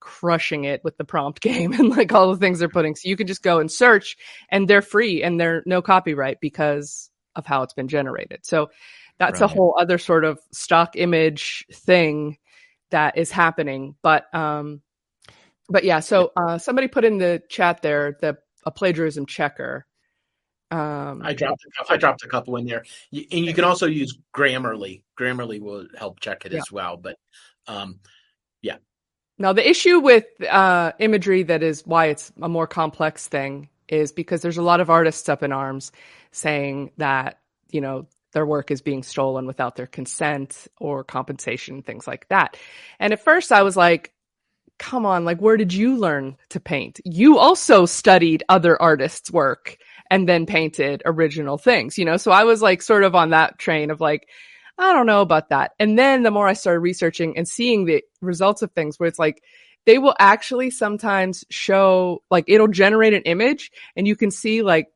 crushing 0.00 0.64
it 0.64 0.82
with 0.84 0.96
the 0.96 1.04
prompt 1.04 1.40
game 1.42 1.72
and 1.72 1.90
like 1.90 2.12
all 2.12 2.30
the 2.30 2.38
things 2.38 2.58
they're 2.58 2.68
putting. 2.68 2.94
So 2.94 3.08
you 3.08 3.16
can 3.16 3.26
just 3.26 3.42
go 3.42 3.58
and 3.58 3.70
search 3.70 4.16
and 4.50 4.68
they're 4.68 4.82
free 4.82 5.22
and 5.22 5.40
they're 5.40 5.62
no 5.66 5.82
copyright 5.82 6.40
because 6.40 7.10
of 7.34 7.46
how 7.46 7.62
it's 7.62 7.74
been 7.74 7.88
generated. 7.88 8.40
So 8.44 8.70
that's 9.18 9.40
a 9.40 9.48
whole 9.48 9.74
other 9.78 9.98
sort 9.98 10.24
of 10.24 10.38
stock 10.52 10.94
image 10.94 11.64
thing 11.72 12.36
that 12.90 13.16
is 13.16 13.30
happening. 13.30 13.94
But 14.02 14.32
um, 14.34 14.82
but 15.68 15.84
yeah. 15.84 16.00
So 16.00 16.32
uh, 16.36 16.58
somebody 16.58 16.88
put 16.88 17.04
in 17.04 17.18
the 17.18 17.42
chat 17.48 17.82
there 17.82 18.16
the 18.20 18.38
a 18.64 18.70
plagiarism 18.70 19.26
checker. 19.26 19.86
Um, 20.70 21.22
I 21.24 21.32
dropped 21.32 21.62
a 21.64 21.92
I 21.92 21.96
dropped 21.96 22.24
a 22.24 22.28
couple 22.28 22.56
in 22.56 22.66
there, 22.66 22.84
and 23.12 23.46
you 23.46 23.54
can 23.54 23.64
also 23.64 23.86
use 23.86 24.18
Grammarly. 24.34 25.02
Grammarly 25.18 25.60
will 25.60 25.86
help 25.96 26.20
check 26.20 26.44
it 26.44 26.52
Yeah. 26.52 26.58
as 26.58 26.72
well. 26.72 26.96
But 26.96 27.16
um, 27.68 28.00
yeah. 28.62 28.76
Now, 29.38 29.52
the 29.52 29.68
issue 29.68 30.00
with 30.00 30.24
uh, 30.42 30.92
imagery 30.98 31.42
that 31.44 31.62
is 31.62 31.86
why 31.86 32.06
it's 32.06 32.32
a 32.40 32.48
more 32.48 32.66
complex 32.66 33.28
thing 33.28 33.68
is 33.88 34.10
because 34.10 34.42
there's 34.42 34.56
a 34.56 34.62
lot 34.62 34.80
of 34.80 34.90
artists 34.90 35.28
up 35.28 35.42
in 35.42 35.52
arms 35.52 35.92
saying 36.32 36.90
that, 36.96 37.38
you 37.70 37.80
know, 37.80 38.06
their 38.32 38.46
work 38.46 38.70
is 38.70 38.82
being 38.82 39.02
stolen 39.02 39.46
without 39.46 39.76
their 39.76 39.86
consent 39.86 40.66
or 40.78 41.04
compensation, 41.04 41.82
things 41.82 42.06
like 42.06 42.28
that. 42.28 42.56
And 42.98 43.12
at 43.12 43.22
first 43.22 43.52
I 43.52 43.62
was 43.62 43.76
like, 43.76 44.12
come 44.78 45.06
on, 45.06 45.24
like, 45.24 45.40
where 45.40 45.56
did 45.56 45.72
you 45.72 45.96
learn 45.96 46.36
to 46.50 46.60
paint? 46.60 47.00
You 47.04 47.38
also 47.38 47.86
studied 47.86 48.42
other 48.48 48.80
artists' 48.80 49.30
work 49.30 49.78
and 50.10 50.28
then 50.28 50.46
painted 50.46 51.02
original 51.04 51.58
things, 51.58 51.98
you 51.98 52.04
know? 52.04 52.16
So 52.16 52.30
I 52.30 52.44
was 52.44 52.62
like, 52.62 52.82
sort 52.82 53.04
of 53.04 53.14
on 53.14 53.30
that 53.30 53.58
train 53.58 53.90
of 53.90 54.00
like, 54.00 54.28
I 54.78 54.92
don't 54.92 55.06
know 55.06 55.22
about 55.22 55.48
that. 55.50 55.72
And 55.78 55.98
then 55.98 56.22
the 56.22 56.30
more 56.30 56.46
I 56.46 56.52
started 56.52 56.80
researching 56.80 57.36
and 57.36 57.48
seeing 57.48 57.84
the 57.84 58.02
results 58.20 58.62
of 58.62 58.72
things 58.72 58.98
where 58.98 59.08
it's 59.08 59.18
like 59.18 59.42
they 59.86 59.98
will 59.98 60.14
actually 60.18 60.70
sometimes 60.70 61.44
show 61.48 62.22
like 62.30 62.44
it'll 62.48 62.68
generate 62.68 63.14
an 63.14 63.22
image 63.22 63.70
and 63.96 64.06
you 64.06 64.16
can 64.16 64.30
see 64.30 64.62
like 64.62 64.88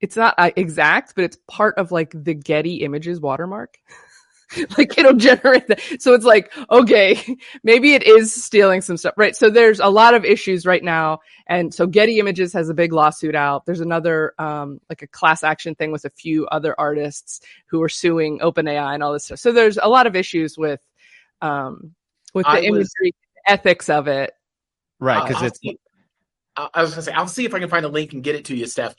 it's 0.00 0.16
not 0.16 0.34
uh, 0.36 0.50
exact, 0.56 1.14
but 1.14 1.24
it's 1.24 1.38
part 1.48 1.78
of 1.78 1.92
like 1.92 2.12
the 2.14 2.34
Getty 2.34 2.76
Images 2.76 3.20
watermark. 3.20 3.78
like 4.78 4.96
it'll 4.98 5.14
generate 5.14 5.66
that. 5.68 5.80
So 5.98 6.14
it's 6.14 6.24
like, 6.24 6.52
okay, 6.70 7.36
maybe 7.64 7.94
it 7.94 8.02
is 8.02 8.32
stealing 8.44 8.80
some 8.80 8.96
stuff, 8.96 9.14
right? 9.16 9.34
So 9.34 9.50
there's 9.50 9.80
a 9.80 9.88
lot 9.88 10.14
of 10.14 10.24
issues 10.24 10.66
right 10.66 10.82
now. 10.82 11.20
And 11.46 11.72
so 11.74 11.86
Getty 11.86 12.18
Images 12.18 12.52
has 12.52 12.68
a 12.68 12.74
big 12.74 12.92
lawsuit 12.92 13.34
out. 13.34 13.66
There's 13.66 13.80
another, 13.80 14.34
um, 14.38 14.80
like 14.88 15.02
a 15.02 15.06
class 15.06 15.42
action 15.42 15.74
thing 15.74 15.92
with 15.92 16.04
a 16.04 16.10
few 16.10 16.46
other 16.46 16.74
artists 16.78 17.40
who 17.66 17.82
are 17.82 17.88
suing 17.88 18.38
OpenAI 18.40 18.94
and 18.94 19.02
all 19.02 19.12
this 19.12 19.26
stuff. 19.26 19.38
So 19.38 19.52
there's 19.52 19.78
a 19.78 19.88
lot 19.88 20.06
of 20.06 20.16
issues 20.16 20.56
with, 20.56 20.80
um, 21.42 21.94
with 22.32 22.44
the 22.46 22.50
I 22.50 22.70
was- 22.70 22.92
imagery 23.00 23.14
ethics 23.46 23.88
of 23.88 24.08
it. 24.08 24.32
Right, 25.00 25.18
Uh, 25.18 25.26
because 25.26 25.42
I'll 25.42 25.48
it's 25.48 25.60
see- 25.60 25.78
I 26.56 26.68
I 26.74 26.82
was 26.82 26.90
gonna 26.90 27.02
say 27.02 27.12
I'll 27.12 27.26
see 27.26 27.44
if 27.44 27.52
I 27.52 27.58
can 27.58 27.68
find 27.68 27.84
a 27.84 27.88
link 27.88 28.12
and 28.12 28.22
get 28.22 28.36
it 28.36 28.44
to 28.46 28.56
you, 28.56 28.66
Steph. 28.66 28.94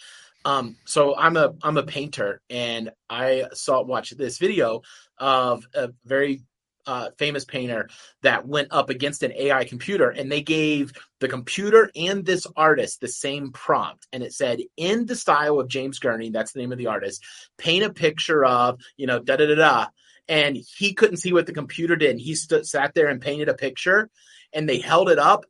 Um, 0.46 0.78
so 0.86 1.16
I'm 1.18 1.36
a 1.38 1.56
I'm 1.64 1.78
a 1.78 1.84
painter, 1.84 2.40
and 2.50 2.92
I 3.10 3.46
saw 3.54 3.82
watch 3.82 4.12
this 4.12 4.38
video 4.38 4.84
of 5.18 5.68
a 5.74 5.90
very 6.06 6.44
uh, 6.86 7.10
famous 7.18 7.46
painter 7.46 7.90
that 8.22 8.48
went 8.48 8.68
up 8.70 8.92
against 8.92 9.24
an 9.24 9.34
AI 9.34 9.64
computer, 9.66 10.12
and 10.12 10.32
they 10.32 10.44
gave 10.44 10.94
the 11.20 11.28
computer 11.28 11.90
and 11.96 12.24
this 12.24 12.46
artist 12.56 13.02
the 13.02 13.08
same 13.08 13.52
prompt, 13.52 14.08
and 14.14 14.22
it 14.22 14.34
said, 14.34 14.60
"In 14.78 15.08
the 15.08 15.16
style 15.16 15.60
of 15.60 15.68
James 15.68 15.98
Gurney, 15.98 16.30
that's 16.30 16.52
the 16.52 16.60
name 16.60 16.72
of 16.72 16.78
the 16.78 16.88
artist, 16.88 17.24
paint 17.58 17.84
a 17.84 17.92
picture 17.92 18.46
of 18.46 18.80
you 18.98 19.08
know 19.08 19.20
da 19.20 19.38
da 19.38 19.48
da 19.48 19.56
da." 19.56 19.88
And 20.28 20.58
he 20.78 20.94
couldn't 20.94 21.18
see 21.18 21.34
what 21.34 21.48
the 21.48 21.54
computer 21.54 21.96
did, 21.96 22.12
and 22.12 22.22
he 22.22 22.36
stood 22.36 22.68
sat 22.68 22.94
there 22.94 23.08
and 23.08 23.20
painted 23.20 23.50
a 23.50 23.56
picture, 23.56 24.12
and 24.54 24.70
they 24.70 24.78
held 24.78 25.10
it 25.10 25.18
up 25.18 25.46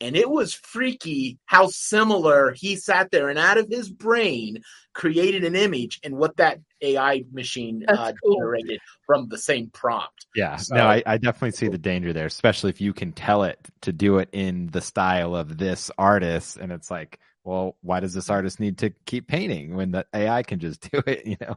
and 0.00 0.16
it 0.16 0.28
was 0.30 0.54
freaky 0.54 1.38
how 1.46 1.66
similar 1.68 2.52
he 2.52 2.76
sat 2.76 3.10
there 3.10 3.28
and 3.28 3.38
out 3.38 3.58
of 3.58 3.68
his 3.68 3.90
brain 3.90 4.62
created 4.94 5.44
an 5.44 5.54
image 5.56 6.00
and 6.04 6.16
what 6.16 6.36
that 6.36 6.58
AI 6.82 7.24
machine 7.32 7.84
That's 7.86 7.98
uh, 7.98 8.12
cool. 8.24 8.36
generated 8.36 8.80
from 9.06 9.28
the 9.28 9.38
same 9.38 9.70
prompt. 9.70 10.26
yeah. 10.34 10.56
So- 10.56 10.74
no, 10.76 10.86
I, 10.86 11.02
I 11.06 11.18
definitely 11.18 11.52
see 11.52 11.68
the 11.68 11.78
danger 11.78 12.12
there, 12.12 12.26
especially 12.26 12.70
if 12.70 12.80
you 12.80 12.92
can 12.92 13.12
tell 13.12 13.42
it 13.44 13.58
to 13.82 13.92
do 13.92 14.18
it 14.18 14.28
in 14.32 14.68
the 14.68 14.80
style 14.80 15.34
of 15.36 15.58
this 15.58 15.90
artist, 15.98 16.56
and 16.56 16.72
it's 16.72 16.90
like, 16.90 17.18
well, 17.44 17.76
why 17.80 18.00
does 18.00 18.12
this 18.12 18.28
artist 18.28 18.60
need 18.60 18.78
to 18.78 18.90
keep 19.06 19.26
painting 19.26 19.74
when 19.74 19.90
the 19.92 20.04
AI 20.12 20.42
can 20.42 20.58
just 20.58 20.80
do 20.92 21.02
it? 21.06 21.26
You 21.26 21.36
know. 21.40 21.56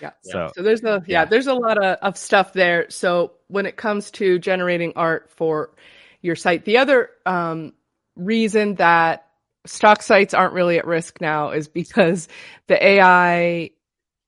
Yeah. 0.00 0.10
So 0.22 0.50
So 0.54 0.62
there's 0.62 0.82
a 0.84 1.02
yeah, 1.06 1.20
Yeah. 1.22 1.24
there's 1.26 1.46
a 1.46 1.54
lot 1.54 1.78
of, 1.82 1.96
of 2.02 2.16
stuff 2.16 2.52
there. 2.52 2.88
So 2.90 3.32
when 3.48 3.66
it 3.66 3.76
comes 3.76 4.10
to 4.12 4.38
generating 4.38 4.92
art 4.96 5.30
for 5.30 5.74
your 6.22 6.36
site, 6.36 6.64
the 6.64 6.78
other 6.78 7.10
um, 7.26 7.72
reason 8.18 8.74
that 8.76 9.26
stock 9.66 10.02
sites 10.02 10.34
aren't 10.34 10.54
really 10.54 10.78
at 10.78 10.86
risk 10.86 11.20
now 11.20 11.50
is 11.50 11.68
because 11.68 12.28
the 12.66 12.84
AI 12.84 13.70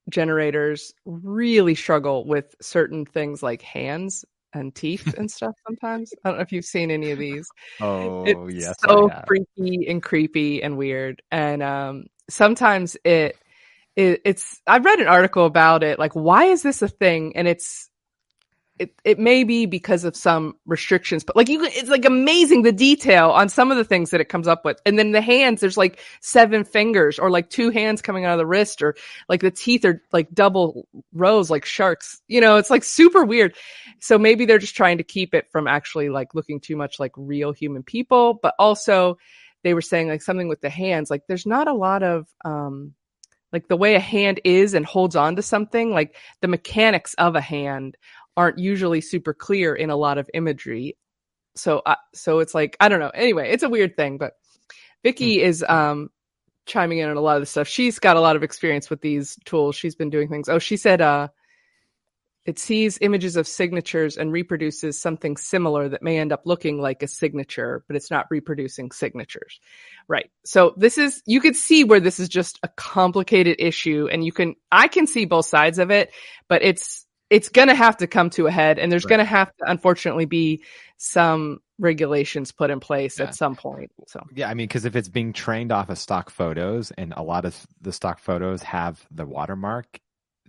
generators 0.09 0.93
really 1.05 1.75
struggle 1.75 2.25
with 2.27 2.55
certain 2.61 3.05
things 3.05 3.43
like 3.43 3.63
hands 3.63 4.25
and 4.53 4.75
teeth 4.75 5.15
and 5.19 5.31
stuff 5.31 5.55
sometimes. 5.67 6.13
I 6.25 6.29
don't 6.29 6.39
know 6.39 6.43
if 6.43 6.53
you've 6.53 6.65
seen 6.65 6.91
any 6.91 7.11
of 7.11 7.19
these. 7.19 7.49
Oh 7.81 8.47
it's 8.47 8.55
yes, 8.55 8.75
so 8.81 9.11
freaky 9.27 9.87
and 9.89 10.03
creepy 10.03 10.63
and 10.63 10.77
weird. 10.77 11.23
And 11.31 11.63
um 11.63 12.05
sometimes 12.29 12.97
it, 13.05 13.37
it 13.97 14.21
it's 14.25 14.61
i 14.67 14.79
read 14.79 15.01
an 15.01 15.09
article 15.09 15.47
about 15.47 15.83
it 15.83 15.99
like 15.99 16.13
why 16.13 16.45
is 16.45 16.63
this 16.63 16.83
a 16.83 16.89
thing? 16.89 17.37
And 17.37 17.49
it's 17.49 17.90
it, 18.81 18.95
it 19.05 19.19
may 19.19 19.45
be 19.45 19.67
because 19.67 20.05
of 20.05 20.17
some 20.17 20.57
restrictions, 20.65 21.23
but 21.23 21.37
like 21.37 21.51
you, 21.51 21.63
it's 21.65 21.91
like 21.91 22.07
amazing 22.07 22.63
the 22.63 22.73
detail 22.73 23.29
on 23.29 23.51
some 23.51 23.71
of 23.71 23.77
the 23.77 23.85
things 23.85 24.09
that 24.11 24.23
it 24.23 24.31
comes 24.31 24.49
up 24.49 24.65
with. 24.65 24.81
And 24.87 24.99
then 24.99 25.13
the 25.13 25.21
hands, 25.21 25.61
there's 25.61 25.77
like 25.77 26.01
seven 26.23 26.65
fingers 26.65 27.19
or 27.19 27.31
like 27.31 27.51
two 27.51 27.69
hands 27.69 28.01
coming 28.01 28.25
out 28.25 28.33
of 28.33 28.39
the 28.39 28.47
wrist 28.47 28.81
or 28.81 28.97
like 29.29 29.43
the 29.43 29.51
teeth 29.51 29.85
are 29.85 30.03
like 30.13 30.33
double 30.33 30.89
rows 31.13 31.51
like 31.51 31.67
sharks. 31.67 32.23
You 32.27 32.41
know, 32.41 32.57
it's 32.57 32.71
like 32.71 32.83
super 32.83 33.23
weird. 33.23 33.55
So 34.01 34.19
maybe 34.19 34.47
they're 34.47 34.59
just 34.59 34.77
trying 34.77 34.97
to 34.97 35.05
keep 35.05 35.35
it 35.35 35.51
from 35.53 35.69
actually 35.69 36.09
like 36.09 36.35
looking 36.35 36.59
too 36.59 36.77
much 36.77 36.99
like 36.99 37.13
real 37.17 37.53
human 37.53 37.83
people, 37.83 38.41
but 38.43 38.55
also 38.59 39.19
they 39.63 39.75
were 39.75 39.83
saying 39.83 40.09
like 40.09 40.23
something 40.23 40.49
with 40.49 40.63
the 40.63 40.71
hands, 40.71 41.11
like 41.11 41.27
there's 41.29 41.45
not 41.45 41.69
a 41.69 41.75
lot 41.75 42.03
of, 42.03 42.27
um, 42.47 42.95
like 43.53 43.69
the 43.69 43.77
way 43.77 43.95
a 43.95 44.01
hand 44.01 44.41
is 44.45 44.75
and 44.75 44.87
holds 44.87 45.17
on 45.17 45.37
to 45.37 45.43
something, 45.43 45.91
like 45.91 46.17
the 46.41 46.49
mechanics 46.49 47.15
of 47.15 47.35
a 47.35 47.41
hand 47.41 47.97
aren't 48.37 48.59
usually 48.59 49.01
super 49.01 49.35
clear 49.35 49.75
in 49.75 49.91
a 49.91 49.97
lot 49.97 50.19
of 50.19 50.31
imagery. 50.35 50.97
So, 51.57 51.83
uh, 51.85 51.97
so 52.15 52.39
it's 52.39 52.55
like 52.55 52.77
I 52.81 52.89
don't 52.89 53.01
know. 53.01 53.11
Anyway, 53.11 53.51
it's 53.51 53.63
a 53.63 53.69
weird 53.69 53.97
thing, 53.97 54.19
but 54.19 54.35
Vicky 55.03 55.43
is 55.43 55.65
um 55.69 56.11
chiming 56.67 56.99
in 56.99 57.09
on 57.09 57.17
a 57.17 57.21
lot 57.21 57.37
of 57.37 57.43
the 57.43 57.47
stuff. 57.47 57.69
She's 57.69 57.99
got 57.99 58.17
a 58.17 58.21
lot 58.21 58.37
of 58.37 58.43
experience 58.43 58.91
with 58.91 59.01
these 59.01 59.37
tools. 59.45 59.77
She's 59.77 59.97
been 59.97 60.11
doing 60.11 60.29
things. 60.29 60.49
Oh, 60.49 60.59
she 60.59 60.77
said 60.77 61.01
uh 61.01 61.29
it 62.47 62.59
sees 62.59 62.99
images 63.03 63.37
of 63.37 63.47
signatures 63.47 64.17
and 64.17 64.33
reproduces 64.33 65.01
something 65.01 65.37
similar 65.37 65.89
that 65.89 66.03
may 66.03 66.19
end 66.19 66.33
up 66.33 66.43
looking 66.47 66.81
like 66.81 67.03
a 67.03 67.07
signature, 67.07 67.85
but 67.87 67.97
it's 67.97 68.11
not 68.11 68.27
reproducing 68.31 68.91
signatures. 68.93 69.61
Right. 70.09 70.31
So 70.45 70.75
this 70.77 70.97
is, 70.97 71.23
you 71.27 71.41
could 71.41 71.55
see 71.55 71.85
where 71.85 72.01
this 72.01 72.19
is 72.19 72.29
just 72.29 72.59
a 72.63 72.69
complicated 72.69 73.57
issue 73.59 74.09
and 74.11 74.25
you 74.25 74.33
can, 74.33 74.57
I 74.73 74.89
can 74.89 75.07
see 75.07 75.27
both 75.27 75.47
sides 75.47 75.79
of 75.79 75.91
it, 75.91 76.13
but 76.49 76.63
it's, 76.63 77.07
it's 77.31 77.49
going 77.49 77.69
to 77.69 77.75
have 77.75 77.97
to 77.99 78.07
come 78.07 78.31
to 78.31 78.47
a 78.47 78.51
head 78.51 78.79
and 78.79 78.91
there's 78.93 79.05
Right. 79.05 79.11
going 79.11 79.19
to 79.21 79.25
have 79.25 79.49
to 79.57 79.71
unfortunately 79.71 80.27
be 80.27 80.63
some 80.99 81.61
regulations 81.79 82.53
put 82.53 82.71
in 82.71 82.81
place 82.81 83.19
Yeah. 83.19 83.25
at 83.25 83.35
some 83.35 83.57
point. 83.57 83.91
So 84.09 84.23
Yeah, 84.35 84.49
I 84.49 84.55
mean, 84.55 84.67
because 84.69 84.85
if 84.85 84.97
it's 84.97 85.09
being 85.09 85.33
trained 85.33 85.73
off 85.73 85.89
of 85.91 85.99
stock 85.99 86.31
photos, 86.31 86.91
and 86.93 87.13
a 87.17 87.23
lot 87.23 87.45
of 87.45 87.67
the 87.81 87.93
stock 87.93 88.19
photos 88.21 88.63
have 88.63 89.07
the 89.11 89.27
watermark, 89.27 90.01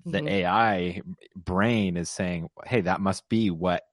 the 0.10 0.22
Mhm. 0.22 0.30
AI 0.30 1.02
brain 1.36 1.98
is 1.98 2.10
saying, 2.10 2.50
"Hey, 2.66 2.82
that 2.82 3.02
must 3.02 3.28
be 3.30 3.52
what 3.52 3.84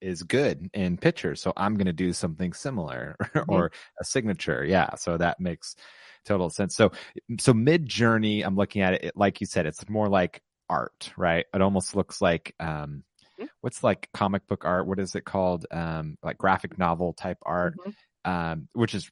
is 0.00 0.22
good 0.22 0.68
in 0.74 0.96
pictures." 0.98 1.40
So 1.42 1.52
I'm 1.56 1.74
going 1.76 1.86
to 1.86 1.92
do 1.92 2.12
something 2.12 2.52
similar 2.52 3.16
or 3.48 3.72
a 4.00 4.04
signature. 4.04 4.64
Yeah, 4.64 4.94
so 4.96 5.16
that 5.18 5.40
makes 5.40 5.76
total 6.24 6.50
sense. 6.50 6.76
So, 6.76 6.92
so 7.38 7.52
Midjourney, 7.54 8.44
I'm 8.44 8.56
looking 8.56 8.82
at 8.82 8.94
it, 8.94 9.04
it. 9.04 9.16
Like 9.16 9.40
you 9.40 9.46
said, 9.46 9.66
it's 9.66 9.88
more 9.88 10.08
like 10.08 10.42
art, 10.70 11.12
right? 11.18 11.46
It 11.54 11.62
almost 11.62 11.96
looks 11.96 12.22
like 12.22 12.54
um, 12.60 13.04
Mhm. 13.38 13.48
what's 13.60 13.84
like 13.84 14.08
comic 14.14 14.46
book 14.46 14.64
art? 14.64 14.86
What 14.86 15.00
is 15.00 15.14
it 15.16 15.26
called? 15.26 15.66
Um, 15.70 16.16
like 16.22 16.38
graphic 16.38 16.78
novel 16.78 17.12
type 17.12 17.38
art 17.44 17.74
Mhm. 17.78 17.94
um, 18.24 18.68
which 18.74 18.94
is 18.94 19.10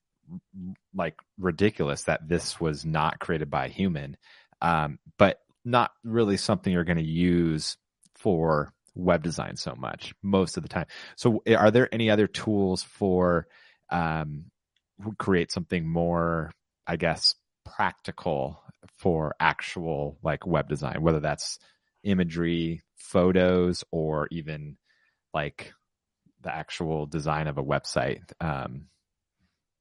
like 0.95 1.17
ridiculous 1.39 2.05
that 2.05 2.29
this 2.29 2.61
was 2.61 2.85
not 2.85 3.19
created 3.19 3.51
by 3.51 3.67
a 3.67 3.71
human, 3.71 4.17
um, 4.61 4.99
but 5.19 5.41
not 5.65 5.93
really 6.05 6.37
something 6.37 6.73
you're 6.73 6.85
going 6.85 6.99
to 6.99 7.05
use 7.05 7.77
for 8.17 8.73
web 8.95 9.23
design 9.23 9.57
so 9.57 9.75
much 9.77 10.15
most 10.23 10.57
of 10.57 10.63
the 10.63 10.69
time. 10.69 10.87
So, 11.17 11.43
are 11.49 11.71
there 11.71 11.93
any 11.93 12.11
other 12.11 12.27
tools 12.27 12.83
for 12.83 13.47
um, 13.91 14.47
create 15.19 15.53
something 15.53 15.87
more, 15.87 16.53
I 16.87 16.97
guess, 16.97 17.35
practical 17.65 18.63
for 18.97 19.35
actual 19.39 20.19
like 20.23 20.47
web 20.47 20.69
design, 20.69 21.03
whether 21.03 21.21
that's 21.21 21.59
imagery, 22.05 22.83
photos, 22.97 23.85
or 23.91 24.29
even 24.31 24.77
like 25.35 25.73
the 26.43 26.55
actual 26.55 27.07
design 27.07 27.47
of 27.47 27.59
a 27.59 27.65
website? 27.65 28.23
Um, 28.41 28.87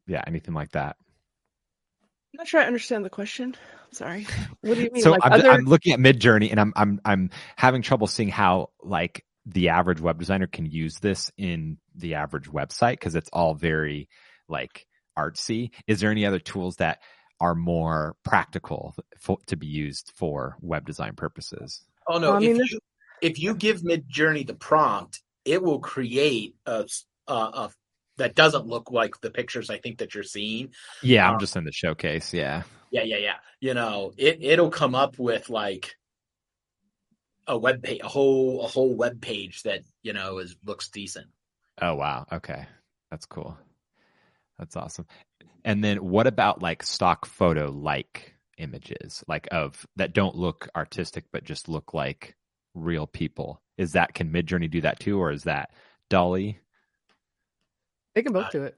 yeah, 0.07 0.23
anything 0.25 0.53
like 0.53 0.71
that. 0.71 0.95
I'm 2.33 2.39
not 2.39 2.47
sure 2.47 2.61
I 2.61 2.65
understand 2.65 3.05
the 3.05 3.09
question. 3.09 3.55
Sorry. 3.91 4.27
What 4.61 4.75
do 4.75 4.81
you 4.81 4.89
mean? 4.91 5.01
So 5.01 5.11
like 5.11 5.21
I'm, 5.23 5.33
other... 5.33 5.49
I'm 5.49 5.65
looking 5.65 5.93
at 5.93 5.99
Midjourney 5.99 6.51
and 6.51 6.59
I'm 6.59 6.73
I'm 6.75 7.01
I'm 7.05 7.29
having 7.55 7.81
trouble 7.81 8.07
seeing 8.07 8.29
how 8.29 8.69
like 8.83 9.23
the 9.45 9.69
average 9.69 10.01
web 10.01 10.19
designer 10.19 10.47
can 10.47 10.65
use 10.65 10.99
this 10.99 11.31
in 11.37 11.77
the 11.95 12.15
average 12.15 12.49
website 12.49 12.91
because 12.91 13.15
it's 13.15 13.29
all 13.31 13.53
very 13.53 14.09
like 14.49 14.85
artsy. 15.17 15.71
Is 15.87 16.01
there 16.01 16.11
any 16.11 16.25
other 16.25 16.39
tools 16.39 16.75
that 16.77 16.99
are 17.39 17.55
more 17.55 18.15
practical 18.23 18.95
for, 19.19 19.37
to 19.47 19.55
be 19.55 19.67
used 19.67 20.11
for 20.15 20.57
web 20.61 20.85
design 20.85 21.15
purposes? 21.15 21.85
Oh 22.07 22.17
no! 22.17 22.29
Well, 22.29 22.37
I 22.37 22.39
mean, 22.39 22.59
if 22.61 22.71
you 22.71 22.79
if 23.21 23.39
you 23.39 23.55
give 23.55 23.81
Midjourney 23.81 24.45
the 24.45 24.53
prompt, 24.55 25.21
it 25.45 25.61
will 25.61 25.79
create 25.79 26.55
a, 26.65 26.85
a, 27.27 27.33
a 27.33 27.71
that 28.17 28.35
doesn't 28.35 28.65
look 28.65 28.91
like 28.91 29.19
the 29.21 29.29
pictures 29.29 29.69
I 29.69 29.77
think 29.77 29.99
that 29.99 30.15
you're 30.15 30.23
seeing. 30.23 30.73
Yeah, 31.01 31.27
I'm 31.27 31.33
Um, 31.35 31.39
just 31.39 31.55
in 31.55 31.63
the 31.63 31.71
showcase. 31.71 32.33
Yeah. 32.33 32.63
Yeah, 32.89 33.03
yeah, 33.03 33.17
yeah. 33.17 33.35
You 33.59 33.73
know, 33.73 34.13
it 34.17 34.39
it'll 34.41 34.71
come 34.71 34.95
up 34.95 35.19
with 35.19 35.49
like 35.49 35.95
a 37.45 37.57
web 37.57 37.83
page, 37.83 38.01
a 38.03 38.07
whole 38.07 38.63
a 38.63 38.67
whole 38.67 38.93
web 38.95 39.21
page 39.21 39.63
that 39.63 39.81
you 40.01 40.13
know 40.13 40.39
is 40.39 40.55
looks 40.65 40.89
decent. 40.89 41.27
Oh 41.81 41.95
wow. 41.95 42.25
Okay. 42.31 42.65
That's 43.11 43.25
cool. 43.25 43.57
That's 44.57 44.75
awesome. 44.75 45.05
And 45.67 45.83
then 45.83 45.97
what 45.97 46.27
about 46.27 46.61
like 46.61 46.81
stock 46.81 47.25
photo 47.25 47.69
like 47.69 48.33
images 48.57 49.21
like 49.27 49.49
of 49.51 49.85
that 49.97 50.13
don't 50.13 50.33
look 50.33 50.69
artistic 50.75 51.25
but 51.33 51.43
just 51.43 51.67
look 51.67 51.93
like 51.93 52.37
real 52.73 53.05
people? 53.05 53.61
Is 53.77 53.91
that 53.91 54.13
can 54.13 54.31
Midjourney 54.31 54.71
do 54.71 54.79
that 54.81 55.01
too 55.01 55.19
or 55.19 55.29
is 55.29 55.43
that 55.43 55.71
DALL-E? 56.09 56.57
They 58.15 58.23
can 58.23 58.31
both 58.31 58.49
do 58.49 58.63
it. 58.63 58.77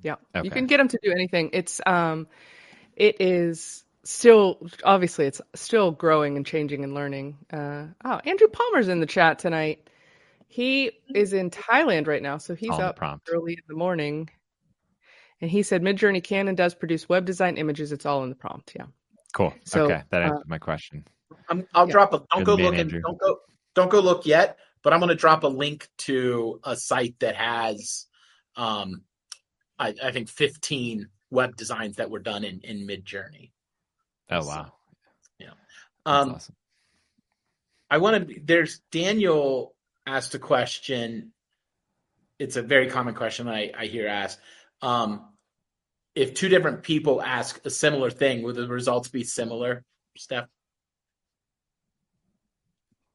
Yeah. 0.00 0.14
Okay. 0.34 0.44
You 0.44 0.50
can 0.52 0.66
get 0.66 0.76
them 0.78 0.86
to 0.88 0.98
do 1.02 1.10
anything. 1.10 1.50
It's 1.52 1.80
um 1.86 2.28
it 2.94 3.20
is 3.20 3.82
still 4.04 4.64
obviously 4.84 5.26
it's 5.26 5.40
still 5.56 5.90
growing 5.90 6.36
and 6.36 6.46
changing 6.46 6.84
and 6.84 6.94
learning. 6.94 7.38
Uh 7.52 7.86
oh, 8.04 8.20
Andrew 8.24 8.46
Palmer's 8.46 8.86
in 8.86 9.00
the 9.00 9.06
chat 9.06 9.40
tonight. 9.40 9.90
He 10.46 10.92
is 11.16 11.32
in 11.32 11.50
Thailand 11.50 12.06
right 12.06 12.22
now, 12.22 12.38
so 12.38 12.54
he's 12.54 12.70
All 12.70 12.80
up 12.80 12.94
prompt. 12.96 13.28
early 13.28 13.54
in 13.54 13.62
the 13.66 13.74
morning. 13.74 14.28
And 15.42 15.50
he 15.50 15.62
said 15.64 15.82
Midjourney 15.82 16.22
can 16.22 16.48
and 16.48 16.56
does 16.56 16.74
produce 16.74 17.08
web 17.08 17.24
design 17.26 17.56
images. 17.58 17.90
It's 17.92 18.06
all 18.06 18.22
in 18.22 18.30
the 18.30 18.36
prompt. 18.36 18.72
Yeah. 18.76 18.86
Cool. 19.34 19.52
So, 19.64 19.84
okay, 19.84 20.02
that 20.10 20.22
uh, 20.22 20.26
answered 20.26 20.48
my 20.48 20.58
question. 20.58 21.04
I'm, 21.48 21.66
I'll 21.74 21.86
Yeah. 21.88 21.92
drop 21.92 22.12
a. 22.14 22.18
Don't 22.30 22.44
Good 22.44 22.46
go 22.46 22.56
man, 22.56 22.64
looking. 22.66 22.80
Andrew. 22.80 23.00
Don't 23.02 23.18
go. 23.20 23.38
Don't 23.74 23.90
go 23.90 24.00
look 24.00 24.24
yet. 24.24 24.58
But 24.82 24.92
I'm 24.92 25.00
going 25.00 25.10
to 25.10 25.14
drop 25.14 25.42
a 25.44 25.48
link 25.48 25.88
to 25.98 26.60
a 26.64 26.76
site 26.76 27.14
that 27.20 27.36
has, 27.36 28.06
um, 28.56 29.02
I, 29.78 29.94
I 30.02 30.10
think 30.10 30.28
15 30.28 31.08
web 31.30 31.56
designs 31.56 31.96
that 31.96 32.10
were 32.10 32.18
done 32.18 32.44
in 32.44 32.60
in 32.62 32.86
Midjourney. 32.86 33.50
Oh 34.30 34.46
wow. 34.46 34.72
That's 35.40 35.52
Um, 36.04 36.30
awesome. 36.32 36.56
I 37.90 37.98
want 37.98 38.28
to. 38.28 38.40
There's 38.42 38.80
Daniel 38.90 39.74
asked 40.06 40.34
a 40.34 40.38
question. 40.38 41.32
It's 42.38 42.56
a 42.56 42.62
very 42.62 42.88
common 42.90 43.14
question 43.14 43.48
I, 43.48 43.70
I 43.76 43.86
hear 43.86 44.08
asked. 44.08 44.40
Um, 44.80 45.31
if 46.14 46.34
two 46.34 46.48
different 46.48 46.82
people 46.82 47.22
ask 47.22 47.64
a 47.64 47.70
similar 47.70 48.10
thing, 48.10 48.42
will 48.42 48.52
the 48.52 48.68
results 48.68 49.08
be 49.08 49.24
similar, 49.24 49.84
Steph? 50.16 50.48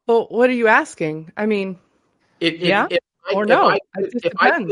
Well, 0.07 0.27
what 0.29 0.49
are 0.49 0.53
you 0.53 0.67
asking? 0.67 1.31
I 1.37 1.45
mean, 1.45 1.79
If, 2.39 2.55
if, 2.55 2.61
Yeah, 2.61 2.87
if 2.89 2.99
I- 3.25 3.33
or 3.33 3.43
if 3.43 3.49
no. 3.49 3.69
I- 3.69 3.79
It 3.97 4.33
I- 4.39 4.65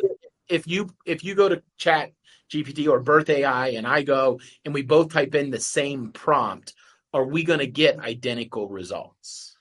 if 0.47 0.67
you 0.67 0.89
if 1.05 1.23
you 1.23 1.34
go 1.34 1.49
to 1.49 1.63
Chat 1.78 2.11
GPT 2.51 2.88
or 2.88 2.99
Bertha 2.99 3.39
AI 3.39 3.69
and 3.69 3.88
I 3.88 4.03
go 4.03 4.39
and 4.63 4.73
we 4.73 4.84
both 4.84 5.11
type 5.11 5.34
in 5.34 5.49
the 5.49 5.59
same 5.59 6.11
prompt, 6.11 6.73
are 7.13 7.26
we 7.26 7.43
going 7.43 7.59
to 7.59 7.67
get 7.67 7.99
identical 7.99 8.69
results? 8.69 9.57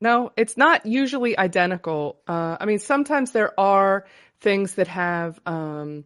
No, 0.00 0.32
it's 0.36 0.56
not 0.56 0.86
usually 0.86 1.38
identical. 1.38 2.20
Uh, 2.26 2.56
I 2.58 2.64
mean, 2.64 2.78
sometimes 2.78 3.32
there 3.32 3.58
are 3.60 4.06
things 4.40 4.74
that 4.74 4.88
have, 4.88 5.38
um, 5.46 6.04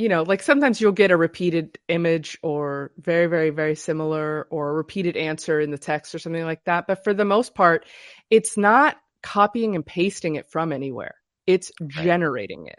you 0.00 0.08
know, 0.08 0.22
like 0.22 0.42
sometimes 0.42 0.80
you'll 0.80 0.92
get 0.92 1.10
a 1.10 1.16
repeated 1.16 1.78
image 1.88 2.38
or 2.42 2.90
very, 2.96 3.26
very, 3.26 3.50
very 3.50 3.74
similar 3.74 4.48
or 4.50 4.70
a 4.70 4.72
repeated 4.72 5.14
answer 5.14 5.60
in 5.60 5.70
the 5.70 5.76
text 5.76 6.14
or 6.14 6.18
something 6.18 6.44
like 6.44 6.64
that. 6.64 6.86
But 6.86 7.04
for 7.04 7.12
the 7.12 7.26
most 7.26 7.54
part, 7.54 7.84
it's 8.30 8.56
not 8.56 8.96
copying 9.22 9.74
and 9.74 9.84
pasting 9.84 10.36
it 10.36 10.50
from 10.50 10.72
anywhere. 10.72 11.16
It's 11.46 11.70
generating 11.86 12.66
it. 12.66 12.78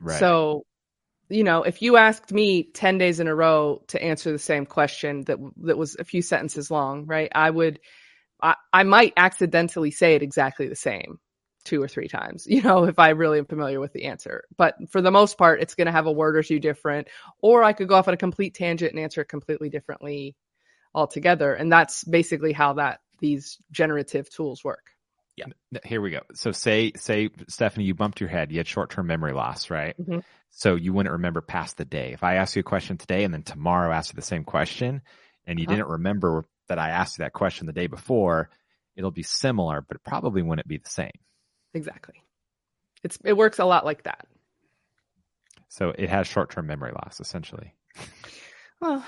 Right. 0.00 0.20
So, 0.20 0.64
you 1.28 1.42
know, 1.42 1.64
if 1.64 1.82
you 1.82 1.96
asked 1.96 2.30
me 2.30 2.70
10 2.72 2.98
days 2.98 3.18
in 3.18 3.26
a 3.26 3.34
row 3.34 3.82
to 3.88 4.00
answer 4.00 4.30
the 4.30 4.38
same 4.38 4.64
question 4.64 5.24
that 5.24 5.38
that 5.62 5.76
was 5.76 5.96
a 5.98 6.04
few 6.04 6.22
sentences 6.22 6.70
long, 6.70 7.04
right? 7.06 7.32
I 7.34 7.50
would 7.50 7.80
I, 8.40 8.54
I 8.72 8.84
might 8.84 9.12
accidentally 9.16 9.90
say 9.90 10.14
it 10.14 10.22
exactly 10.22 10.68
the 10.68 10.76
same 10.76 11.18
two 11.64 11.82
or 11.82 11.88
three 11.88 12.08
times, 12.08 12.46
you 12.48 12.62
know, 12.62 12.84
if 12.84 12.98
I 12.98 13.10
really 13.10 13.38
am 13.38 13.46
familiar 13.46 13.80
with 13.80 13.92
the 13.92 14.04
answer. 14.04 14.44
But 14.56 14.76
for 14.90 15.00
the 15.02 15.10
most 15.10 15.38
part, 15.38 15.60
it's 15.60 15.74
going 15.74 15.86
to 15.86 15.92
have 15.92 16.06
a 16.06 16.12
word 16.12 16.36
or 16.36 16.42
two 16.42 16.58
different, 16.60 17.08
or 17.40 17.62
I 17.62 17.72
could 17.72 17.88
go 17.88 17.94
off 17.96 18.08
on 18.08 18.14
a 18.14 18.18
complete 18.18 18.54
tangent 18.54 18.92
and 18.92 19.00
answer 19.00 19.20
it 19.20 19.28
completely 19.28 19.70
differently 19.70 20.36
altogether. 20.94 21.54
And 21.54 21.70
that's 21.72 22.04
basically 22.04 22.52
how 22.52 22.74
that 22.74 23.00
these 23.20 23.58
generative 23.70 24.30
tools 24.30 24.64
work. 24.64 24.86
Yeah. 25.36 25.46
Here 25.84 26.00
we 26.00 26.10
go. 26.10 26.20
So 26.34 26.52
say 26.52 26.92
say 26.96 27.30
Stephanie, 27.48 27.84
you 27.84 27.94
bumped 27.94 28.20
your 28.20 28.28
head. 28.28 28.50
You 28.52 28.58
had 28.58 28.66
short 28.68 28.90
term 28.90 29.06
memory 29.06 29.32
loss, 29.32 29.70
right? 29.70 29.96
Mhm. 29.98 30.22
So 30.50 30.74
you 30.74 30.92
wouldn't 30.92 31.12
remember 31.12 31.40
past 31.40 31.76
the 31.76 31.84
day. 31.84 32.12
If 32.12 32.22
I 32.24 32.34
ask 32.36 32.56
you 32.56 32.60
a 32.60 32.64
question 32.64 32.98
today 32.98 33.24
and 33.24 33.32
then 33.32 33.42
tomorrow 33.44 33.92
ask 33.92 34.12
you 34.12 34.16
the 34.16 34.22
same 34.22 34.44
question, 34.44 35.02
and 35.46 35.58
you 35.58 35.66
Uh-huh. 35.66 35.76
didn't 35.76 35.88
remember 35.88 36.44
that 36.68 36.78
I 36.78 36.90
asked 36.90 37.18
you 37.18 37.24
that 37.24 37.32
question 37.32 37.66
the 37.66 37.72
day 37.72 37.86
before, 37.86 38.50
it'll 38.96 39.10
be 39.12 39.22
similar, 39.22 39.80
but 39.80 39.96
it 39.96 40.02
probably 40.04 40.42
wouldn't 40.42 40.68
be 40.68 40.78
the 40.78 40.90
same. 40.90 41.12
Exactly. 41.74 42.22
It's 43.02 43.18
it 43.24 43.36
works 43.36 43.58
a 43.58 43.64
lot 43.64 43.84
like 43.84 44.02
that. 44.04 44.26
So 45.68 45.94
it 45.96 46.08
has 46.08 46.26
short 46.26 46.50
term 46.50 46.66
memory 46.66 46.92
loss 46.92 47.20
essentially. 47.20 47.74
Well, 48.80 49.04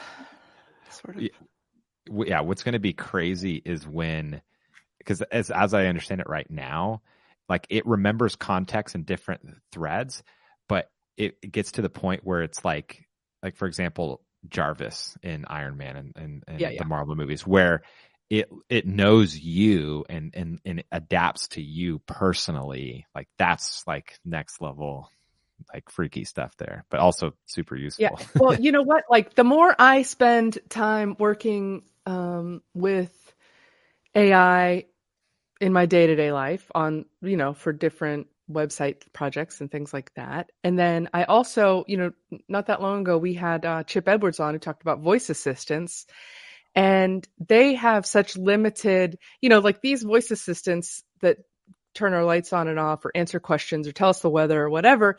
sort 0.90 1.16
of. 1.16 1.22
Yeah. 1.22 2.40
What's 2.40 2.62
going 2.62 2.72
to 2.72 2.80
be 2.80 2.92
crazy 2.92 3.62
is 3.64 3.86
when, 3.86 4.42
because 4.98 5.22
as 5.22 5.50
as 5.50 5.72
I 5.72 5.86
understand 5.86 6.20
it 6.20 6.28
right 6.28 6.50
now, 6.50 7.02
like 7.48 7.66
it 7.70 7.86
remembers 7.86 8.34
context 8.34 8.94
and 8.94 9.06
different 9.06 9.42
threads, 9.70 10.22
but 10.68 10.90
it, 11.16 11.36
it 11.42 11.52
gets 11.52 11.72
to 11.72 11.82
the 11.82 11.90
point 11.90 12.22
where 12.24 12.42
it's 12.42 12.64
like, 12.64 13.06
like 13.42 13.56
for 13.56 13.66
example, 13.66 14.20
Jarvis 14.48 15.16
in 15.22 15.44
Iron 15.46 15.76
Man 15.76 15.96
and 15.96 16.12
and, 16.16 16.44
and 16.48 16.60
Yeah, 16.60 16.70
the. 16.78 16.84
Marvel 16.84 17.14
movies, 17.14 17.46
where 17.46 17.82
it 18.32 18.48
it 18.70 18.86
knows 18.86 19.38
you 19.38 20.06
and 20.08 20.34
and 20.34 20.58
and 20.64 20.84
adapts 20.90 21.48
to 21.48 21.60
you 21.60 21.98
personally. 22.06 23.06
Like 23.14 23.28
that's 23.36 23.86
like 23.86 24.18
next 24.24 24.62
level, 24.62 25.10
like 25.70 25.90
freaky 25.90 26.24
stuff 26.24 26.56
there, 26.56 26.86
but 26.88 26.98
also 26.98 27.34
super 27.44 27.76
useful. 27.76 28.04
Yeah. 28.18 28.26
Well, 28.36 28.54
you 28.60 28.72
know 28.72 28.84
what? 28.84 29.04
Like 29.10 29.34
the 29.34 29.44
more 29.44 29.76
I 29.78 30.00
spend 30.00 30.58
time 30.70 31.14
working 31.18 31.82
um, 32.06 32.62
with 32.72 33.12
AI 34.14 34.86
in 35.60 35.72
my 35.74 35.84
day 35.84 36.06
to 36.06 36.16
day 36.16 36.32
life 36.32 36.70
on, 36.74 37.04
you 37.20 37.36
know, 37.36 37.52
for 37.52 37.70
different 37.70 38.28
website 38.50 39.02
projects 39.12 39.60
and 39.60 39.70
things 39.70 39.92
like 39.92 40.10
that. 40.14 40.52
And 40.64 40.78
then 40.78 41.10
I 41.12 41.24
also, 41.24 41.84
you 41.86 41.98
know, 41.98 42.12
not 42.48 42.68
that 42.68 42.80
long 42.80 43.02
ago, 43.02 43.18
we 43.18 43.34
had 43.34 43.66
uh, 43.66 43.82
Chip 43.82 44.08
Edwards 44.08 44.40
on 44.40 44.54
who 44.54 44.58
talked 44.58 44.80
about 44.80 45.00
voice 45.00 45.28
assistants. 45.28 46.06
And 46.74 47.26
they 47.38 47.74
have 47.74 48.06
such 48.06 48.36
limited, 48.36 49.18
you 49.40 49.48
know, 49.50 49.58
like 49.58 49.82
these 49.82 50.02
voice 50.02 50.30
assistants 50.30 51.04
that 51.20 51.38
turn 51.94 52.14
our 52.14 52.24
lights 52.24 52.52
on 52.52 52.68
and 52.68 52.78
off 52.78 53.04
or 53.04 53.12
answer 53.14 53.38
questions 53.38 53.86
or 53.86 53.92
tell 53.92 54.08
us 54.08 54.20
the 54.20 54.30
weather 54.30 54.62
or 54.62 54.70
whatever 54.70 55.18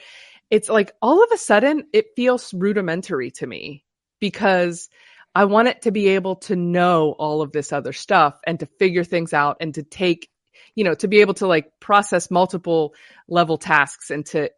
it's 0.53 0.69
like 0.69 0.91
all 1.01 1.23
of 1.23 1.31
a 1.33 1.37
sudden 1.37 1.87
it 1.93 2.15
feels 2.15 2.53
rudimentary 2.53 3.31
to 3.31 3.47
me 3.47 3.83
because 4.19 4.87
I 5.33 5.45
want 5.45 5.67
it 5.67 5.81
to 5.81 5.91
be 5.91 6.09
able 6.09 6.35
to 6.37 6.55
know 6.55 7.15
all 7.17 7.41
of 7.41 7.51
this 7.51 7.73
other 7.73 7.91
stuff 7.91 8.39
and 8.45 8.59
to 8.59 8.67
figure 8.77 9.03
things 9.03 9.33
out 9.33 9.57
and 9.61 9.73
to 9.73 9.81
take, 9.81 10.29
you 10.75 10.83
know, 10.83 10.93
to 10.93 11.07
be 11.07 11.21
able 11.21 11.33
to 11.35 11.47
like 11.47 11.71
process 11.79 12.29
multiple 12.29 12.93
level 13.27 13.57
tasks 13.57 14.11
and 14.11 14.27
to 14.27 14.51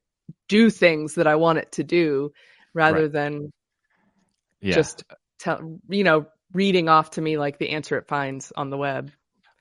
do 0.50 0.70
things 0.70 1.16
that 1.16 1.28
I 1.28 1.36
want 1.36 1.60
it 1.60 1.72
to 1.74 1.86
do 1.86 2.34
rather 2.74 3.04
Right. 3.04 3.12
than 3.14 3.54
yeah. 4.60 4.76
just 4.76 5.06
tell, 5.40 5.80
you 5.88 6.04
know, 6.04 6.26
reading 6.54 6.90
off 6.90 7.12
to 7.12 7.22
me 7.22 7.38
like 7.38 7.58
the 7.60 7.70
answer 7.72 7.98
it 7.98 8.08
finds 8.08 8.52
on 8.56 8.70
the 8.70 8.78
web. 8.78 9.12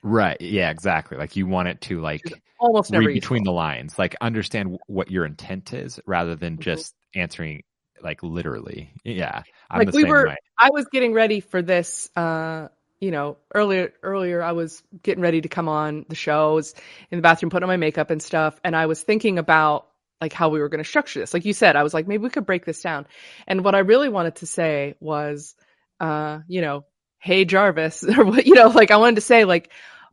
Right. 0.03 0.41
Yeah, 0.41 0.70
exactly. 0.70 1.16
Like 1.16 1.35
you 1.37 1.47
want 1.47 1.68
it 1.68 1.80
to 1.82 2.01
like 2.01 2.22
Almost 2.59 2.91
read 2.91 3.07
between 3.14 3.41
useful. 3.43 3.45
the 3.45 3.57
lines, 3.57 3.99
like 3.99 4.16
understand 4.20 4.66
w- 4.66 4.78
what 4.87 5.11
your 5.11 5.24
intent 5.24 5.72
is 5.72 5.99
rather 6.07 6.35
than 6.37 6.57
Mhm. 6.57 6.61
just 6.61 6.95
answering 7.14 7.62
like 8.03 8.22
literally. 8.22 8.91
Yeah. 9.03 9.43
I'm 9.70 9.78
Like, 9.87 9.95
we 9.95 10.05
were- 10.05 10.28
way. 10.28 10.37
I 10.59 10.68
was 10.72 10.87
getting 10.93 11.14
ready 11.14 11.41
for 11.41 11.62
this. 11.62 12.11
Uh, 12.14 12.68
you 13.01 13.11
know, 13.11 13.37
earlier 13.55 13.93
earlier 14.03 14.43
I 14.43 14.53
was 14.53 14.82
getting 15.03 15.22
ready 15.22 15.41
to 15.43 15.49
come 15.49 15.68
on 15.68 16.07
the 16.09 16.14
shows 16.14 16.74
in 17.11 17.18
the 17.18 17.22
bathroom 17.22 17.51
putting 17.51 17.64
on 17.64 17.68
my 17.68 17.76
makeup 17.76 18.11
and 18.11 18.22
stuff, 18.22 18.59
and 18.62 18.76
I 18.76 18.87
was 18.87 19.03
thinking 19.03 19.39
about 19.39 19.89
like 20.20 20.32
how 20.32 20.49
we 20.49 20.61
were 20.61 20.68
going 20.68 20.82
to 20.82 20.89
structure 20.89 21.20
this. 21.20 21.35
Like 21.35 21.45
you 21.45 21.53
said, 21.53 21.76
I 21.76 21.82
was 21.82 21.93
like, 21.93 22.07
maybe 22.07 22.22
we 22.22 22.30
could 22.30 22.47
break 22.47 22.64
this 22.64 22.80
down. 22.80 23.07
And 23.47 23.64
what 23.64 23.74
I 23.74 23.80
really 23.80 24.09
wanted 24.09 24.37
to 24.37 24.47
say 24.47 24.95
was, 25.01 25.55
uh, 26.01 26.40
you 26.49 26.61
know, 26.61 26.84
hey 27.18 27.45
Jarvis, 27.45 28.05
or 28.18 28.24
what, 28.24 28.47
you 28.47 28.55
know, 28.55 28.68
like 28.68 28.90
I 28.90 28.97
wanted 28.97 29.16
to 29.16 29.20
say, 29.22 29.45
like, 29.45 29.70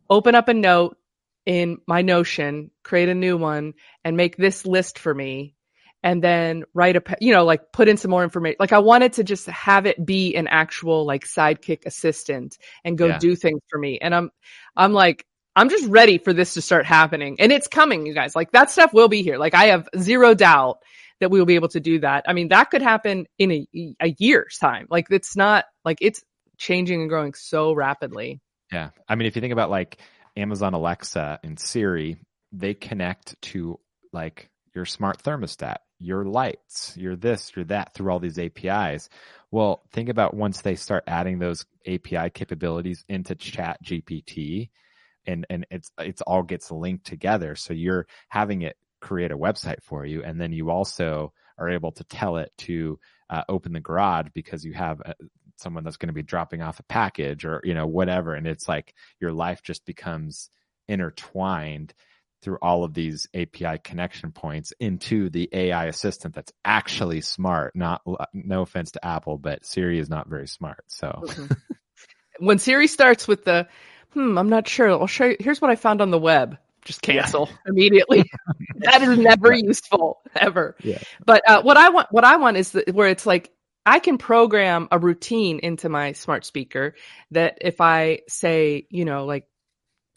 open 0.09 0.35
up 0.35 0.47
a 0.49 0.53
note 0.53 0.97
in 1.45 1.79
my 1.87 2.01
Notion, 2.01 2.71
create 2.83 3.09
a 3.09 3.15
new 3.15 3.37
one, 3.37 3.73
and 4.03 4.17
make 4.17 4.37
this 4.37 4.65
list 4.65 4.99
for 4.99 5.13
me. 5.13 5.55
And 6.03 6.23
then 6.23 6.63
write 6.73 6.95
a, 6.95 7.03
you 7.19 7.31
know, 7.31 7.45
like 7.45 7.71
put 7.71 7.87
in 7.87 7.97
some 7.97 8.09
more 8.11 8.23
information. 8.23 8.57
Like 8.59 8.73
I 8.73 8.79
wanted 8.79 9.13
to 9.13 9.23
just 9.23 9.45
have 9.47 9.85
it 9.85 10.03
be 10.03 10.35
an 10.35 10.47
actual 10.47 11.05
like 11.05 11.25
sidekick 11.25 11.85
assistant 11.85 12.57
and 12.83 12.97
go 12.97 13.11
Yeah. 13.11 13.11
do 13.11 13.35
things 13.35 13.61
for 13.69 13.77
me. 13.77 13.99
And 14.01 14.13
I'm, 14.15 14.31
I'm 14.75 14.93
like, 14.93 15.25
I'm 15.55 15.69
just 15.69 15.87
ready 15.87 16.17
for 16.17 16.33
this 16.33 16.55
to 16.55 16.61
start 16.61 16.85
happening. 16.85 17.37
And 17.39 17.51
it's 17.51 17.67
coming, 17.67 18.05
you 18.05 18.13
guys. 18.13 18.35
Like 18.35 18.51
that 18.51 18.71
stuff 18.71 18.93
will 18.93 19.09
be 19.09 19.21
here. 19.21 19.37
Like 19.37 19.53
I 19.53 19.65
have 19.65 19.89
zero 19.97 20.33
doubt 20.33 20.79
that 21.21 21.29
we 21.31 21.39
will 21.39 21.45
be 21.45 21.55
able 21.55 21.69
to 21.69 21.79
do 21.79 21.99
that. 21.99 22.25
I 22.27 22.33
mean, 22.33 22.49
that 22.49 22.71
could 22.71 22.81
happen 22.81 23.27
in 23.37 23.51
a, 23.51 23.95
a 24.01 24.15
year's 24.17 24.57
time. 24.57 24.87
Like 24.89 25.07
it's 25.11 25.37
not 25.37 25.65
like 25.85 25.99
it's 26.01 26.23
changing 26.57 26.99
and 26.99 27.09
growing 27.09 27.33
so 27.35 27.73
rapidly. 27.73 28.41
Yeah. 28.71 28.89
I 29.07 29.15
mean, 29.15 29.27
if 29.27 29.35
you 29.35 29.41
think 29.41 29.53
about 29.53 29.69
like 29.69 29.99
Amazon 30.35 30.73
Alexa 30.73 31.39
and 31.43 31.59
Siri, 31.59 32.17
they 32.51 32.73
connect 32.73 33.39
to 33.43 33.79
like 34.11 34.49
your 34.73 34.85
smart 34.85 35.21
thermostat, 35.21 35.77
your 35.99 36.25
lights, 36.25 36.97
your 36.97 37.15
this, 37.15 37.51
your 37.55 37.65
that 37.65 37.93
through 37.93 38.11
all 38.11 38.19
these 38.19 38.39
APIs. 38.39 39.07
Well, 39.51 39.83
think 39.91 40.09
about 40.09 40.33
once 40.33 40.61
they 40.61 40.75
start 40.75 41.03
adding 41.05 41.37
those 41.37 41.65
API 41.85 42.31
capabilities 42.31 43.05
into 43.09 43.35
Chat 43.35 43.77
GPT 43.83 44.69
and, 45.27 45.45
and 45.51 45.67
it's, 45.69 45.91
it's 45.99 46.21
all 46.21 46.41
gets 46.41 46.71
linked 46.71 47.05
together. 47.05 47.55
So 47.55 47.73
you're 47.73 48.07
having 48.29 48.63
it 48.63 48.75
create 49.01 49.31
a 49.31 49.37
website 49.37 49.81
for 49.83 50.05
you. 50.05 50.23
And 50.23 50.39
then 50.39 50.53
you 50.53 50.69
also 50.69 51.33
are 51.57 51.69
able 51.69 51.91
to 51.93 52.03
tell 52.05 52.37
it 52.37 52.51
to 52.59 52.99
uh, 53.29 53.43
open 53.49 53.73
the 53.73 53.79
garage 53.79 54.27
because 54.33 54.63
you 54.63 54.73
have 54.73 55.01
uh 55.05 55.13
someone 55.57 55.83
that's 55.83 55.97
going 55.97 56.07
to 56.07 56.13
be 56.13 56.23
dropping 56.23 56.61
off 56.61 56.79
a 56.79 56.83
package 56.83 57.45
or, 57.45 57.61
you 57.63 57.73
know, 57.75 57.85
whatever. 57.85 58.33
And 58.33 58.47
it's 58.47 58.67
like 58.67 58.95
your 59.19 59.31
life 59.31 59.61
just 59.61 59.85
becomes 59.85 60.49
intertwined 60.87 61.93
through 62.41 62.57
all 62.61 62.83
of 62.83 62.93
these 62.95 63.27
API 63.35 63.77
connection 63.83 64.31
points 64.31 64.73
into 64.79 65.29
the 65.29 65.47
AI 65.53 65.85
assistant 65.85 66.33
that's 66.33 66.51
actually 66.65 67.21
smart. 67.21 67.75
Not, 67.75 68.01
no 68.33 68.63
offense 68.63 68.91
to 68.91 69.05
Apple, 69.05 69.37
but 69.37 69.63
Siri 69.63 69.99
is 69.99 70.09
not 70.09 70.27
very 70.27 70.47
smart. 70.47 70.83
So 70.87 71.21
Mhm. 71.21 71.55
when 72.39 72.57
Siri 72.57 72.87
starts 72.87 73.27
with 73.27 73.45
the, 73.45 73.67
hmm, 74.13 74.37
I'm 74.37 74.49
not 74.49 74.67
sure. 74.67 74.89
I'll 74.89 75.05
show 75.07 75.25
you. 75.25 75.37
Here's 75.39 75.61
what 75.61 75.69
I 75.69 75.75
found 75.75 76.01
on 76.01 76.09
the 76.09 76.19
web. 76.19 76.57
Just 76.85 77.05
Yeah. 77.07 77.23
cancel 77.23 77.49
immediately. 77.67 78.29
that 78.75 79.01
is 79.01 79.17
never 79.17 79.53
useful 79.53 80.21
ever. 80.35 80.75
Yeah. 80.83 80.99
But 81.25 81.47
uh, 81.47 81.61
what 81.63 81.77
I 81.77 81.89
want, 81.89 82.07
what 82.11 82.23
I 82.23 82.37
want 82.37 82.57
is 82.57 82.71
the, 82.71 82.85
where 82.93 83.09
it's 83.09 83.25
like 83.25 83.51
I 83.85 83.99
can 83.99 84.17
program 84.17 84.87
a 84.91 84.99
routine 84.99 85.59
into 85.59 85.89
my 85.89 86.13
smart 86.13 86.45
speaker 86.45 86.95
that 87.31 87.57
if 87.61 87.81
I 87.81 88.21
say, 88.27 88.87
you 88.89 89.05
know, 89.05 89.25
like 89.25 89.45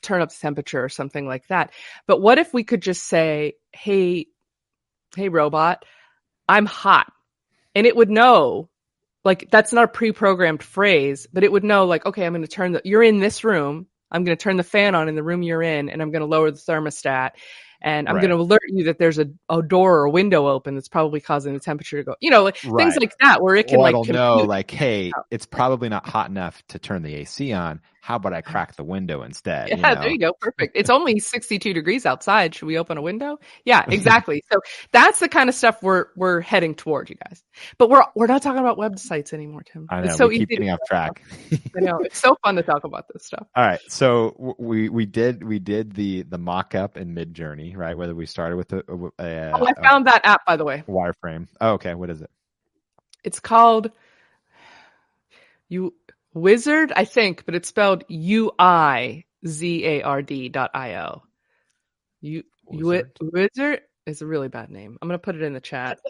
turn 0.03 0.21
up 0.21 0.31
the 0.31 0.37
temperature 0.41 0.85
or 0.85 0.89
something 0.89 1.27
like 1.27 1.47
that. 1.49 1.73
But 2.07 2.21
what 2.21 2.39
if 2.39 2.53
we 2.53 2.65
could 2.65 2.83
just 2.83 3.03
say, 3.05 3.55
hey, 3.73 4.27
hey, 5.17 5.29
robot, 5.29 5.85
I'm 6.49 6.67
hot, 6.67 7.11
and 7.75 7.87
it 7.87 7.97
would 7.97 8.11
know 8.11 8.69
like 9.25 9.49
that's 9.51 9.73
not 9.73 9.85
a 9.85 9.89
pre-programmed 9.89 10.63
phrase, 10.63 11.27
but 11.33 11.45
it 11.45 11.51
would 11.53 11.65
know 11.65 11.87
like, 11.87 12.05
okay, 12.05 12.27
I'm 12.27 12.35
going 12.35 12.43
to 12.43 12.49
turn 12.49 12.73
the, 12.73 12.83
you're 12.85 13.03
in 13.03 13.19
this 13.21 13.43
room. 13.45 13.87
I'm 14.15 14.25
going 14.25 14.37
to 14.37 14.43
turn 14.43 14.57
the 14.57 14.63
fan 14.63 14.95
on 14.95 15.09
in 15.09 15.17
the 15.17 15.23
room 15.23 15.43
you're 15.43 15.63
in 15.63 15.91
and 15.91 16.01
I'm 16.01 16.11
going 16.11 16.21
to 16.21 16.27
lower 16.27 16.51
the 16.51 16.57
thermostat 16.57 17.33
and 17.83 18.09
I'm 18.09 18.15
Right. 18.15 18.23
going 18.23 18.31
to 18.31 18.37
alert 18.37 18.63
you 18.69 18.85
that 18.85 18.99
there's 18.99 19.19
a, 19.19 19.27
a 19.51 19.61
door 19.61 19.99
or 19.99 20.05
a 20.05 20.11
window 20.11 20.47
open 20.47 20.75
that's 20.75 20.89
probably 20.89 21.21
causing 21.21 21.53
the 21.53 21.61
temperature 21.61 21.99
to 21.99 22.05
go, 22.05 22.15
you 22.21 22.31
know, 22.31 22.43
like 22.45 22.57
things 22.57 22.97
like 22.97 23.13
that 23.21 23.43
where 23.43 23.57
it 23.57 23.69
can 23.69 23.81
or 23.81 23.83
like 23.83 24.09
know 24.09 24.37
like, 24.45 24.71
hey, 24.71 25.13
it's 25.31 25.47
probably 25.47 25.89
not 25.89 26.09
hot 26.09 26.31
enough 26.31 26.63
to 26.69 26.79
turn 26.79 27.03
the 27.03 27.15
AC 27.15 27.53
on. 27.53 27.81
How 28.05 28.17
about 28.17 28.35
I 28.35 28.43
crack 28.43 28.77
the 28.77 28.85
window 28.85 29.23
instead? 29.23 29.71
Yeah, 29.71 29.77
you 29.77 29.83
know? 29.83 29.95
there 29.95 30.11
you 30.11 30.19
go. 30.19 30.35
Perfect. 30.39 30.77
It's 30.77 30.91
only 30.91 31.19
62 31.21 31.73
degrees 31.73 32.05
outside. 32.05 32.55
Should 32.55 32.67
we 32.67 32.77
open 32.77 32.99
a 32.99 33.03
window? 33.03 33.39
Yeah, 33.65 33.83
exactly. 33.89 34.43
so 34.53 34.61
that's 34.93 35.21
the 35.21 35.29
kind 35.31 35.49
of 35.49 35.55
stuff 35.55 35.83
we're 35.83 36.09
we're 36.15 36.43
heading 36.43 36.75
toward, 36.75 37.09
you 37.09 37.17
guys. 37.17 37.43
But 37.79 37.89
we're 37.89 38.05
we're 38.15 38.27
not 38.27 38.43
talking 38.43 38.61
about 38.61 38.77
websites 38.77 39.33
anymore, 39.33 39.63
Tim. 39.63 39.87
I 39.89 40.01
know 40.03 40.05
It's 40.09 40.19
so 40.19 40.29
we 40.29 40.39
keep 40.41 40.51
easy. 40.51 40.57
getting 40.57 40.71
off 40.71 40.81
track. 40.87 41.23
I 41.75 41.81
know 41.81 42.01
it's 42.01 42.19
so 42.19 42.37
fun 42.45 42.57
to 42.57 42.63
talk 42.63 42.85
about 42.85 43.07
this 43.11 43.25
stuff. 43.25 43.47
All 43.57 43.67
right, 43.67 43.81
so 43.89 44.55
we 44.59 44.91
we 44.91 45.07
did 45.07 45.43
we 45.43 45.59
did 45.59 45.95
the 45.95 46.25
the 46.25 46.37
mock 46.37 46.75
up 46.75 46.99
in 46.99 47.15
Midjourney, 47.15 47.75
right? 47.75 47.97
Whether 47.97 48.15
we 48.15 48.27
started 48.27 48.57
with 48.57 48.71
a, 48.75 48.83
a, 48.87 49.25
a, 49.25 49.53
Oh, 49.59 49.67
I 49.67 49.73
found 49.83 50.09
that 50.09 50.21
app 50.27 50.45
by 50.45 50.57
the 50.57 50.65
way. 50.67 50.85
wireframe. 50.87 51.49
Oh, 51.59 51.73
okay, 51.75 51.95
what 51.95 52.11
is 52.11 52.21
it? 52.21 52.29
It's 53.25 53.41
called 53.41 53.91
you 55.71 55.95
wizard, 56.35 56.93
I 56.95 57.05
think, 57.05 57.45
but 57.47 57.55
it's 57.55 57.69
spelled 57.69 58.05
U 58.09 58.53
I 58.59 59.25
Z 59.47 59.85
A 59.87 60.03
R 60.03 60.23
D 60.23 60.49
dot 60.49 60.71
I 60.75 60.95
O. 60.97 61.23
You 62.21 62.43
Wizard? 62.67 63.11
wizard 63.21 63.81
is 64.07 64.23
a 64.23 64.27
really 64.27 64.49
bad 64.49 64.71
name. 64.71 64.99
I'm 65.01 65.09
gonna 65.09 65.19
put 65.19 65.37
it 65.37 65.43
in 65.43 65.53
the 65.53 65.61
chat. 65.61 65.99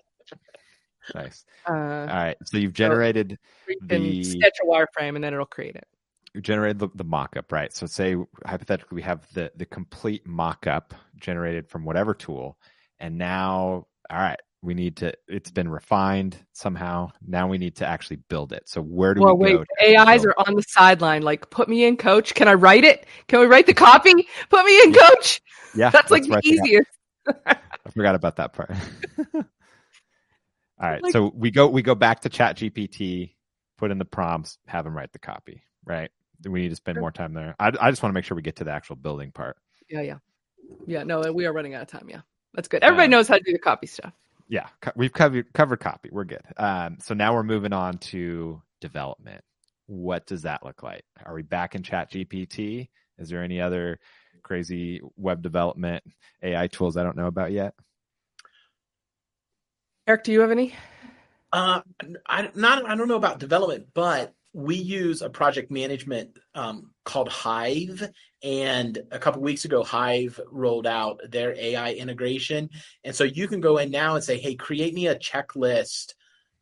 Nice. 1.14 1.44
Uh, 1.68 1.72
All 1.72 2.06
right, 2.06 2.36
so 2.46 2.56
you've 2.56 2.72
generated 2.72 3.38
you 3.68 3.76
the- 3.86 4.24
sketch 4.24 4.56
a 4.62 4.66
wireframe 4.66 5.16
and 5.16 5.22
then 5.22 5.34
it'll 5.34 5.44
create 5.44 5.76
it. 5.76 5.86
you 6.32 6.40
generated 6.40 6.78
the, 6.78 6.88
the 6.94 7.04
mock-up, 7.04 7.52
right? 7.52 7.70
So 7.74 7.84
say 7.84 8.16
hypothetically 8.46 8.96
we 8.96 9.02
have 9.02 9.30
the 9.34 9.52
the 9.54 9.66
complete 9.66 10.26
mock-up 10.26 10.94
generated 11.18 11.68
from 11.68 11.84
whatever 11.84 12.14
tool, 12.14 12.56
and 13.00 13.18
now, 13.18 13.86
all 14.08 14.18
right, 14.18 14.40
we 14.64 14.72
need 14.74 14.96
to. 14.96 15.12
It's 15.28 15.50
been 15.50 15.68
refined 15.68 16.36
somehow. 16.52 17.10
Now 17.26 17.46
we 17.48 17.58
need 17.58 17.76
to 17.76 17.86
actually 17.86 18.16
build 18.16 18.52
it. 18.52 18.68
So 18.68 18.80
where 18.80 19.12
do 19.14 19.20
Well, 19.20 19.36
we 19.36 19.56
wait, 19.56 19.58
go? 19.58 19.64
the 19.80 19.96
AIs 19.98 20.24
are 20.24 20.34
on 20.46 20.54
the 20.54 20.62
sideline. 20.62 21.22
Like, 21.22 21.50
put 21.50 21.68
me 21.68 21.84
in, 21.84 21.96
coach. 21.96 22.34
Can 22.34 22.48
I 22.48 22.54
write 22.54 22.84
it? 22.84 23.06
Can 23.28 23.40
we 23.40 23.46
write 23.46 23.66
the 23.66 23.74
copy? 23.74 24.12
Put 24.48 24.64
me 24.64 24.80
in, 24.82 24.94
coach. 24.94 25.40
Yeah, 25.76 25.90
That's 25.90 26.10
like 26.10 26.24
that's 26.26 26.28
the 26.28 26.34
right. 26.34 26.44
I 26.44 26.50
forgot- 26.50 26.66
easiest. 26.66 26.90
I 27.86 27.90
forgot 27.90 28.14
about 28.14 28.36
that 28.36 28.52
part. 28.52 28.70
All 29.34 30.90
right, 30.90 31.02
Like- 31.02 31.12
so 31.12 31.30
we 31.34 31.50
go 31.50 31.68
we 31.68 31.82
go 31.82 31.94
back 31.94 32.20
to 32.20 32.28
Chat 32.28 32.56
GPT, 32.56 33.34
put 33.78 33.90
in 33.90 33.98
the 33.98 34.04
prompts, 34.04 34.58
have 34.66 34.84
them 34.84 34.96
write 34.96 35.12
the 35.12 35.18
copy, 35.18 35.62
right? 35.84 36.10
We 36.48 36.60
need 36.62 36.70
to 36.70 36.76
spend 36.76 36.98
more 36.98 37.12
time 37.12 37.32
there? 37.32 37.54
I, 37.58 37.68
I 37.80 37.90
just 37.90 38.02
want 38.02 38.10
to 38.10 38.14
make 38.14 38.24
sure 38.24 38.34
we 38.34 38.42
get 38.42 38.56
to 38.56 38.64
the 38.64 38.72
actual 38.72 38.96
building 38.96 39.30
part. 39.30 39.56
Yeah, 39.88 40.00
yeah, 40.02 40.18
yeah. 40.86 41.02
No, 41.04 41.32
we 41.32 41.46
are 41.46 41.52
running 41.52 41.74
out 41.74 41.82
of 41.82 41.88
time. 41.88 42.06
Yeah, 42.08 42.20
that's 42.54 42.68
good. 42.68 42.82
Everybody 42.82 43.06
Um, 43.06 43.10
knows 43.12 43.28
how 43.28 43.36
to 43.38 43.42
do 43.44 43.52
the 43.52 43.58
copy 43.58 43.86
stuff. 43.86 44.12
Yeah, 44.48 44.68
co- 44.82 44.92
we've 44.96 45.12
covered 45.12 45.52
covered 45.54 45.80
copy. 45.80 46.10
We're 46.12 46.24
good. 46.24 46.42
Um, 46.56 46.98
so 47.00 47.14
now 47.14 47.34
we're 47.34 47.42
moving 47.44 47.72
on 47.72 47.98
to 47.98 48.62
development. 48.80 49.42
What 49.86 50.26
does 50.26 50.42
that 50.42 50.64
look 50.64 50.82
like? 50.82 51.04
Are 51.24 51.34
we 51.34 51.42
back 51.42 51.74
in 51.74 51.82
Chat 51.82 52.12
GPT? 52.12 52.88
Is 53.18 53.28
there 53.30 53.42
any 53.42 53.60
other 53.60 53.98
crazy 54.42 55.00
web 55.16 55.42
development 55.42 56.04
AI 56.42 56.66
tools 56.68 56.96
I 56.96 57.02
don't 57.04 57.16
know 57.16 57.26
about 57.26 57.52
yet? 57.52 57.74
Eric, 60.06 60.24
do 60.24 60.32
you 60.32 60.40
have 60.42 60.52
any? 60.52 60.74
Uh, 61.52 61.82
I 62.26 62.50
not 62.54 62.86
I 62.88 62.96
don't 62.96 63.08
know 63.08 63.16
about 63.16 63.40
development, 63.40 63.88
but 63.94 64.34
we 64.54 64.76
use 64.76 65.20
a 65.20 65.28
project 65.28 65.70
management 65.72 66.38
um, 66.54 66.92
called 67.04 67.28
Hive, 67.28 68.08
and 68.42 68.96
a 69.10 69.18
couple 69.18 69.42
weeks 69.42 69.64
ago, 69.64 69.82
Hive 69.82 70.40
rolled 70.50 70.86
out 70.86 71.20
their 71.28 71.54
AI 71.58 71.92
integration, 71.94 72.70
and 73.02 73.14
so 73.16 73.24
you 73.24 73.48
can 73.48 73.60
go 73.60 73.78
in 73.78 73.90
now 73.90 74.14
and 74.14 74.22
say, 74.22 74.38
"Hey, 74.38 74.54
create 74.54 74.94
me 74.94 75.08
a 75.08 75.18
checklist 75.18 76.14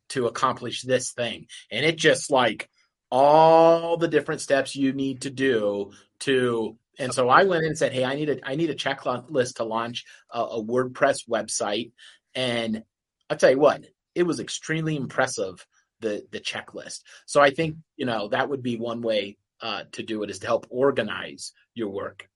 to 0.09 0.25
accomplish 0.25 0.81
this 0.81 1.11
thing," 1.11 1.45
and 1.69 1.85
it 1.85 1.95
just 1.95 2.31
like 2.31 2.67
all 3.11 3.95
the 3.97 4.07
different 4.07 4.41
steps 4.41 4.75
you 4.75 4.91
need 4.91 5.21
to 5.21 5.29
do 5.29 5.91
to. 6.21 6.75
And 6.97 7.13
so 7.13 7.29
I 7.29 7.43
went 7.43 7.63
in 7.63 7.69
and 7.69 7.77
said, 7.77 7.93
"Hey, 7.93 8.03
I 8.03 8.15
need 8.15 8.29
a 8.29 8.39
I 8.43 8.55
need 8.55 8.71
a 8.71 8.75
checklist 8.75 9.55
to 9.55 9.65
launch 9.65 10.03
a, 10.31 10.41
a 10.41 10.63
WordPress 10.63 11.29
website," 11.29 11.91
and 12.33 12.83
I'll 13.29 13.37
tell 13.37 13.51
you 13.51 13.59
what, 13.59 13.85
it 14.15 14.23
was 14.23 14.39
extremely 14.39 14.95
impressive 14.95 15.63
the 16.03 16.27
the 16.31 16.39
checklist. 16.39 17.01
So 17.25 17.41
I 17.41 17.49
think 17.49 17.77
you 17.95 18.05
know 18.05 18.27
that 18.27 18.49
would 18.49 18.61
be 18.61 18.77
one 18.77 19.01
way 19.01 19.37
uh, 19.61 19.85
to 19.93 20.03
do 20.03 20.21
it 20.23 20.29
is 20.29 20.39
to 20.39 20.47
help 20.47 20.67
organize 20.69 21.53
your 21.73 21.89
work. 21.89 22.29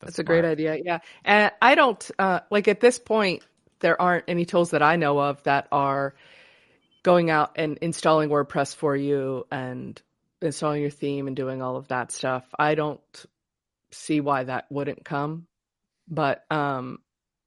That's, 0.00 0.18
a 0.18 0.24
great 0.24 0.44
idea. 0.44 0.78
Yeah. 0.84 0.98
And 1.24 1.52
I 1.62 1.74
don't 1.76 2.10
uh 2.18 2.40
like 2.50 2.68
at 2.68 2.80
this 2.80 2.98
point 2.98 3.42
there 3.80 4.00
aren't 4.00 4.24
any 4.28 4.44
tools 4.44 4.70
that 4.70 4.82
I 4.82 4.96
know 4.96 5.18
of 5.18 5.42
that 5.44 5.68
are 5.70 6.14
going 7.02 7.30
out 7.30 7.52
and 7.56 7.78
installing 7.80 8.28
WordPress 8.28 8.74
for 8.74 8.96
you 8.96 9.46
and 9.50 10.00
installing 10.42 10.82
your 10.82 10.90
theme 10.90 11.26
and 11.26 11.36
doing 11.36 11.62
all 11.62 11.76
of 11.76 11.88
that 11.88 12.12
stuff. 12.12 12.44
I 12.58 12.74
don't 12.74 13.00
see 13.92 14.20
why 14.20 14.44
that 14.44 14.66
wouldn't 14.70 15.04
come. 15.04 15.46
But 16.08 16.44
um 16.50 16.98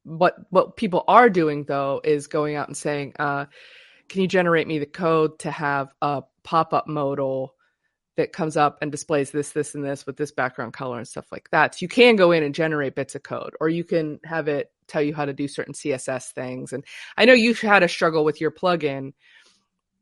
what 0.08 0.36
what 0.50 0.78
people 0.78 1.04
are 1.08 1.30
doing 1.30 1.66
though 1.66 2.02
is 2.04 2.28
going 2.28 2.56
out 2.56 2.68
and 2.68 2.78
saying, 2.78 3.14
uh, 3.20 3.46
can 4.10 4.22
you 4.22 4.28
generate 4.28 4.68
me 4.68 4.80
the 4.80 4.86
code 4.86 5.40
to 5.40 5.52
have 5.52 5.94
a 6.02 6.24
pop-up 6.44 6.88
modal 6.88 7.56
that 8.16 8.34
comes 8.34 8.58
up 8.58 8.80
and 8.82 8.92
displays 8.92 9.32
this, 9.32 9.52
this, 9.52 9.76
and 9.76 9.84
this 9.86 10.06
with 10.06 10.18
this 10.18 10.32
background 10.32 10.74
color 10.74 10.98
and 10.98 11.08
stuff 11.08 11.28
like 11.32 11.50
that. 11.52 11.76
So 11.76 11.80
you 11.84 11.88
can 11.88 12.16
go 12.16 12.32
in 12.32 12.44
and 12.44 12.56
generate 12.56 12.96
bits 12.96 13.16
of 13.16 13.24
code, 13.24 13.54
or 13.60 13.70
you 13.70 13.84
can 13.84 14.20
have 14.26 14.48
it 14.48 14.72
tell 14.88 15.02
you 15.04 15.14
how 15.14 15.26
to 15.26 15.34
do 15.34 15.48
certain 15.48 15.74
CSS 15.74 16.32
things. 16.34 16.74
And 16.74 16.84
I 17.18 17.26
know 17.26 17.34
you've 17.34 17.60
had 17.62 17.84
a 17.84 17.88
struggle 17.88 18.24
with 18.26 18.42
your 18.42 18.52
plugin 18.52 19.14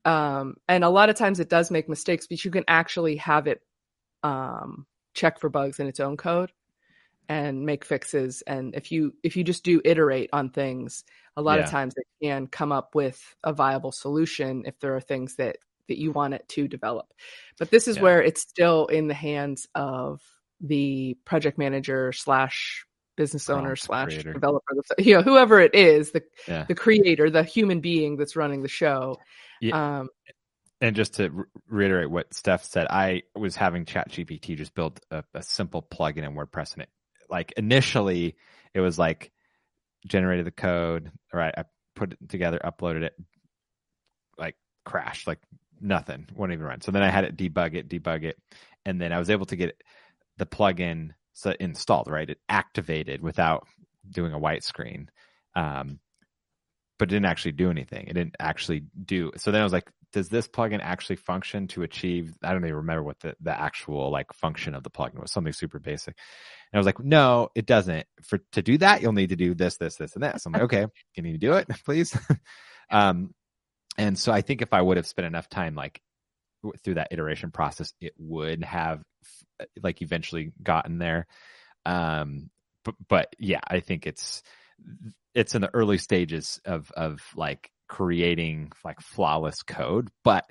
Um, 0.06 0.56
and 0.68 0.84
a 0.84 0.90
lot 0.90 1.10
of 1.10 1.16
times 1.16 1.40
it 1.40 1.50
does 1.50 1.72
make 1.72 1.90
mistakes, 1.90 2.28
but 2.28 2.46
you 2.46 2.52
can 2.52 2.64
actually 2.68 3.18
have 3.18 3.48
it 3.48 3.62
um, 4.24 4.86
check 5.14 5.40
for 5.40 5.50
bugs 5.50 5.80
in 5.80 5.88
its 5.88 6.00
own 6.00 6.18
code 6.18 6.52
and 7.30 7.66
make 7.66 7.86
fixes. 7.86 8.42
And 8.46 8.76
if 8.76 8.92
you 8.92 9.14
if 9.24 9.36
you 9.36 9.44
just 9.44 9.64
do 9.64 9.82
iterate 9.84 10.30
on 10.34 10.50
things, 10.50 11.04
a 11.36 11.42
lot 11.42 11.60
Yeah. 11.60 11.66
of 11.66 11.72
times 11.72 11.94
they 11.96 12.28
can 12.28 12.48
come 12.48 12.72
up 12.72 12.96
with 12.96 13.22
a 13.44 13.54
viable 13.54 13.92
solution 13.92 14.64
if 14.66 14.80
there 14.80 14.96
are 14.96 15.02
things 15.02 15.36
that 15.36 15.58
that 15.88 16.00
you 16.00 16.12
want 16.12 16.34
it 16.34 16.48
to 16.50 16.68
develop. 16.68 17.14
But 17.60 17.70
this 17.70 17.88
is 17.88 17.98
Yeah. 17.98 18.04
where 18.04 18.22
it's 18.24 18.42
still 18.42 18.88
in 18.88 19.08
the 19.08 19.14
hands 19.14 19.68
of 19.76 20.22
the 20.62 21.16
project 21.26 21.58
manager 21.58 22.12
slash 22.12 22.86
business 23.18 23.50
owner 23.50 23.76
slash 23.76 24.08
creator. 24.10 24.34
developer, 24.34 24.76
you 24.98 25.16
know, 25.16 25.22
whoever 25.22 25.60
it 25.60 25.74
is, 25.76 26.12
the 26.12 26.24
Yeah. 26.48 26.66
the 26.68 26.76
creator, 26.76 27.30
the 27.30 27.44
human 27.44 27.80
being 27.82 28.18
that's 28.18 28.36
running 28.36 28.62
the 28.62 28.68
show. 28.68 29.18
Yeah. 29.62 30.00
Um, 30.00 30.10
And 30.82 30.96
just 30.96 31.14
to 31.16 31.30
re- 31.30 31.46
reiterate 31.68 32.10
what 32.10 32.34
Steph 32.34 32.64
said, 32.66 32.88
I 32.90 33.24
was 33.34 33.56
having 33.56 33.86
ChatGPT 33.86 34.58
just 34.58 34.76
build 34.76 35.00
a, 35.10 35.24
a 35.34 35.42
simple 35.42 35.82
plugin 35.82 36.26
in 36.26 36.34
WordPress, 36.36 36.74
and 36.74 36.84
it 36.84 36.90
like 37.30 37.54
initially 37.58 38.36
it 38.74 38.82
was 38.82 39.00
like 39.00 39.32
generated 40.08 40.46
the 40.46 40.52
code, 40.52 41.12
right? 41.34 41.54
I 41.58 41.64
put 41.96 42.14
it 42.14 42.30
together, 42.30 42.60
uploaded 42.64 43.04
it, 43.04 43.16
like 44.38 44.56
crashed, 44.86 45.28
like 45.28 45.40
nothing, 45.80 46.28
wouldn't 46.36 46.58
even 46.58 46.66
run. 46.68 46.82
So 46.82 46.92
then 46.92 47.04
I 47.04 47.10
had 47.10 47.24
it 47.24 47.38
debug 47.38 47.76
it, 47.76 47.90
debug 47.90 48.24
it, 48.24 48.38
and 48.86 49.00
then 49.02 49.12
I 49.12 49.20
was 49.20 49.30
able 49.30 49.46
to 49.48 49.56
get 49.56 49.82
the 50.38 50.46
plugin 50.46 51.12
so 51.34 51.54
installed, 51.60 52.08
right? 52.10 52.30
It 52.30 52.40
activated 52.48 53.22
without 53.22 53.68
doing 54.10 54.34
a 54.34 54.40
white 54.40 54.64
screen. 54.64 55.10
Um, 55.56 56.00
but 56.98 57.10
didn't 57.10 57.26
actually 57.26 57.54
do 57.54 57.70
anything. 57.70 58.08
It 58.08 58.14
didn't 58.14 58.36
actually 58.40 58.84
do. 59.04 59.32
So 59.38 59.52
then 59.52 59.62
I 59.62 59.64
was 59.64 59.74
like, 59.74 59.90
does 60.12 60.30
this 60.30 60.48
plugin 60.48 60.80
actually 60.82 61.18
function 61.18 61.68
to 61.70 61.84
achieve? 61.84 62.34
I 62.44 62.52
don't 62.52 62.64
even 62.64 62.76
remember 62.78 63.04
what 63.04 63.20
the, 63.20 63.36
the 63.42 63.60
actual 63.60 64.10
like 64.12 64.34
function 64.34 64.76
of 64.76 64.84
the 64.84 64.90
plugin 64.90 65.20
was. 65.20 65.32
Something 65.32 65.54
super 65.54 65.80
basic. 65.80 66.16
And 66.72 66.78
I 66.78 66.80
was 66.80 66.86
like, 66.86 67.00
no, 67.00 67.50
it 67.56 67.66
doesn't. 67.66 68.06
For 68.24 68.40
to 68.54 68.62
do 68.62 68.78
that, 68.80 69.02
you'll 69.02 69.14
need 69.14 69.30
to 69.30 69.36
do 69.36 69.54
this, 69.54 69.78
this, 69.78 69.96
this, 69.96 70.14
and 70.16 70.24
this. 70.24 70.46
I'm 70.46 70.54
like, 70.54 70.62
okay, 70.64 70.88
can 71.16 71.26
you 71.26 71.38
do 71.38 71.54
it, 71.54 71.68
please? 71.86 72.18
um, 72.90 73.34
and 73.98 74.18
so 74.18 74.32
I 74.32 74.42
think 74.42 74.62
if 74.62 74.74
I 74.74 74.82
would 74.82 74.98
have 74.98 75.08
spent 75.08 75.26
enough 75.26 75.50
time 75.50 75.76
like 75.76 76.02
through 76.84 76.96
that 76.96 77.10
iteration 77.12 77.52
process, 77.52 77.94
it 78.02 78.14
would 78.18 78.64
have 78.64 79.04
like 79.82 80.02
eventually 80.02 80.52
gotten 80.62 80.98
there. 80.98 81.28
Um, 81.86 82.50
but, 82.84 82.96
but 83.08 83.36
yeah, 83.40 83.62
I 83.68 83.80
think 83.80 84.06
it's 84.06 84.44
it's 85.34 85.56
in 85.56 85.62
the 85.62 85.74
early 85.74 85.98
stages 85.98 86.60
of 86.66 86.92
of 86.92 87.22
like 87.36 87.70
creating 87.88 88.72
like 88.84 89.00
flawless 89.02 89.64
code, 89.64 90.10
but 90.24 90.46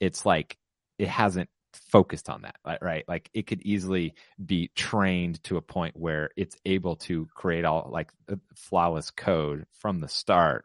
it's 0.00 0.24
like 0.24 0.56
it 0.98 1.08
hasn't 1.08 1.48
focused 1.72 2.28
on 2.28 2.42
that, 2.42 2.78
right? 2.80 3.04
Like 3.08 3.30
it 3.34 3.46
could 3.46 3.62
easily 3.62 4.14
be 4.44 4.70
trained 4.74 5.42
to 5.44 5.56
a 5.56 5.62
point 5.62 5.96
where 5.96 6.30
it's 6.36 6.56
able 6.64 6.96
to 6.96 7.26
create 7.34 7.64
all 7.64 7.88
like 7.92 8.10
flawless 8.54 9.10
code 9.10 9.66
from 9.78 10.00
the 10.00 10.08
start 10.08 10.64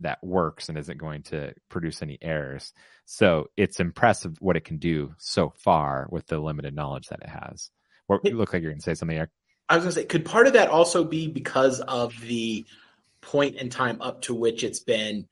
that 0.00 0.22
works 0.22 0.68
and 0.68 0.76
isn't 0.76 0.98
going 0.98 1.22
to 1.22 1.54
produce 1.68 2.02
any 2.02 2.18
errors. 2.20 2.72
So 3.06 3.48
it's 3.56 3.80
impressive 3.80 4.36
what 4.40 4.56
it 4.56 4.64
can 4.64 4.78
do 4.78 5.14
so 5.18 5.52
far 5.56 6.06
with 6.10 6.26
the 6.26 6.38
limited 6.38 6.74
knowledge 6.74 7.08
that 7.08 7.22
it 7.22 7.28
has. 7.28 7.70
Or 8.08 8.20
you 8.22 8.36
look 8.36 8.52
like 8.52 8.62
you're 8.62 8.70
going 8.70 8.80
to 8.80 8.84
say 8.84 8.94
something, 8.94 9.16
Eric. 9.16 9.30
I 9.68 9.76
was 9.76 9.84
going 9.84 9.94
to 9.94 10.00
say, 10.00 10.06
could 10.06 10.24
part 10.24 10.46
of 10.46 10.52
that 10.52 10.68
also 10.68 11.02
be 11.02 11.28
because 11.28 11.80
of 11.80 12.18
the 12.20 12.64
point 13.20 13.56
in 13.56 13.70
time 13.70 14.00
up 14.00 14.22
to 14.22 14.34
which 14.34 14.62
it's 14.62 14.78
been, 14.78 15.26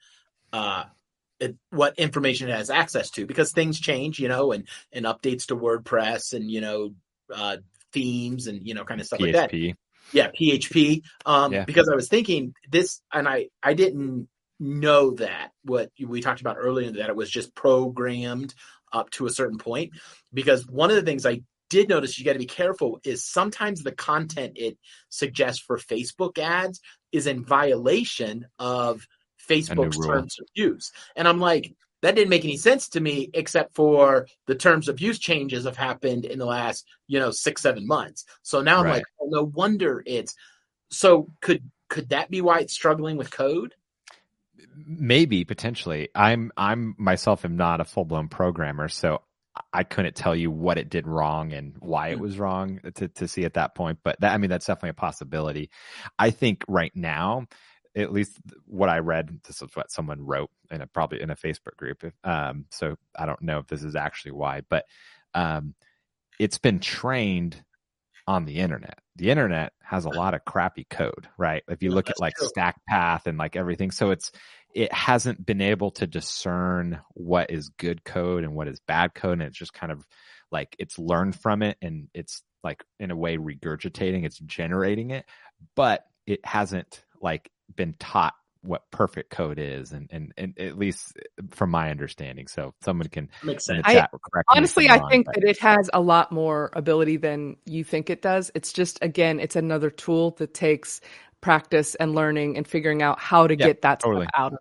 uh, 0.54 0.84
it, 1.40 1.56
what 1.70 1.98
information 1.98 2.48
it 2.48 2.56
has 2.56 2.70
access 2.70 3.10
to? 3.10 3.26
Because 3.26 3.50
things 3.50 3.80
change, 3.80 4.20
you 4.20 4.28
know, 4.28 4.52
and 4.52 4.68
and 4.92 5.04
updates 5.04 5.46
to 5.46 5.56
WordPress 5.56 6.32
and 6.32 6.48
you 6.48 6.60
know 6.60 6.94
uh, 7.34 7.56
themes 7.92 8.46
and 8.46 8.64
you 8.66 8.74
know 8.74 8.84
kind 8.84 9.00
of 9.00 9.06
stuff 9.06 9.20
like 9.20 9.32
that. 9.32 9.50
Yeah, 10.12 10.28
PHP. 10.28 11.02
Um, 11.26 11.52
Yeah. 11.52 11.64
Because 11.64 11.88
I 11.88 11.96
was 11.96 12.08
thinking 12.08 12.54
this, 12.70 13.02
and 13.12 13.28
I 13.28 13.48
I 13.62 13.74
didn't 13.74 14.28
know 14.60 15.10
that 15.12 15.50
what 15.64 15.90
we 16.00 16.20
talked 16.20 16.40
about 16.40 16.56
earlier 16.56 16.92
that 16.92 17.08
it 17.08 17.16
was 17.16 17.28
just 17.28 17.54
programmed 17.56 18.54
up 18.92 19.10
to 19.10 19.26
a 19.26 19.30
certain 19.30 19.58
point. 19.58 19.90
Because 20.32 20.68
one 20.68 20.90
of 20.90 20.96
the 20.96 21.02
things 21.02 21.26
I 21.26 21.42
did 21.68 21.88
notice 21.88 22.16
you 22.16 22.24
got 22.24 22.34
to 22.34 22.38
be 22.38 22.46
careful 22.46 23.00
is 23.02 23.24
sometimes 23.24 23.82
the 23.82 23.90
content 23.90 24.52
it 24.54 24.78
suggests 25.08 25.60
for 25.60 25.78
Facebook 25.78 26.38
ads 26.38 26.80
is 27.10 27.26
in 27.26 27.44
violation 27.44 28.46
of 28.60 29.04
Facebook's 29.48 29.98
terms 29.98 30.38
of 30.40 30.46
use, 30.54 30.92
and 31.16 31.28
I'm 31.28 31.40
like. 31.40 31.74
That 32.02 32.16
didn't 32.16 32.28
make 32.28 32.44
any 32.44 32.58
sense 32.58 32.90
to 32.90 33.00
me, 33.00 33.30
except 33.32 33.74
for 33.74 34.26
the 34.46 34.54
terms 34.54 34.90
of 34.90 35.00
use 35.00 35.18
changes 35.18 35.64
have 35.64 35.78
happened 35.78 36.26
in 36.26 36.38
the 36.38 36.44
last, 36.44 36.84
you 37.06 37.18
know, 37.18 37.30
six, 37.30 37.62
seven 37.62 37.86
months. 37.86 38.26
So 38.42 38.60
now 38.60 38.78
I'm 38.78 38.84
Right. 38.84 38.96
like, 38.96 39.04
oh, 39.18 39.28
no 39.30 39.44
wonder 39.44 40.02
it's 40.04 40.34
so 40.90 41.30
could 41.40 41.62
could 41.88 42.10
that 42.10 42.30
be 42.30 42.42
why 42.42 42.58
it's 42.60 42.74
struggling 42.74 43.16
with 43.16 43.30
code? 43.30 43.74
maybe 44.76 45.44
potentially 45.44 46.08
i'm 46.14 46.52
i'm 46.56 46.94
myself 46.98 47.44
am 47.44 47.56
not 47.56 47.80
a 47.80 47.84
full-blown 47.84 48.28
programmer 48.28 48.88
so 48.88 49.20
i 49.72 49.82
couldn't 49.82 50.14
tell 50.14 50.34
you 50.34 50.50
what 50.50 50.78
it 50.78 50.88
did 50.88 51.06
wrong 51.06 51.52
and 51.52 51.74
why 51.80 52.08
it 52.08 52.18
Hmm. 52.18 52.20
was 52.20 52.38
wrong 52.38 52.80
to, 52.94 53.08
to 53.08 53.26
see 53.28 53.44
at 53.44 53.54
that 53.54 53.74
point 53.74 53.98
but 54.04 54.18
that 54.20 54.32
i 54.32 54.38
mean 54.38 54.50
that's 54.50 54.66
definitely 54.66 54.90
a 54.90 54.94
possibility 54.94 55.70
i 56.18 56.30
think 56.30 56.64
right 56.68 56.92
now 56.94 57.46
at 57.96 58.12
least 58.12 58.38
what 58.66 58.88
i 58.88 58.98
read 58.98 59.40
this 59.46 59.62
is 59.62 59.68
what 59.74 59.90
someone 59.90 60.24
wrote 60.24 60.50
in 60.70 60.80
a 60.80 60.86
probably 60.86 61.20
in 61.20 61.30
a 61.30 61.36
facebook 61.36 61.76
group 61.76 62.04
um 62.24 62.64
so 62.70 62.96
i 63.16 63.26
don't 63.26 63.42
know 63.42 63.58
if 63.58 63.66
this 63.66 63.82
is 63.82 63.94
actually 63.94 64.32
why 64.32 64.62
but 64.68 64.84
um 65.34 65.74
it's 66.38 66.58
been 66.58 66.80
trained 66.80 67.62
on 68.26 68.44
the 68.44 68.58
internet. 68.58 68.98
The 69.16 69.30
internet 69.30 69.72
has 69.82 70.04
a 70.04 70.10
lot 70.10 70.34
of 70.34 70.44
crappy 70.44 70.86
code, 70.88 71.28
right? 71.36 71.62
If 71.68 71.82
you 71.82 71.90
look 71.90 72.06
that's 72.06 72.20
at 72.20 72.22
like 72.22 72.34
true. 72.34 72.48
stack 72.48 72.80
path 72.88 73.26
and 73.26 73.38
like 73.38 73.56
everything. 73.56 73.90
So 73.90 74.10
it's, 74.10 74.32
it 74.74 74.92
hasn't 74.92 75.44
been 75.44 75.60
able 75.60 75.90
to 75.92 76.06
discern 76.06 77.00
what 77.12 77.50
is 77.50 77.68
good 77.68 78.02
code 78.04 78.44
and 78.44 78.54
what 78.54 78.68
is 78.68 78.80
bad 78.80 79.14
code. 79.14 79.34
And 79.34 79.42
it's 79.42 79.58
just 79.58 79.74
kind 79.74 79.92
of 79.92 80.04
like 80.50 80.74
it's 80.78 80.98
learned 80.98 81.36
from 81.36 81.62
it 81.62 81.76
and 81.82 82.08
it's 82.14 82.42
like 82.64 82.82
in 82.98 83.10
a 83.10 83.16
way 83.16 83.36
regurgitating, 83.36 84.24
it's 84.24 84.38
generating 84.38 85.10
it, 85.10 85.26
but 85.76 86.04
it 86.26 86.44
hasn't 86.44 87.04
like 87.20 87.50
been 87.74 87.94
taught 87.98 88.34
what 88.62 88.90
perfect 88.90 89.30
code 89.30 89.58
is 89.58 89.92
and, 89.92 90.08
and, 90.10 90.32
and 90.38 90.58
at 90.58 90.78
least 90.78 91.12
from 91.50 91.70
my 91.70 91.90
understanding. 91.90 92.46
So 92.46 92.72
someone 92.82 93.08
can 93.08 93.28
Makes 93.42 93.68
in 93.68 93.76
the 93.76 93.82
sense. 93.82 93.94
I- 93.96 94.00
chat 94.00 94.10
correct 94.30 94.48
Honestly, 94.48 94.88
I'm 94.88 95.06
think 95.10 95.26
but- 95.26 95.34
that 95.34 95.44
it 95.44 95.58
has 95.58 95.90
a 95.92 96.00
lot 96.00 96.32
more 96.32 96.70
ability 96.72 97.18
than 97.18 97.56
you 97.66 97.84
think 97.84 98.08
it 98.08 98.22
does. 98.22 98.50
It's 98.54 98.72
just, 98.72 98.98
again, 99.02 99.38
it's 99.38 99.56
another 99.56 99.90
tool 99.90 100.30
that 100.38 100.54
takes 100.54 101.02
practice 101.42 101.94
and 101.96 102.14
learning 102.14 102.56
and 102.56 102.66
figuring 102.66 103.02
out 103.02 103.20
how 103.20 103.46
to 103.46 103.54
Yeah, 103.54 103.66
get 103.66 103.82
that 103.82 104.00
totally. 104.00 104.24
stuff 104.26 104.34
out 104.34 104.52
of. 104.54 104.58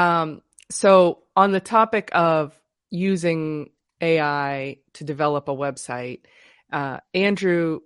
Um, 0.00 0.42
so 0.70 1.24
on 1.36 1.52
the 1.52 1.60
topic 1.60 2.08
of 2.12 2.58
using 2.90 3.70
AI 4.00 4.78
to 4.94 5.04
develop 5.04 5.48
a 5.48 5.54
website, 5.54 6.20
uh, 6.72 7.00
Andrew 7.12 7.80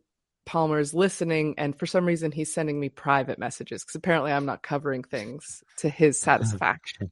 Palmer 0.47 0.79
is 0.79 0.95
listening, 0.95 1.55
and 1.59 1.79
for 1.79 1.87
some 1.87 2.07
reason 2.07 2.33
he's 2.33 2.55
sending 2.55 2.81
me 2.81 2.89
private 2.89 3.39
messages 3.39 3.83
because 3.83 3.97
apparently 3.97 4.33
I'm 4.33 4.47
not 4.47 4.63
covering 4.63 5.03
things 5.03 5.63
to 5.79 5.89
his 5.91 6.19
satisfaction. 6.21 7.11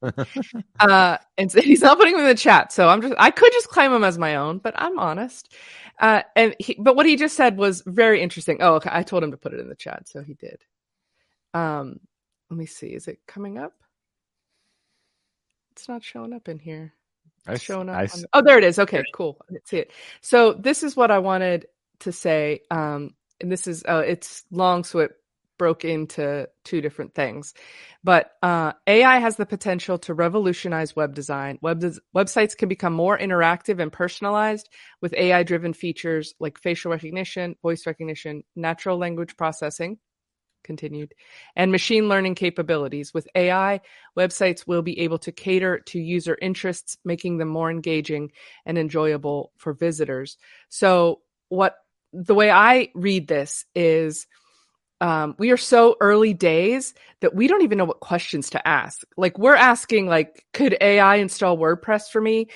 uh, 0.81 1.19
and 1.37 1.53
so 1.53 1.61
he's 1.63 1.83
not 1.83 1.99
putting 1.99 2.15
them 2.15 2.23
in 2.23 2.29
the 2.29 2.35
chat. 2.35 2.73
So 2.73 2.89
I'm 2.89 3.03
just, 3.03 3.15
I 3.19 3.31
could 3.31 3.53
just 3.53 3.69
claim 3.69 3.93
him 3.93 4.05
as 4.05 4.19
my 4.19 4.37
own, 4.37 4.59
but 4.59 4.75
I'm 4.77 4.99
honest. 4.99 5.53
Uh, 5.99 6.23
and 6.37 6.55
he, 6.59 6.77
but 6.79 6.97
what 6.97 7.07
he 7.07 7.17
just 7.17 7.37
said 7.37 7.57
was 7.59 7.83
very 7.87 8.23
interesting. 8.23 8.59
Oh, 8.61 8.75
okay. 8.77 8.91
I 8.93 9.03
told 9.03 9.23
him 9.25 9.33
to 9.33 9.37
put 9.37 9.53
it 9.53 9.61
in 9.61 9.69
the 9.69 9.75
chat, 9.77 10.09
so 10.09 10.23
he 10.23 10.35
did. 10.35 10.63
Um, 11.53 12.01
let 12.51 12.59
me 12.59 12.67
see. 12.67 12.89
Is 12.89 13.09
it 13.09 13.19
coming 13.27 13.59
up? 13.59 13.75
It's 15.73 15.89
not 15.89 16.05
showing 16.05 16.33
up 16.33 16.49
in 16.49 16.59
here. 16.59 16.95
I 17.47 17.53
It's 17.53 17.61
s- 17.61 17.63
showing 17.65 17.89
up. 17.89 17.97
I 17.97 18.05
on 18.05 18.25
oh, 18.33 18.43
there 18.43 18.59
it 18.59 18.65
is. 18.65 18.79
Okay, 18.79 19.03
cool. 19.13 19.39
I 19.49 19.53
didn't 19.53 19.69
see 19.69 19.79
it. 19.79 19.91
So 20.21 20.53
this 20.53 20.83
is 20.83 20.97
what 20.97 21.11
I 21.11 21.19
wanted 21.19 21.67
to 22.01 22.13
say. 22.13 22.61
Um, 22.71 23.15
and 23.45 23.53
this 23.53 23.67
is 23.67 23.85
uh, 23.87 24.03
it's 24.07 24.43
long, 24.51 24.85
so 24.85 25.01
it 25.01 25.13
broke 25.59 25.85
into 25.85 26.49
two 26.65 26.81
different 26.81 27.15
things. 27.15 27.53
But 28.03 28.33
uh, 28.43 28.73
AI 28.87 29.19
has 29.19 29.37
the 29.37 29.45
potential 29.47 29.99
to 29.99 30.15
revolutionize 30.15 30.97
web 30.97 31.15
design. 31.15 31.59
Web 31.61 31.81
des- 31.81 32.01
websites 32.17 32.57
can 32.57 32.71
become 32.71 32.95
more 32.95 33.19
interactive 33.19 33.81
and 33.81 33.93
personalized 33.93 34.71
with 35.03 35.13
AI-driven 35.15 35.75
features 35.75 36.35
like 36.41 36.59
facial 36.59 36.91
recognition, 36.91 37.55
voice 37.63 37.87
recognition, 37.87 38.45
natural 38.57 38.97
language 38.99 39.37
processing. 39.37 39.99
Continued, 40.65 41.13
and 41.57 41.71
machine 41.71 42.09
learning 42.09 42.37
capabilities. 42.37 43.13
With 43.13 43.29
AI, 43.35 43.83
websites 44.17 44.67
will 44.67 44.81
be 44.81 45.01
able 45.01 45.19
to 45.19 45.31
cater 45.31 45.81
to 45.89 46.01
user 46.01 46.39
interests, 46.41 46.97
making 47.05 47.37
them 47.37 47.49
more 47.49 47.71
engaging 47.71 48.33
and 48.65 48.79
enjoyable 48.79 49.53
for 49.59 49.75
visitors. 49.75 50.39
So, 50.71 51.21
what 51.51 51.77
the 52.15 52.35
way 52.35 52.51
I 52.51 52.91
read 52.95 53.27
this 53.27 53.65
is 53.75 54.27
um, 55.01 55.35
we 55.39 55.51
are 55.51 55.57
so 55.57 55.97
early 56.01 56.33
days 56.33 56.95
that 57.21 57.35
we 57.35 57.49
don't 57.49 57.63
even 57.63 57.79
know 57.79 57.85
what 57.85 58.01
questions 58.01 58.51
to 58.51 58.67
ask. 58.67 59.03
Like 59.17 59.39
we're 59.39 59.57
asking, 59.57 60.07
like, 60.07 60.45
could 60.53 60.77
AI 60.81 61.17
install 61.17 61.59
WordPress 61.59 62.09
for 62.11 62.21
me? 62.21 62.49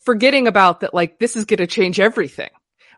Forgetting 0.00 0.48
about 0.48 0.80
that, 0.80 0.94
like 0.94 1.18
this 1.18 1.36
is 1.36 1.44
going 1.44 1.58
to 1.58 1.66
change 1.66 2.00
everything, 2.00 2.50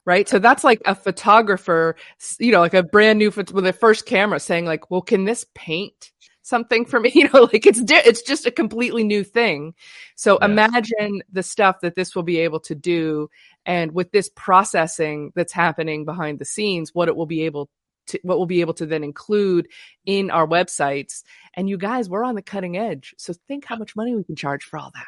right? 0.07 0.29
So 0.29 0.39
that's 0.39 0.65
like 0.65 0.81
a 0.87 0.95
photographer, 0.95 1.97
you 2.39 2.53
know, 2.53 2.61
like 2.61 2.75
a 2.75 2.83
brand 2.83 3.19
new 3.19 3.31
with 3.31 3.67
a 3.67 3.73
first 3.75 4.07
camera 4.07 4.41
saying, 4.41 4.65
like, 4.65 4.91
well, 4.91 5.03
can 5.03 5.25
this 5.25 5.45
paint? 5.55 6.13
Something 6.45 6.85
for 6.85 7.01
me 7.01 7.11
you 7.15 7.29
know 7.33 7.49
like 7.53 7.67
it's 7.67 7.83
di- 7.83 8.03
it's 8.05 8.23
just 8.23 8.47
a 8.47 8.51
completely 8.51 9.03
new 9.03 9.25
thing 9.25 9.75
so 10.15 10.39
yeah. 10.41 10.47
imagine 10.47 11.23
the 11.33 11.43
stuff 11.43 11.81
that 11.81 11.97
this 11.97 12.15
will 12.15 12.23
be 12.23 12.39
able 12.39 12.61
to 12.61 12.75
do 12.75 13.29
and 13.67 13.93
with 13.93 14.13
this 14.13 14.31
processing 14.37 15.33
that's 15.35 15.53
happening 15.53 16.05
behind 16.05 16.39
the 16.39 16.45
scenes 16.45 16.95
what 16.95 17.09
it 17.09 17.17
will 17.17 17.27
be 17.27 17.43
able 17.43 17.69
to, 18.07 18.21
what 18.23 18.39
we'll 18.39 18.47
be 18.47 18.61
able 18.61 18.75
to 18.75 18.87
then 18.87 19.05
include 19.05 19.69
in 20.05 20.31
our 20.31 20.47
websites. 20.47 21.23
And 21.55 21.69
you 21.69 21.79
guys, 21.79 22.09
we're 22.09 22.25
on 22.25 22.35
the 22.35 22.43
cutting 22.43 22.77
edge. 22.77 23.15
So 23.19 23.33
think 23.49 23.65
how 23.65 23.77
much 23.77 23.97
money 23.97 24.15
we 24.15 24.25
can 24.25 24.37
charge 24.37 24.65
for 24.65 24.79
all 24.79 24.91
that. 24.95 25.07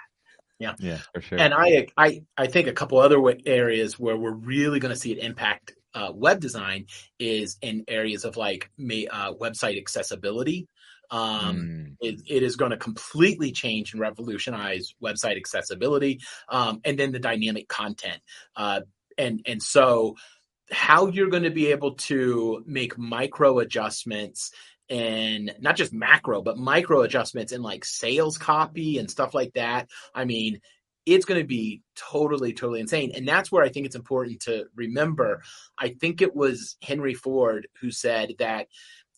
Yeah, 0.59 0.75
yeah, 0.79 0.99
for 1.13 1.21
sure. 1.21 1.39
And 1.39 1.53
I, 1.53 1.89
I, 1.99 2.23
I 2.39 2.47
think 2.47 2.67
a 2.67 2.73
couple 2.73 2.99
other 2.99 3.23
areas 3.45 3.99
where 3.99 4.17
we're 4.17 4.33
really 4.33 4.81
going 4.81 4.95
to 4.95 4.99
see 4.99 5.13
it 5.13 5.19
impact 5.19 5.75
uh, 5.95 6.13
web 6.15 6.41
design 6.41 6.87
is 7.19 7.59
in 7.61 7.85
areas 7.89 8.25
of 8.25 8.37
like 8.37 8.71
uh, 8.79 9.33
website 9.35 9.79
accessibility. 9.79 10.67
Um, 11.11 11.57
mm. 11.57 11.97
it, 12.01 12.23
it 12.27 12.43
is 12.43 12.57
going 12.57 12.73
to 12.73 12.77
completely 12.77 13.53
change 13.53 13.93
and 13.93 14.01
revolutionize 14.01 14.95
website 15.03 15.37
accessibility, 15.37 16.21
um, 16.49 16.81
and 16.85 16.99
then 16.99 17.13
the 17.13 17.19
dynamic 17.19 17.69
content. 17.69 18.21
Uh, 18.55 18.81
and 19.19 19.43
and 19.47 19.63
so 19.63 20.17
how 20.71 21.07
you're 21.07 21.31
going 21.31 21.45
to 21.45 21.51
be 21.51 21.69
able 21.69 21.95
to 21.95 22.63
make 22.67 22.99
micro 22.99 23.61
adjustments 23.61 24.51
and 24.89 25.55
not 25.61 25.77
just 25.77 25.93
macro, 25.93 26.43
but 26.43 26.59
micro 26.59 27.03
adjustments 27.03 27.53
in 27.53 27.63
like 27.63 27.85
sales 27.85 28.39
copy 28.39 28.99
and 28.99 29.11
stuff 29.11 29.35
like 29.35 29.53
that. 29.55 29.89
I 30.15 30.25
mean, 30.25 30.61
it's 31.05 31.25
going 31.25 31.41
to 31.41 31.47
be 31.47 31.83
totally, 31.95 32.53
totally 32.53 32.81
insane. 32.81 33.13
And 33.15 33.27
that's 33.27 33.51
where 33.51 33.65
I 33.65 33.69
think 33.69 33.87
it's 33.87 33.97
important 33.97 34.41
to 34.43 34.67
remember. 34.75 35.43
I 35.79 35.91
think 35.91 36.21
it 36.21 36.35
was 36.35 36.77
Henry 36.83 37.15
Ford 37.15 37.69
who 37.81 37.93
said 37.93 38.35
that 38.41 38.67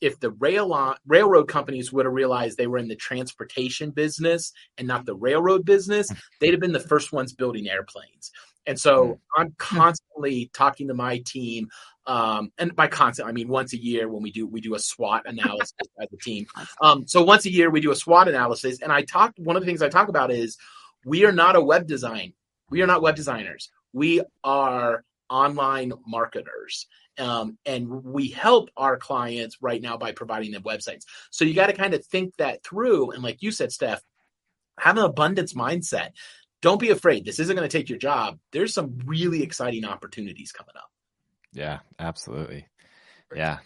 if 0.00 0.20
the 0.20 0.30
rail 0.30 0.94
railroad 1.06 1.48
companies 1.48 1.92
would 1.92 2.04
have 2.04 2.14
realized 2.14 2.56
they 2.56 2.66
were 2.66 2.78
in 2.78 2.88
the 2.88 2.96
transportation 2.96 3.90
business 3.90 4.52
and 4.76 4.86
not 4.86 5.06
the 5.06 5.14
railroad 5.14 5.64
business, 5.64 6.08
they'd 6.40 6.52
have 6.52 6.60
been 6.60 6.72
the 6.72 6.80
first 6.80 7.12
ones 7.12 7.32
building 7.32 7.68
airplanes. 7.68 8.30
And 8.66 8.78
so 8.78 9.06
mm. 9.06 9.18
I'm 9.36 9.54
constantly 9.58 10.50
talking 10.52 10.88
to 10.88 10.94
my 10.94 11.18
team. 11.24 11.68
Um, 12.06 12.52
and 12.58 12.76
by 12.76 12.86
constant, 12.86 13.28
I 13.28 13.32
mean 13.32 13.48
once 13.48 13.72
a 13.72 13.82
year 13.82 14.08
when 14.08 14.22
we 14.22 14.30
do 14.30 14.46
we 14.46 14.60
do 14.60 14.74
a 14.74 14.78
SWOT 14.78 15.22
analysis 15.26 15.72
as 16.00 16.08
a 16.12 16.16
team. 16.16 16.46
Um, 16.80 17.06
so 17.06 17.22
once 17.22 17.46
a 17.46 17.52
year 17.52 17.70
we 17.70 17.80
do 17.80 17.90
a 17.90 17.96
SWOT 17.96 18.28
analysis, 18.28 18.80
and 18.80 18.92
I 18.92 19.02
talk. 19.02 19.34
One 19.36 19.56
of 19.56 19.62
the 19.62 19.66
things 19.66 19.82
I 19.82 19.88
talk 19.88 20.08
about 20.08 20.30
is 20.30 20.56
we 21.04 21.24
are 21.24 21.32
not 21.32 21.56
a 21.56 21.60
web 21.60 21.86
design. 21.86 22.34
We 22.70 22.82
are 22.82 22.86
not 22.86 23.02
web 23.02 23.16
designers. 23.16 23.70
We 23.92 24.22
are 24.44 25.04
online 25.30 25.92
marketers. 26.06 26.86
Um, 27.18 27.58
and 27.66 28.04
we 28.04 28.28
help 28.28 28.70
our 28.76 28.96
clients 28.96 29.58
right 29.60 29.82
now 29.82 29.96
by 29.96 30.12
providing 30.12 30.52
them 30.52 30.62
websites. 30.62 31.02
So 31.30 31.44
you 31.44 31.54
got 31.54 31.66
to 31.66 31.72
kind 31.72 31.94
of 31.94 32.04
think 32.04 32.36
that 32.36 32.62
through. 32.62 33.10
And 33.10 33.22
like 33.22 33.42
you 33.42 33.50
said, 33.50 33.72
Steph, 33.72 34.02
have 34.78 34.96
an 34.96 35.04
abundance 35.04 35.54
mindset 35.54 36.10
don't 36.60 36.80
be 36.80 36.90
afraid. 36.90 37.24
This 37.24 37.38
isn't 37.38 37.54
going 37.54 37.68
to 37.68 37.76
take 37.76 37.88
your 37.88 37.98
job. 37.98 38.38
There's 38.52 38.74
some 38.74 38.98
really 39.04 39.42
exciting 39.42 39.84
opportunities 39.84 40.52
coming 40.52 40.74
up. 40.76 40.90
Yeah, 41.52 41.80
absolutely. 41.98 42.66
Yeah. 43.34 43.58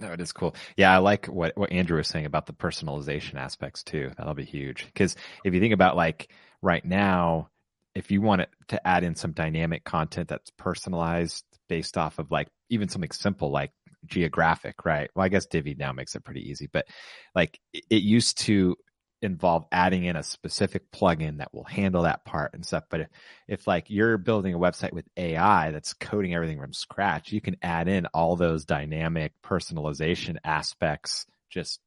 No, 0.00 0.12
it 0.12 0.20
is 0.20 0.32
cool. 0.32 0.54
Yeah, 0.76 0.94
I 0.94 0.98
like 0.98 1.26
what, 1.26 1.56
what 1.56 1.72
Andrew 1.72 1.96
was 1.96 2.06
saying 2.06 2.26
about 2.26 2.46
the 2.46 2.52
personalization 2.52 3.34
aspects 3.34 3.82
too. 3.82 4.12
That'll 4.16 4.34
be 4.34 4.44
huge. 4.44 4.86
Because 4.86 5.16
if 5.44 5.54
you 5.54 5.60
think 5.60 5.74
about 5.74 5.96
like 5.96 6.28
right 6.62 6.84
now, 6.84 7.48
if 7.94 8.10
you 8.10 8.20
want 8.20 8.46
to 8.68 8.86
add 8.86 9.02
in 9.02 9.16
some 9.16 9.32
dynamic 9.32 9.82
content 9.82 10.28
that's 10.28 10.50
personalized 10.50 11.44
based 11.68 11.98
off 11.98 12.18
of 12.18 12.30
like 12.30 12.48
even 12.70 12.88
something 12.88 13.10
simple 13.10 13.50
like 13.50 13.72
geographic, 14.06 14.84
right? 14.84 15.10
Well, 15.14 15.24
I 15.24 15.28
guess 15.28 15.46
Divi 15.46 15.74
now 15.74 15.92
makes 15.92 16.14
it 16.14 16.24
pretty 16.24 16.48
easy, 16.48 16.68
but 16.72 16.86
like 17.34 17.58
it 17.72 18.02
used 18.02 18.38
to 18.40 18.76
involve 19.20 19.66
adding 19.72 20.04
in 20.04 20.16
a 20.16 20.22
specific 20.22 20.90
plugin 20.92 21.38
that 21.38 21.52
will 21.52 21.64
handle 21.64 22.02
that 22.02 22.24
part 22.24 22.54
and 22.54 22.64
stuff. 22.64 22.84
But 22.88 23.00
if, 23.00 23.08
if 23.48 23.66
like 23.66 23.86
you're 23.88 24.16
building 24.16 24.54
a 24.54 24.58
website 24.58 24.92
with 24.92 25.06
AI 25.16 25.72
that's 25.72 25.92
coding 25.92 26.34
everything 26.34 26.60
from 26.60 26.72
scratch, 26.72 27.32
you 27.32 27.40
can 27.40 27.56
add 27.62 27.88
in 27.88 28.06
all 28.06 28.36
those 28.36 28.64
dynamic 28.64 29.32
personalization 29.44 30.36
aspects 30.44 31.26
just 31.50 31.80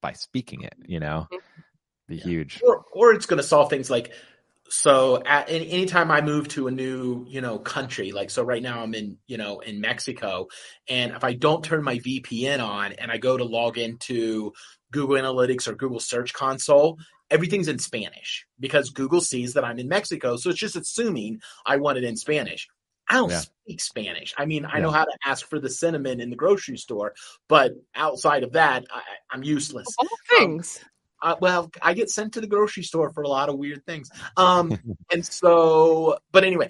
by 0.00 0.12
speaking 0.12 0.62
it, 0.62 0.74
you 0.86 1.00
know, 1.00 1.26
mm-hmm. 1.30 1.36
be 2.08 2.16
yeah. 2.16 2.24
huge. 2.24 2.62
Or, 2.66 2.84
or 2.92 3.12
it's 3.12 3.26
going 3.26 3.38
to 3.38 3.46
solve 3.46 3.68
things 3.68 3.90
like, 3.90 4.12
so 4.68 5.22
at 5.24 5.48
any 5.48 5.70
anytime 5.70 6.10
I 6.10 6.20
move 6.20 6.48
to 6.48 6.66
a 6.66 6.70
new, 6.70 7.24
you 7.28 7.40
know, 7.40 7.58
country, 7.58 8.12
like 8.12 8.30
so 8.30 8.42
right 8.42 8.62
now 8.62 8.82
I'm 8.82 8.94
in, 8.94 9.18
you 9.26 9.36
know, 9.36 9.60
in 9.60 9.80
Mexico, 9.80 10.48
and 10.88 11.12
if 11.12 11.24
I 11.24 11.34
don't 11.34 11.64
turn 11.64 11.82
my 11.82 11.98
VPN 11.98 12.64
on 12.64 12.92
and 12.92 13.10
I 13.10 13.18
go 13.18 13.36
to 13.36 13.44
log 13.44 13.78
into 13.78 14.52
Google 14.90 15.16
Analytics 15.16 15.68
or 15.68 15.74
Google 15.74 16.00
Search 16.00 16.32
Console, 16.32 16.98
everything's 17.30 17.68
in 17.68 17.78
Spanish 17.78 18.46
because 18.58 18.90
Google 18.90 19.20
sees 19.20 19.54
that 19.54 19.64
I'm 19.64 19.78
in 19.78 19.88
Mexico. 19.88 20.36
So 20.36 20.50
it's 20.50 20.58
just 20.58 20.76
assuming 20.76 21.40
I 21.64 21.76
want 21.76 21.98
it 21.98 22.04
in 22.04 22.16
Spanish. 22.16 22.68
I 23.08 23.14
don't 23.14 23.30
yeah. 23.30 23.40
speak 23.40 23.80
Spanish. 23.80 24.34
I 24.36 24.46
mean, 24.46 24.64
I 24.64 24.76
yeah. 24.76 24.82
know 24.82 24.90
how 24.90 25.04
to 25.04 25.18
ask 25.24 25.48
for 25.48 25.60
the 25.60 25.70
cinnamon 25.70 26.20
in 26.20 26.30
the 26.30 26.36
grocery 26.36 26.76
store, 26.76 27.14
but 27.48 27.72
outside 27.94 28.42
of 28.42 28.52
that, 28.52 28.84
I, 28.90 29.00
am 29.34 29.44
useless. 29.44 29.86
All 29.98 30.08
things. 30.38 30.80
Um, 30.82 30.90
uh, 31.22 31.36
well, 31.40 31.70
I 31.82 31.94
get 31.94 32.10
sent 32.10 32.34
to 32.34 32.40
the 32.40 32.46
grocery 32.46 32.82
store 32.82 33.10
for 33.10 33.22
a 33.22 33.28
lot 33.28 33.48
of 33.48 33.58
weird 33.58 33.84
things. 33.86 34.10
Um, 34.36 34.78
and 35.12 35.24
so, 35.24 36.18
but 36.32 36.44
anyway, 36.44 36.68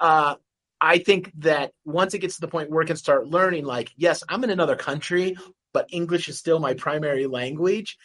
uh, 0.00 0.36
I 0.80 0.98
think 0.98 1.32
that 1.38 1.72
once 1.84 2.14
it 2.14 2.18
gets 2.18 2.36
to 2.36 2.40
the 2.42 2.48
point 2.48 2.70
where 2.70 2.80
we 2.80 2.86
can 2.86 2.96
start 2.96 3.26
learning, 3.26 3.64
like, 3.64 3.90
yes, 3.96 4.22
I'm 4.28 4.44
in 4.44 4.50
another 4.50 4.76
country, 4.76 5.36
but 5.72 5.88
English 5.90 6.28
is 6.28 6.38
still 6.38 6.58
my 6.58 6.74
primary 6.74 7.26
language, 7.26 7.96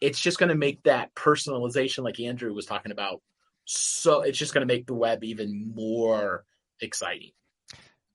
it's 0.00 0.20
just 0.20 0.38
going 0.38 0.48
to 0.48 0.54
make 0.54 0.82
that 0.82 1.14
personalization, 1.14 2.02
like 2.04 2.20
Andrew 2.20 2.52
was 2.52 2.66
talking 2.66 2.92
about, 2.92 3.22
so 3.64 4.22
it's 4.22 4.38
just 4.38 4.52
going 4.52 4.66
to 4.66 4.72
make 4.72 4.86
the 4.86 4.94
web 4.94 5.24
even 5.24 5.72
more 5.74 6.44
exciting. 6.80 7.30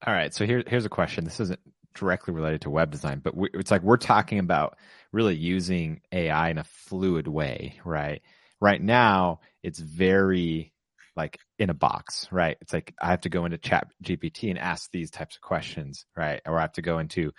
All 0.05 0.13
right. 0.13 0.34
So 0.34 0.45
here, 0.45 0.63
here's 0.67 0.86
a 0.86 0.89
question. 0.89 1.23
This 1.23 1.39
isn't 1.39 1.59
directly 1.96 2.34
related 2.34 2.62
to 2.62 2.70
web 2.70 2.92
design, 2.92 3.20
but 3.24 3.36
we, 3.36 3.50
it's 3.54 3.72
like 3.72 3.84
we're 3.84 3.98
talking 3.98 4.40
about 4.40 4.78
really 5.12 5.36
using 5.36 6.02
AI 6.12 6.50
in 6.50 6.58
a 6.58 6.64
fluid 6.64 7.28
way, 7.28 7.80
right? 7.86 8.22
Right 8.62 8.82
now, 8.82 9.40
it's 9.64 9.80
very 9.80 10.74
like 11.16 11.40
in 11.58 11.70
a 11.70 11.74
box, 11.74 12.28
right? 12.32 12.58
It's 12.62 12.74
like 12.74 12.94
I 13.02 13.08
have 13.08 13.22
to 13.22 13.30
go 13.30 13.46
into 13.46 13.58
Chat 13.58 13.88
GPT 14.04 14.50
and 14.50 14.60
ask 14.60 14.90
these 14.92 15.12
types 15.12 15.36
of 15.36 15.42
questions, 15.42 16.06
right? 16.16 16.42
Or 16.46 16.58
I 16.58 16.62
have 16.62 16.74
to 16.74 16.82
go 16.82 17.00
into 17.00 17.32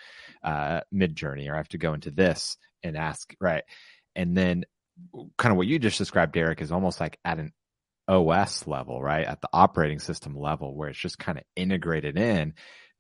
uh, 0.42 0.80
Midjourney, 0.94 1.48
or 1.48 1.54
I 1.54 1.58
have 1.58 1.68
to 1.68 1.78
go 1.78 1.94
into 1.94 2.10
this 2.10 2.56
and 2.82 2.96
ask, 2.96 3.34
right? 3.40 3.64
And 4.14 4.36
then, 4.36 4.64
kind 5.38 5.50
of 5.50 5.56
what 5.56 5.66
you 5.66 5.78
just 5.78 5.98
described, 5.98 6.32
Derek, 6.32 6.60
is 6.60 6.72
almost 6.72 7.00
like 7.00 7.18
at 7.24 7.38
an 7.38 7.52
OS 8.06 8.66
level, 8.66 9.02
right? 9.02 9.26
At 9.26 9.40
the 9.40 9.48
operating 9.52 9.98
system 9.98 10.36
level, 10.36 10.74
where 10.74 10.90
it's 10.90 10.98
just 10.98 11.18
kind 11.18 11.38
of 11.38 11.44
integrated 11.56 12.18
in. 12.18 12.54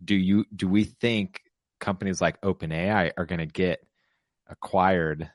Do 0.04 0.14
you 0.14 0.44
do 0.54 0.68
we 0.68 0.84
think 0.84 1.42
companies 1.80 2.20
like 2.20 2.40
OpenAI 2.42 3.12
are 3.16 3.26
going 3.26 3.38
to 3.38 3.46
get 3.46 3.84
acquired 4.48 5.30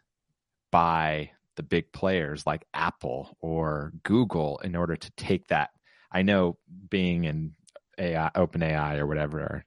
by 0.72 1.32
the 1.55 1.63
big 1.63 1.91
players 1.91 2.45
like 2.45 2.66
Apple 2.74 3.38
or 3.41 3.93
Google 4.03 4.59
in 4.63 4.76
order 4.76 4.95
to 4.95 5.11
take 5.11 5.47
that. 5.47 5.70
I 6.11 6.22
know 6.22 6.57
being 6.89 7.24
in 7.24 7.53
AI, 7.97 8.30
OpenAI 8.36 8.97
or 8.99 9.07
whatever 9.07 9.66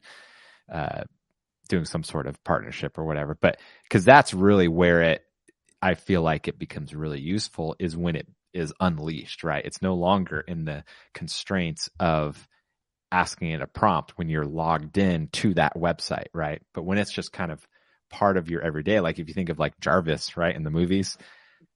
uh, 0.70 1.04
doing 1.68 1.84
some 1.84 2.04
sort 2.04 2.26
of 2.26 2.42
partnership 2.44 2.98
or 2.98 3.04
whatever, 3.04 3.36
but 3.40 3.58
because 3.82 4.04
that's 4.04 4.34
really 4.34 4.68
where 4.68 5.02
it, 5.02 5.22
I 5.80 5.94
feel 5.94 6.22
like 6.22 6.48
it 6.48 6.58
becomes 6.58 6.94
really 6.94 7.20
useful 7.20 7.76
is 7.78 7.96
when 7.96 8.16
it 8.16 8.26
is 8.52 8.72
unleashed, 8.80 9.44
right? 9.44 9.64
It's 9.64 9.82
no 9.82 9.94
longer 9.94 10.40
in 10.40 10.64
the 10.64 10.84
constraints 11.14 11.88
of 12.00 12.48
asking 13.10 13.50
it 13.50 13.62
a 13.62 13.66
prompt 13.66 14.12
when 14.16 14.28
you're 14.28 14.44
logged 14.44 14.98
in 14.98 15.28
to 15.28 15.54
that 15.54 15.76
website, 15.76 16.26
right? 16.34 16.62
But 16.74 16.84
when 16.84 16.98
it's 16.98 17.12
just 17.12 17.32
kind 17.32 17.50
of 17.52 17.66
part 18.10 18.36
of 18.36 18.50
your 18.50 18.62
everyday, 18.62 19.00
like 19.00 19.18
if 19.18 19.28
you 19.28 19.34
think 19.34 19.48
of 19.48 19.58
like 19.58 19.78
Jarvis, 19.80 20.36
right, 20.36 20.54
in 20.54 20.64
the 20.64 20.70
movies, 20.70 21.16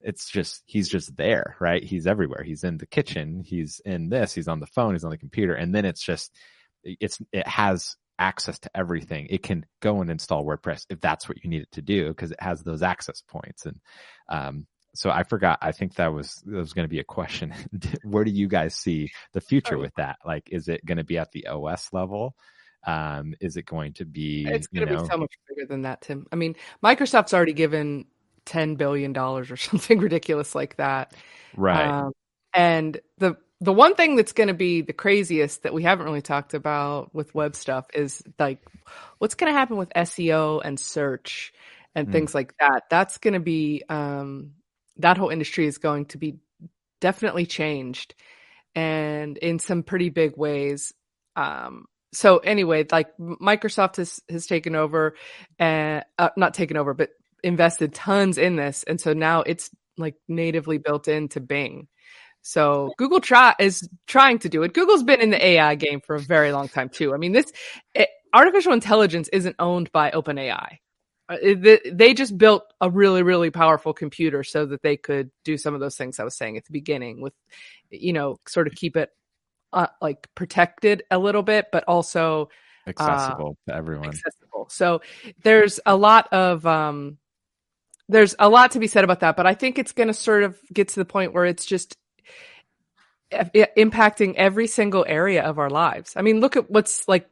it's 0.01 0.28
just 0.28 0.62
he's 0.66 0.89
just 0.89 1.16
there, 1.16 1.57
right? 1.61 1.83
He's 1.83 2.07
everywhere. 2.07 2.43
He's 2.43 2.64
in 2.64 2.78
the 2.78 2.87
kitchen, 2.87 3.43
he's 3.45 3.80
in 3.85 4.09
this, 4.09 4.35
he's 4.35 4.49
on 4.49 4.61
the 4.61 4.66
phone, 4.66 4.95
he's 4.95 5.05
on 5.05 5.11
the 5.11 5.18
computer, 5.18 5.55
and 5.55 5.74
then 5.74 5.85
it's 5.85 6.03
just 6.03 6.33
it's 6.85 7.20
it 7.33 7.47
has 7.47 7.97
access 8.18 8.59
to 8.61 8.70
everything. 8.74 9.26
It 9.30 9.43
can 9.43 9.64
go 9.80 10.01
and 10.01 10.11
install 10.11 10.45
WordPress 10.45 10.87
if 10.91 11.01
that's 11.01 11.28
what 11.28 11.43
you 11.43 11.51
need 11.51 11.62
it 11.62 11.72
to 11.72 11.83
do 11.83 12.09
because 12.09 12.30
it 12.30 12.41
has 12.41 12.62
those 12.62 12.83
access 12.83 13.22
points. 13.28 13.66
And 13.66 13.80
um, 14.28 14.66
so 14.95 15.11
I 15.11 15.22
forgot. 15.22 15.59
I 15.62 15.72
think 15.72 15.95
that 15.95 16.12
was 16.12 16.43
that 16.47 16.57
was 16.57 16.72
going 16.72 16.84
to 16.84 16.90
be 16.90 17.01
a 17.01 17.05
question. 17.05 17.55
Where 18.03 18.24
do 18.24 18.30
you 18.30 18.49
guys 18.49 18.74
see 18.74 19.11
the 19.32 19.40
future 19.40 19.78
with 19.78 19.95
that? 19.97 20.18
Like, 20.24 20.49
is 20.51 20.68
it 20.68 20.84
going 20.84 20.99
to 20.99 21.05
be 21.05 21.18
at 21.18 21.32
the 21.32 21.47
OS 21.47 21.93
level? 21.93 22.34
Um, 22.86 23.34
is 23.40 23.57
it 23.57 23.64
going 23.66 23.95
to 23.95 24.05
be? 24.05 24.45
It's 24.47 24.66
going 24.66 24.86
to 24.86 24.99
be 24.99 25.09
so 25.09 25.16
much 25.16 25.32
bigger 25.49 25.66
than 25.66 25.82
that, 25.82 26.03
Tim. 26.03 26.26
I 26.32 26.36
mean, 26.36 26.57
Microsoft's 26.82 27.32
already 27.32 27.55
given 27.55 28.07
ten 28.45 28.74
billion 28.74 29.12
dollars 29.12 29.51
or 29.51 29.57
something 29.59 29.99
ridiculous 29.99 30.55
like 30.55 30.76
that. 30.76 31.14
right? 31.57 31.88
Um, 31.88 32.12
and 32.55 33.01
the 33.18 33.36
the 33.61 33.72
one 33.72 33.95
thing 33.95 34.16
that's 34.16 34.32
going 34.32 34.49
to 34.49 34.55
be 34.55 34.82
the 34.82 34.93
craziest 34.93 35.62
that 35.62 35.72
we 35.72 35.84
haven't 35.84 36.05
really 36.05 36.20
talked 36.20 36.53
about 36.53 37.14
with 37.14 37.34
web 37.34 37.55
stuff 37.55 37.86
is 37.95 38.22
like 38.38 38.59
what's 39.18 39.36
going 39.36 39.53
to 39.53 39.57
happen 39.57 39.76
with 39.76 39.90
SEO 39.95 40.61
and 40.64 40.78
search 40.78 41.55
and 41.95 42.09
Mm. 42.09 42.12
things 42.12 42.34
like 42.34 42.55
that. 42.59 42.84
That's 42.90 43.18
going 43.18 43.34
to 43.34 43.40
be 43.40 43.84
um, 43.88 44.55
that 45.03 45.18
whole 45.18 45.28
industry 45.28 45.66
is 45.66 45.78
going 45.78 46.07
to 46.07 46.18
be 46.18 46.38
definitely 47.00 47.46
changed 47.46 48.14
and 48.74 49.36
in 49.38 49.59
some 49.59 49.82
pretty 49.82 50.09
big 50.09 50.36
ways. 50.36 50.92
Um, 51.36 51.86
so 52.12 52.38
anyway, 52.38 52.86
like 52.90 53.16
Microsoft 53.18 53.96
has 53.96 54.20
has 54.28 54.46
taken 54.46 54.74
over 54.74 55.14
and 55.59 56.05
uh, 56.18 56.30
not 56.36 56.55
taken 56.55 56.76
over, 56.76 56.94
but 56.94 57.11
invested 57.42 57.94
tons 57.94 58.38
in 58.38 58.57
this, 58.57 58.82
and 58.84 59.00
so 59.00 59.12
now 59.12 59.42
it's 59.42 59.70
like 59.98 60.14
natively 60.28 60.78
built 60.78 61.09
into 61.09 61.40
Bing. 61.40 61.88
So 62.42 62.92
Google 62.98 63.20
try 63.20 63.55
is 63.59 63.88
trying 64.07 64.40
to 64.40 64.48
do 64.48 64.62
it. 64.62 64.74
Google's 64.74 65.05
been 65.05 65.20
in 65.20 65.30
the 65.30 65.44
AI 65.44 65.74
game 65.76 66.00
for 66.00 66.16
a 66.16 66.20
very 66.20 66.53
long 66.53 66.68
time 66.68 66.88
too. 66.88 67.14
I 67.14 67.16
mean, 67.16 67.32
this 67.32 67.50
it, 67.94 68.09
artificial 68.34 68.72
intelligence 68.72 69.28
isn't 69.32 69.57
owned 69.59 69.90
by 69.92 70.11
OpenAI. 70.11 70.78
Uh, 71.33 71.76
They 71.93 72.14
just 72.14 72.37
built 72.37 72.64
a 72.80 72.91
really, 72.91 73.22
really 73.22 73.51
powerful 73.51 73.93
computer 73.93 74.45
so 74.45 74.66
that 74.66 74.83
they 74.83 74.97
could 74.97 75.30
do 75.45 75.57
some 75.57 75.74
of 75.74 75.80
those 75.80 75.97
things 75.97 76.18
I 76.18 76.24
was 76.24 76.37
saying 76.37 76.57
at 76.57 76.64
the 76.64 76.72
beginning 76.72 77.20
with, 77.20 77.35
you 77.91 78.12
know, 78.12 78.39
sort 78.47 78.66
of 78.66 78.74
keep 78.74 78.97
it 78.97 79.11
uh, 79.72 79.89
like 80.01 80.28
protected 80.35 81.05
a 81.11 81.18
little 81.18 81.43
bit, 81.43 81.66
but 81.72 81.85
also 81.89 82.49
Accessible 82.87 83.57
to 83.68 83.74
everyone. 83.74 84.09
accessible. 84.09 84.68
So 84.68 85.03
there's 85.43 85.78
a 85.87 85.97
lot 85.97 86.33
of 86.33 86.66
um 86.66 87.18
there's 88.09 88.35
a 88.39 88.49
lot 88.49 88.72
to 88.72 88.78
be 88.80 88.89
said 88.89 89.05
about 89.05 89.20
that, 89.20 89.37
but 89.37 89.47
I 89.47 89.55
think 89.55 89.78
it's 89.78 89.93
going 89.93 90.09
to 90.09 90.14
sort 90.14 90.43
of 90.43 90.59
get 90.72 90.89
to 90.89 90.97
the 90.97 91.05
point 91.05 91.33
where 91.33 91.47
it's 91.47 91.64
just 91.64 91.97
impacting 93.33 94.35
every 94.35 94.66
single 94.66 95.05
area 95.09 95.43
of 95.43 95.59
our 95.59 95.70
lives. 95.70 96.14
I 96.16 96.22
mean, 96.22 96.41
look 96.41 96.57
at 96.57 96.70
what's 96.70 97.09
like 97.09 97.30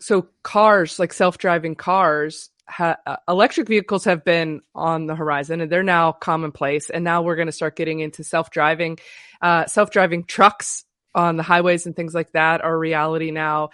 so 0.00 0.28
cars, 0.42 0.98
like 0.98 1.12
self-driving 1.12 1.74
cars, 1.74 2.50
ha- 2.68 2.98
uh, 3.06 3.16
electric 3.28 3.68
vehicles 3.68 4.04
have 4.04 4.24
been 4.24 4.60
on 4.74 5.06
the 5.06 5.14
horizon 5.14 5.60
and 5.60 5.70
they're 5.70 5.82
now 5.82 6.12
commonplace 6.12 6.90
and 6.90 7.04
now 7.04 7.22
we're 7.22 7.36
going 7.36 7.46
to 7.46 7.52
start 7.52 7.76
getting 7.76 8.00
into 8.00 8.22
self-driving 8.22 8.98
uh 9.40 9.66
self-driving 9.66 10.24
trucks 10.24 10.84
on 11.14 11.36
the 11.36 11.42
highways 11.42 11.86
and 11.86 11.96
things 11.96 12.14
like 12.14 12.32
that 12.32 12.62
are 12.62 12.78
reality 12.78 13.30
now. 13.30 13.70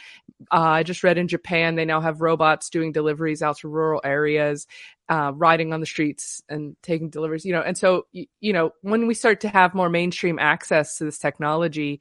Uh, 0.50 0.60
I 0.60 0.82
just 0.82 1.04
read 1.04 1.18
in 1.18 1.28
Japan 1.28 1.74
they 1.74 1.84
now 1.84 2.00
have 2.00 2.20
robots 2.20 2.70
doing 2.70 2.92
deliveries 2.92 3.42
out 3.42 3.58
to 3.58 3.68
rural 3.68 4.00
areas, 4.04 4.66
uh, 5.08 5.32
riding 5.34 5.72
on 5.72 5.80
the 5.80 5.86
streets 5.86 6.42
and 6.48 6.76
taking 6.82 7.10
deliveries. 7.10 7.44
You 7.44 7.52
know, 7.52 7.62
and 7.62 7.76
so 7.76 8.06
you 8.12 8.52
know 8.52 8.72
when 8.82 9.06
we 9.06 9.14
start 9.14 9.40
to 9.40 9.48
have 9.48 9.74
more 9.74 9.88
mainstream 9.88 10.38
access 10.38 10.98
to 10.98 11.04
this 11.04 11.18
technology, 11.18 12.00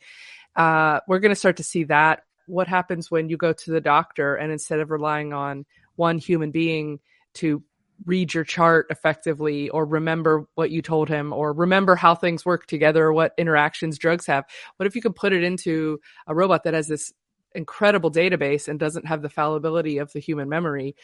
uh, 0.55 0.99
we're 1.07 1.19
going 1.19 1.31
to 1.31 1.35
start 1.35 1.57
to 1.57 1.63
see 1.63 1.85
that. 1.85 2.23
What 2.45 2.67
happens 2.67 3.09
when 3.09 3.29
you 3.29 3.37
go 3.37 3.53
to 3.53 3.71
the 3.71 3.81
doctor 3.81 4.35
and 4.35 4.51
instead 4.51 4.79
of 4.79 4.91
relying 4.91 5.33
on 5.33 5.65
one 5.95 6.17
human 6.17 6.51
being 6.51 6.99
to 7.35 7.63
read 8.05 8.33
your 8.33 8.43
chart 8.43 8.87
effectively 8.89 9.69
or 9.69 9.85
remember 9.85 10.45
what 10.55 10.71
you 10.71 10.81
told 10.81 11.07
him 11.07 11.31
or 11.31 11.53
remember 11.53 11.95
how 11.95 12.13
things 12.15 12.45
work 12.45 12.65
together 12.65 13.13
what 13.13 13.33
interactions 13.37 13.97
drugs 13.97 14.25
have. 14.25 14.43
What 14.77 14.87
if 14.87 14.95
you 14.95 15.01
could 15.01 15.15
put 15.15 15.31
it 15.31 15.43
into 15.43 15.99
a 16.27 16.35
robot 16.35 16.63
that 16.63 16.73
has 16.73 16.87
this 16.87 17.13
incredible 17.55 18.11
database 18.11 18.67
and 18.67 18.79
doesn't 18.79 19.05
have 19.05 19.21
the 19.21 19.29
fallibility 19.29 19.99
of 19.99 20.11
the 20.11 20.19
human 20.19 20.49
memory? 20.49 20.95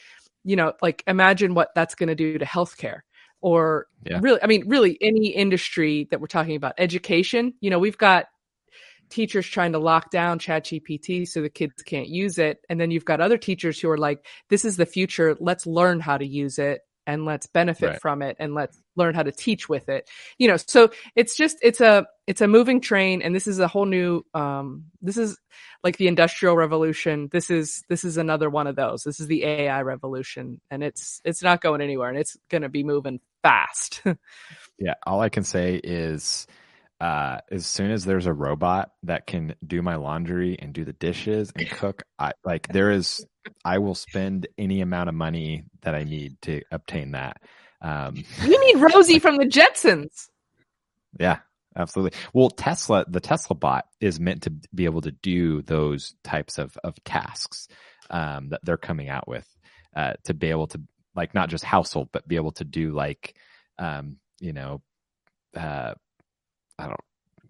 You 0.43 0.55
know 0.55 0.73
like 0.81 1.03
imagine 1.07 1.53
what 1.53 1.69
that's 1.75 1.95
going 1.95 2.09
to 2.09 2.15
do 2.15 2.37
to 2.37 2.45
healthcare 2.45 3.01
or 3.41 3.87
Yeah. 4.03 4.19
really 4.21 4.41
i 4.43 4.47
mean 4.47 4.67
really 4.67 4.97
any 5.01 5.27
industry 5.27 6.07
that 6.11 6.19
we're 6.19 6.27
talking 6.27 6.55
about. 6.55 6.73
Education 6.77 7.53
you 7.61 7.69
know 7.69 7.79
we've 7.79 7.97
got 7.97 8.25
teachers 9.09 9.47
trying 9.47 9.73
to 9.73 9.79
lock 9.79 10.11
down 10.11 10.39
chat 10.39 10.65
gpt 10.65 11.27
so 11.27 11.41
the 11.41 11.49
kids 11.49 11.81
can't 11.83 12.07
use 12.09 12.37
it. 12.37 12.59
And 12.69 12.79
then 12.79 12.91
you've 12.91 13.05
got 13.05 13.21
other 13.21 13.37
teachers 13.37 13.79
who 13.79 13.89
are 13.89 13.97
like 13.97 14.25
this 14.49 14.65
is 14.65 14.77
the 14.77 14.85
future. 14.85 15.35
Let's 15.39 15.65
learn 15.65 15.99
how 15.99 16.17
to 16.17 16.25
use 16.25 16.59
it 16.59 16.81
and 17.07 17.25
let's 17.25 17.47
benefit 17.47 17.87
Right. 17.87 18.01
from 18.01 18.21
it 18.21 18.37
and 18.39 18.53
let's 18.53 18.79
learn 18.95 19.15
how 19.15 19.23
to 19.23 19.31
teach 19.31 19.67
with 19.69 19.89
it. 19.89 20.09
You 20.37 20.47
know 20.49 20.57
so 20.57 20.91
it's 21.15 21.35
just 21.35 21.57
it's 21.61 21.81
a 21.81 22.05
it's 22.27 22.41
a 22.41 22.47
moving 22.47 22.81
train 22.81 23.21
and 23.21 23.33
this 23.35 23.47
is 23.47 23.59
a 23.59 23.67
whole 23.67 23.85
new 23.85 24.23
um 24.33 24.85
this 25.01 25.17
is 25.17 25.37
like 25.83 25.97
the 25.97 26.07
industrial 26.07 26.55
revolution. 26.55 27.29
This 27.31 27.49
is 27.49 27.83
this 27.89 28.03
is 28.03 28.17
another 28.17 28.49
one 28.49 28.67
of 28.67 28.75
those. 28.75 29.03
This 29.03 29.19
is 29.19 29.27
the 29.27 29.43
ai 29.45 29.81
revolution 29.81 30.61
and 30.69 30.83
it's 30.83 31.21
it's 31.25 31.41
not 31.43 31.61
going 31.61 31.81
anywhere 31.81 32.09
and 32.09 32.17
it's 32.17 32.37
going 32.49 32.61
to 32.63 32.69
be 32.69 32.83
moving 32.83 33.19
fast. 33.43 34.03
Yeah, 34.79 34.93
all 35.05 35.21
I 35.21 35.29
can 35.29 35.43
say 35.43 35.75
is 35.83 36.47
uh 36.99 37.39
as 37.51 37.65
soon 37.65 37.91
as 37.91 38.05
there's 38.05 38.25
a 38.25 38.33
robot 38.33 38.91
that 39.03 39.25
can 39.27 39.55
do 39.65 39.81
my 39.81 39.95
laundry 39.95 40.57
and 40.59 40.73
do 40.73 40.85
the 40.85 40.93
dishes 40.93 41.51
and 41.55 41.69
cook, 41.71 42.03
I 42.17 42.33
like 42.43 42.67
there 42.67 42.91
is 42.91 43.25
I 43.63 43.77
will 43.79 43.95
spend 43.95 44.47
any 44.57 44.81
amount 44.81 45.09
of 45.09 45.15
money 45.15 45.63
that 45.81 45.95
I 45.95 46.03
need 46.03 46.41
to 46.43 46.61
obtain 46.71 47.11
that. 47.11 47.41
Um 47.81 48.23
you 48.43 48.73
need 48.73 48.81
rosie 48.93 49.19
from 49.19 49.37
the 49.37 49.45
jetsons 49.45 50.27
yeah, 51.17 51.39
absolutely. 51.75 52.17
Well, 52.33 52.49
Tesla, 52.49 53.05
the 53.07 53.19
Tesla 53.19 53.55
bot 53.55 53.85
is 53.99 54.19
meant 54.19 54.43
to 54.43 54.53
be 54.73 54.85
able 54.85 55.01
to 55.01 55.11
do 55.11 55.61
those 55.61 56.13
types 56.23 56.57
of 56.57 56.77
of 56.83 57.01
tasks 57.03 57.67
um 58.09 58.49
that 58.49 58.61
they're 58.63 58.77
coming 58.77 59.07
out 59.07 59.27
with 59.27 59.47
uh 59.95 60.13
to 60.23 60.33
be 60.33 60.49
able 60.49 60.65
to 60.67 60.81
like 61.15 61.35
not 61.35 61.49
just 61.49 61.63
household 61.63 62.09
but 62.11 62.27
be 62.27 62.37
able 62.37 62.51
to 62.51 62.63
do 62.63 62.91
like 62.91 63.35
um 63.77 64.17
you 64.39 64.51
know 64.51 64.81
uh 65.55 65.93
I 66.79 66.87
don't 66.87 66.99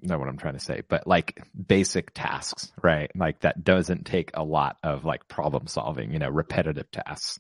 know 0.02 0.18
what 0.18 0.28
I'm 0.28 0.38
trying 0.38 0.56
to 0.56 0.60
say, 0.60 0.82
but 0.88 1.06
like 1.08 1.42
basic 1.68 2.14
tasks, 2.14 2.72
right? 2.82 3.12
Like 3.16 3.42
that 3.42 3.64
doesn't 3.64 4.06
take 4.06 4.32
a 4.34 4.44
lot 4.44 4.78
of 4.84 5.06
like 5.06 5.28
problem 5.28 5.68
solving, 5.68 6.12
you 6.12 6.20
know, 6.20 6.30
repetitive 6.30 6.90
tasks. 6.92 7.40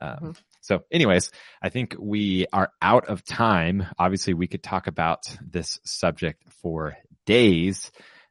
Um, 0.00 0.18
Mhm. 0.20 0.36
So, 0.60 0.84
anyways, 0.92 1.30
I 1.62 1.70
think 1.70 1.96
we 1.98 2.46
are 2.52 2.70
out 2.82 3.08
of 3.08 3.24
time. 3.24 3.86
Obviously, 3.98 4.34
we 4.34 4.46
could 4.48 4.62
talk 4.62 4.86
about 4.86 5.24
this 5.40 5.80
subject 5.84 6.42
for 6.60 6.96
days. 7.26 7.90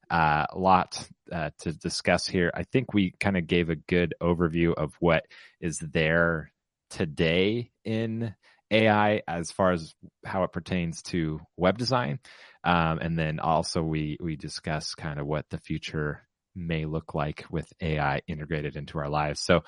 Uh, 0.09 0.45
a 0.51 0.57
lot 0.57 1.05
uh, 1.32 1.49
to 1.59 1.73
discuss 1.73 2.28
here. 2.28 2.51
I 2.53 2.63
think 2.63 2.93
we 2.93 3.11
kind 3.19 3.38
of 3.38 3.47
gave 3.47 3.69
a 3.69 3.75
good 3.75 4.13
overview 4.21 4.73
of 4.73 4.93
what 4.99 5.25
is 5.59 5.80
there 5.80 6.51
today 6.89 7.71
in 7.84 8.34
AI 8.71 9.21
as 9.28 9.51
far 9.51 9.71
as 9.71 9.93
how 10.25 10.43
it 10.43 10.53
pertains 10.53 11.01
to 11.03 11.41
web 11.57 11.78
design. 11.78 12.19
Um, 12.68 12.99
and 12.99 13.18
then 13.18 13.39
also 13.39 13.82
we, 13.82 14.18
we 14.20 14.36
discuss 14.36 14.93
kind 14.93 15.20
of 15.20 15.26
what 15.26 15.45
the 15.49 15.57
future 15.57 16.28
may 16.53 16.86
look 16.86 17.15
like 17.15 17.45
with 17.49 17.72
AI 17.82 18.22
integrated 18.28 18.76
into 18.76 18.99
our 18.99 19.09
lives. 19.09 19.39
So, 19.39 19.61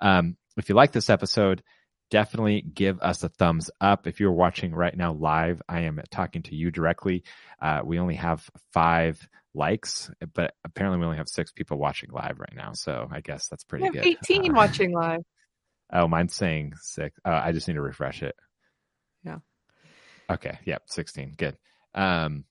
um, 0.00 0.36
if 0.56 0.68
you 0.68 0.76
like 0.76 0.92
this 0.92 1.10
episode, 1.10 1.62
definitely 2.10 2.62
give 2.62 3.00
us 3.00 3.24
a 3.24 3.28
thumbs 3.28 3.70
up. 3.80 4.06
If 4.06 4.20
you're 4.20 4.30
watching 4.30 4.72
right 4.72 4.96
now 4.96 5.14
live, 5.14 5.60
I 5.68 5.80
am 5.80 6.00
talking 6.12 6.42
to 6.44 6.54
you 6.54 6.70
directly. 6.70 7.24
Uh, 7.60 7.80
we 7.84 7.98
only 7.98 8.14
have 8.14 8.48
five 8.72 9.18
likes, 9.52 10.10
but 10.32 10.54
apparently 10.64 11.00
we 11.00 11.06
only 11.06 11.16
have 11.16 11.28
six 11.28 11.50
people 11.50 11.78
watching 11.78 12.10
live 12.12 12.38
right 12.38 12.54
now. 12.54 12.72
So 12.74 13.08
I 13.10 13.20
guess 13.20 13.48
that's 13.48 13.64
pretty 13.64 13.88
we 13.88 13.96
have 13.98 14.04
good. 14.04 14.16
18 14.22 14.50
Uh, 14.50 14.54
watching 14.54 14.92
live 14.92 15.20
Oh, 15.92 16.08
mine's 16.08 16.34
saying 16.34 16.74
six. 16.80 17.18
Uh, 17.24 17.40
I 17.42 17.52
just 17.52 17.68
need 17.68 17.74
to 17.74 17.82
refresh 17.82 18.22
it. 18.22 18.34
Yeah. 19.22 19.38
Okay. 20.30 20.58
Yep. 20.64 20.82
16. 20.86 21.34
Good. 21.36 21.56
Um, 21.94 22.44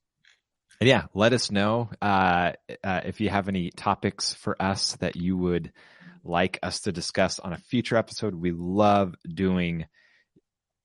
yeah, 0.82 1.06
let 1.14 1.34
us 1.34 1.52
know, 1.52 1.90
uh, 2.02 2.54
uh, 2.84 3.02
if 3.06 3.22
you 3.22 3.30
have 3.30 3.48
any 3.48 3.70
topics 3.72 4.34
for 4.34 4.62
us 4.62 4.96
that 4.98 5.16
you 5.16 5.38
would 5.38 5.72
like 6.24 6.60
us 6.64 6.82
to 6.82 6.92
discuss 6.92 7.40
on 7.40 7.54
a 7.54 7.58
future 7.58 7.98
episode. 7.98 8.34
We 8.34 8.52
love 8.52 9.16
doing 9.28 9.86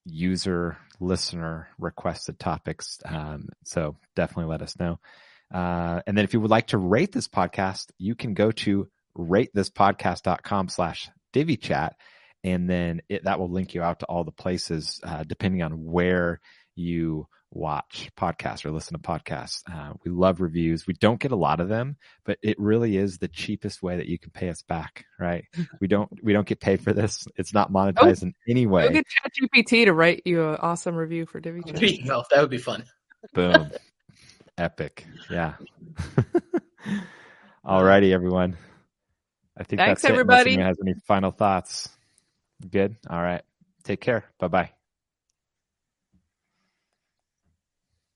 user 0.04 0.78
listener 1.00 1.68
requested 1.78 2.38
topics. 2.38 2.98
Um, 3.04 3.48
so 3.64 3.96
definitely 4.16 4.50
let 4.50 4.62
us 4.62 4.78
know. 4.78 4.98
Uh, 5.52 6.00
and 6.06 6.16
then 6.16 6.24
if 6.24 6.34
you 6.34 6.40
would 6.40 6.50
like 6.50 6.68
to 6.68 6.78
rate 6.78 7.12
this 7.12 7.28
podcast, 7.28 7.86
you 7.98 8.14
can 8.14 8.34
go 8.34 8.50
to 8.50 8.88
ratethispodcast.com 9.16 10.68
slash 10.68 11.10
divvychat 11.32 11.92
and 12.44 12.68
then 12.68 13.02
it, 13.08 13.24
that 13.24 13.38
will 13.38 13.50
link 13.50 13.74
you 13.74 13.82
out 13.82 14.00
to 14.00 14.06
all 14.06 14.24
the 14.24 14.30
places 14.30 15.00
uh, 15.02 15.24
depending 15.24 15.62
on 15.62 15.84
where 15.84 16.40
you 16.74 17.26
watch 17.50 18.10
podcasts 18.16 18.64
or 18.64 18.70
listen 18.70 18.94
to 18.94 19.02
podcasts. 19.02 19.62
Uh, 19.70 19.94
we 20.04 20.10
love 20.10 20.40
reviews. 20.40 20.86
We 20.86 20.94
don't 20.94 21.20
get 21.20 21.32
a 21.32 21.36
lot 21.36 21.60
of 21.60 21.68
them, 21.68 21.96
but 22.24 22.38
it 22.42 22.58
really 22.58 22.96
is 22.96 23.18
the 23.18 23.28
cheapest 23.28 23.82
way 23.82 23.96
that 23.96 24.06
you 24.06 24.18
can 24.18 24.30
pay 24.30 24.48
us 24.48 24.62
back, 24.62 25.06
right? 25.18 25.44
we 25.80 25.88
don't 25.88 26.10
we 26.22 26.32
don't 26.32 26.46
get 26.46 26.60
paid 26.60 26.82
for 26.82 26.92
this. 26.92 27.26
It's 27.36 27.54
not 27.54 27.72
monetized 27.72 28.22
in 28.22 28.34
any 28.48 28.64
Go 28.64 28.72
way. 28.72 28.92
get 28.92 29.06
ChatGPT 29.06 29.86
to 29.86 29.92
write 29.92 30.22
you 30.24 30.48
an 30.48 30.56
awesome 30.56 30.94
review 30.94 31.26
for 31.26 31.40
Divvy 31.40 31.62
There 31.64 31.74
Chat. 31.74 32.24
That 32.30 32.40
would 32.40 32.50
be 32.50 32.58
fun. 32.58 32.84
Boom. 33.34 33.70
Epic. 34.58 35.06
Yeah. 35.30 35.54
Alrighty, 37.64 38.12
everyone. 38.12 38.56
I 39.56 39.64
think 39.64 39.80
Thanks, 39.80 40.02
that's 40.02 40.10
it. 40.10 40.20
Unless 40.20 40.20
everybody. 40.20 40.52
anyone 40.52 40.66
has 40.66 40.78
any 40.80 40.94
final 41.06 41.30
thoughts? 41.30 41.88
Good. 42.68 42.96
All 43.08 43.20
right. 43.22 43.42
Take 43.84 44.00
care. 44.00 44.24
Bye 44.38 44.48
bye. 44.48 44.77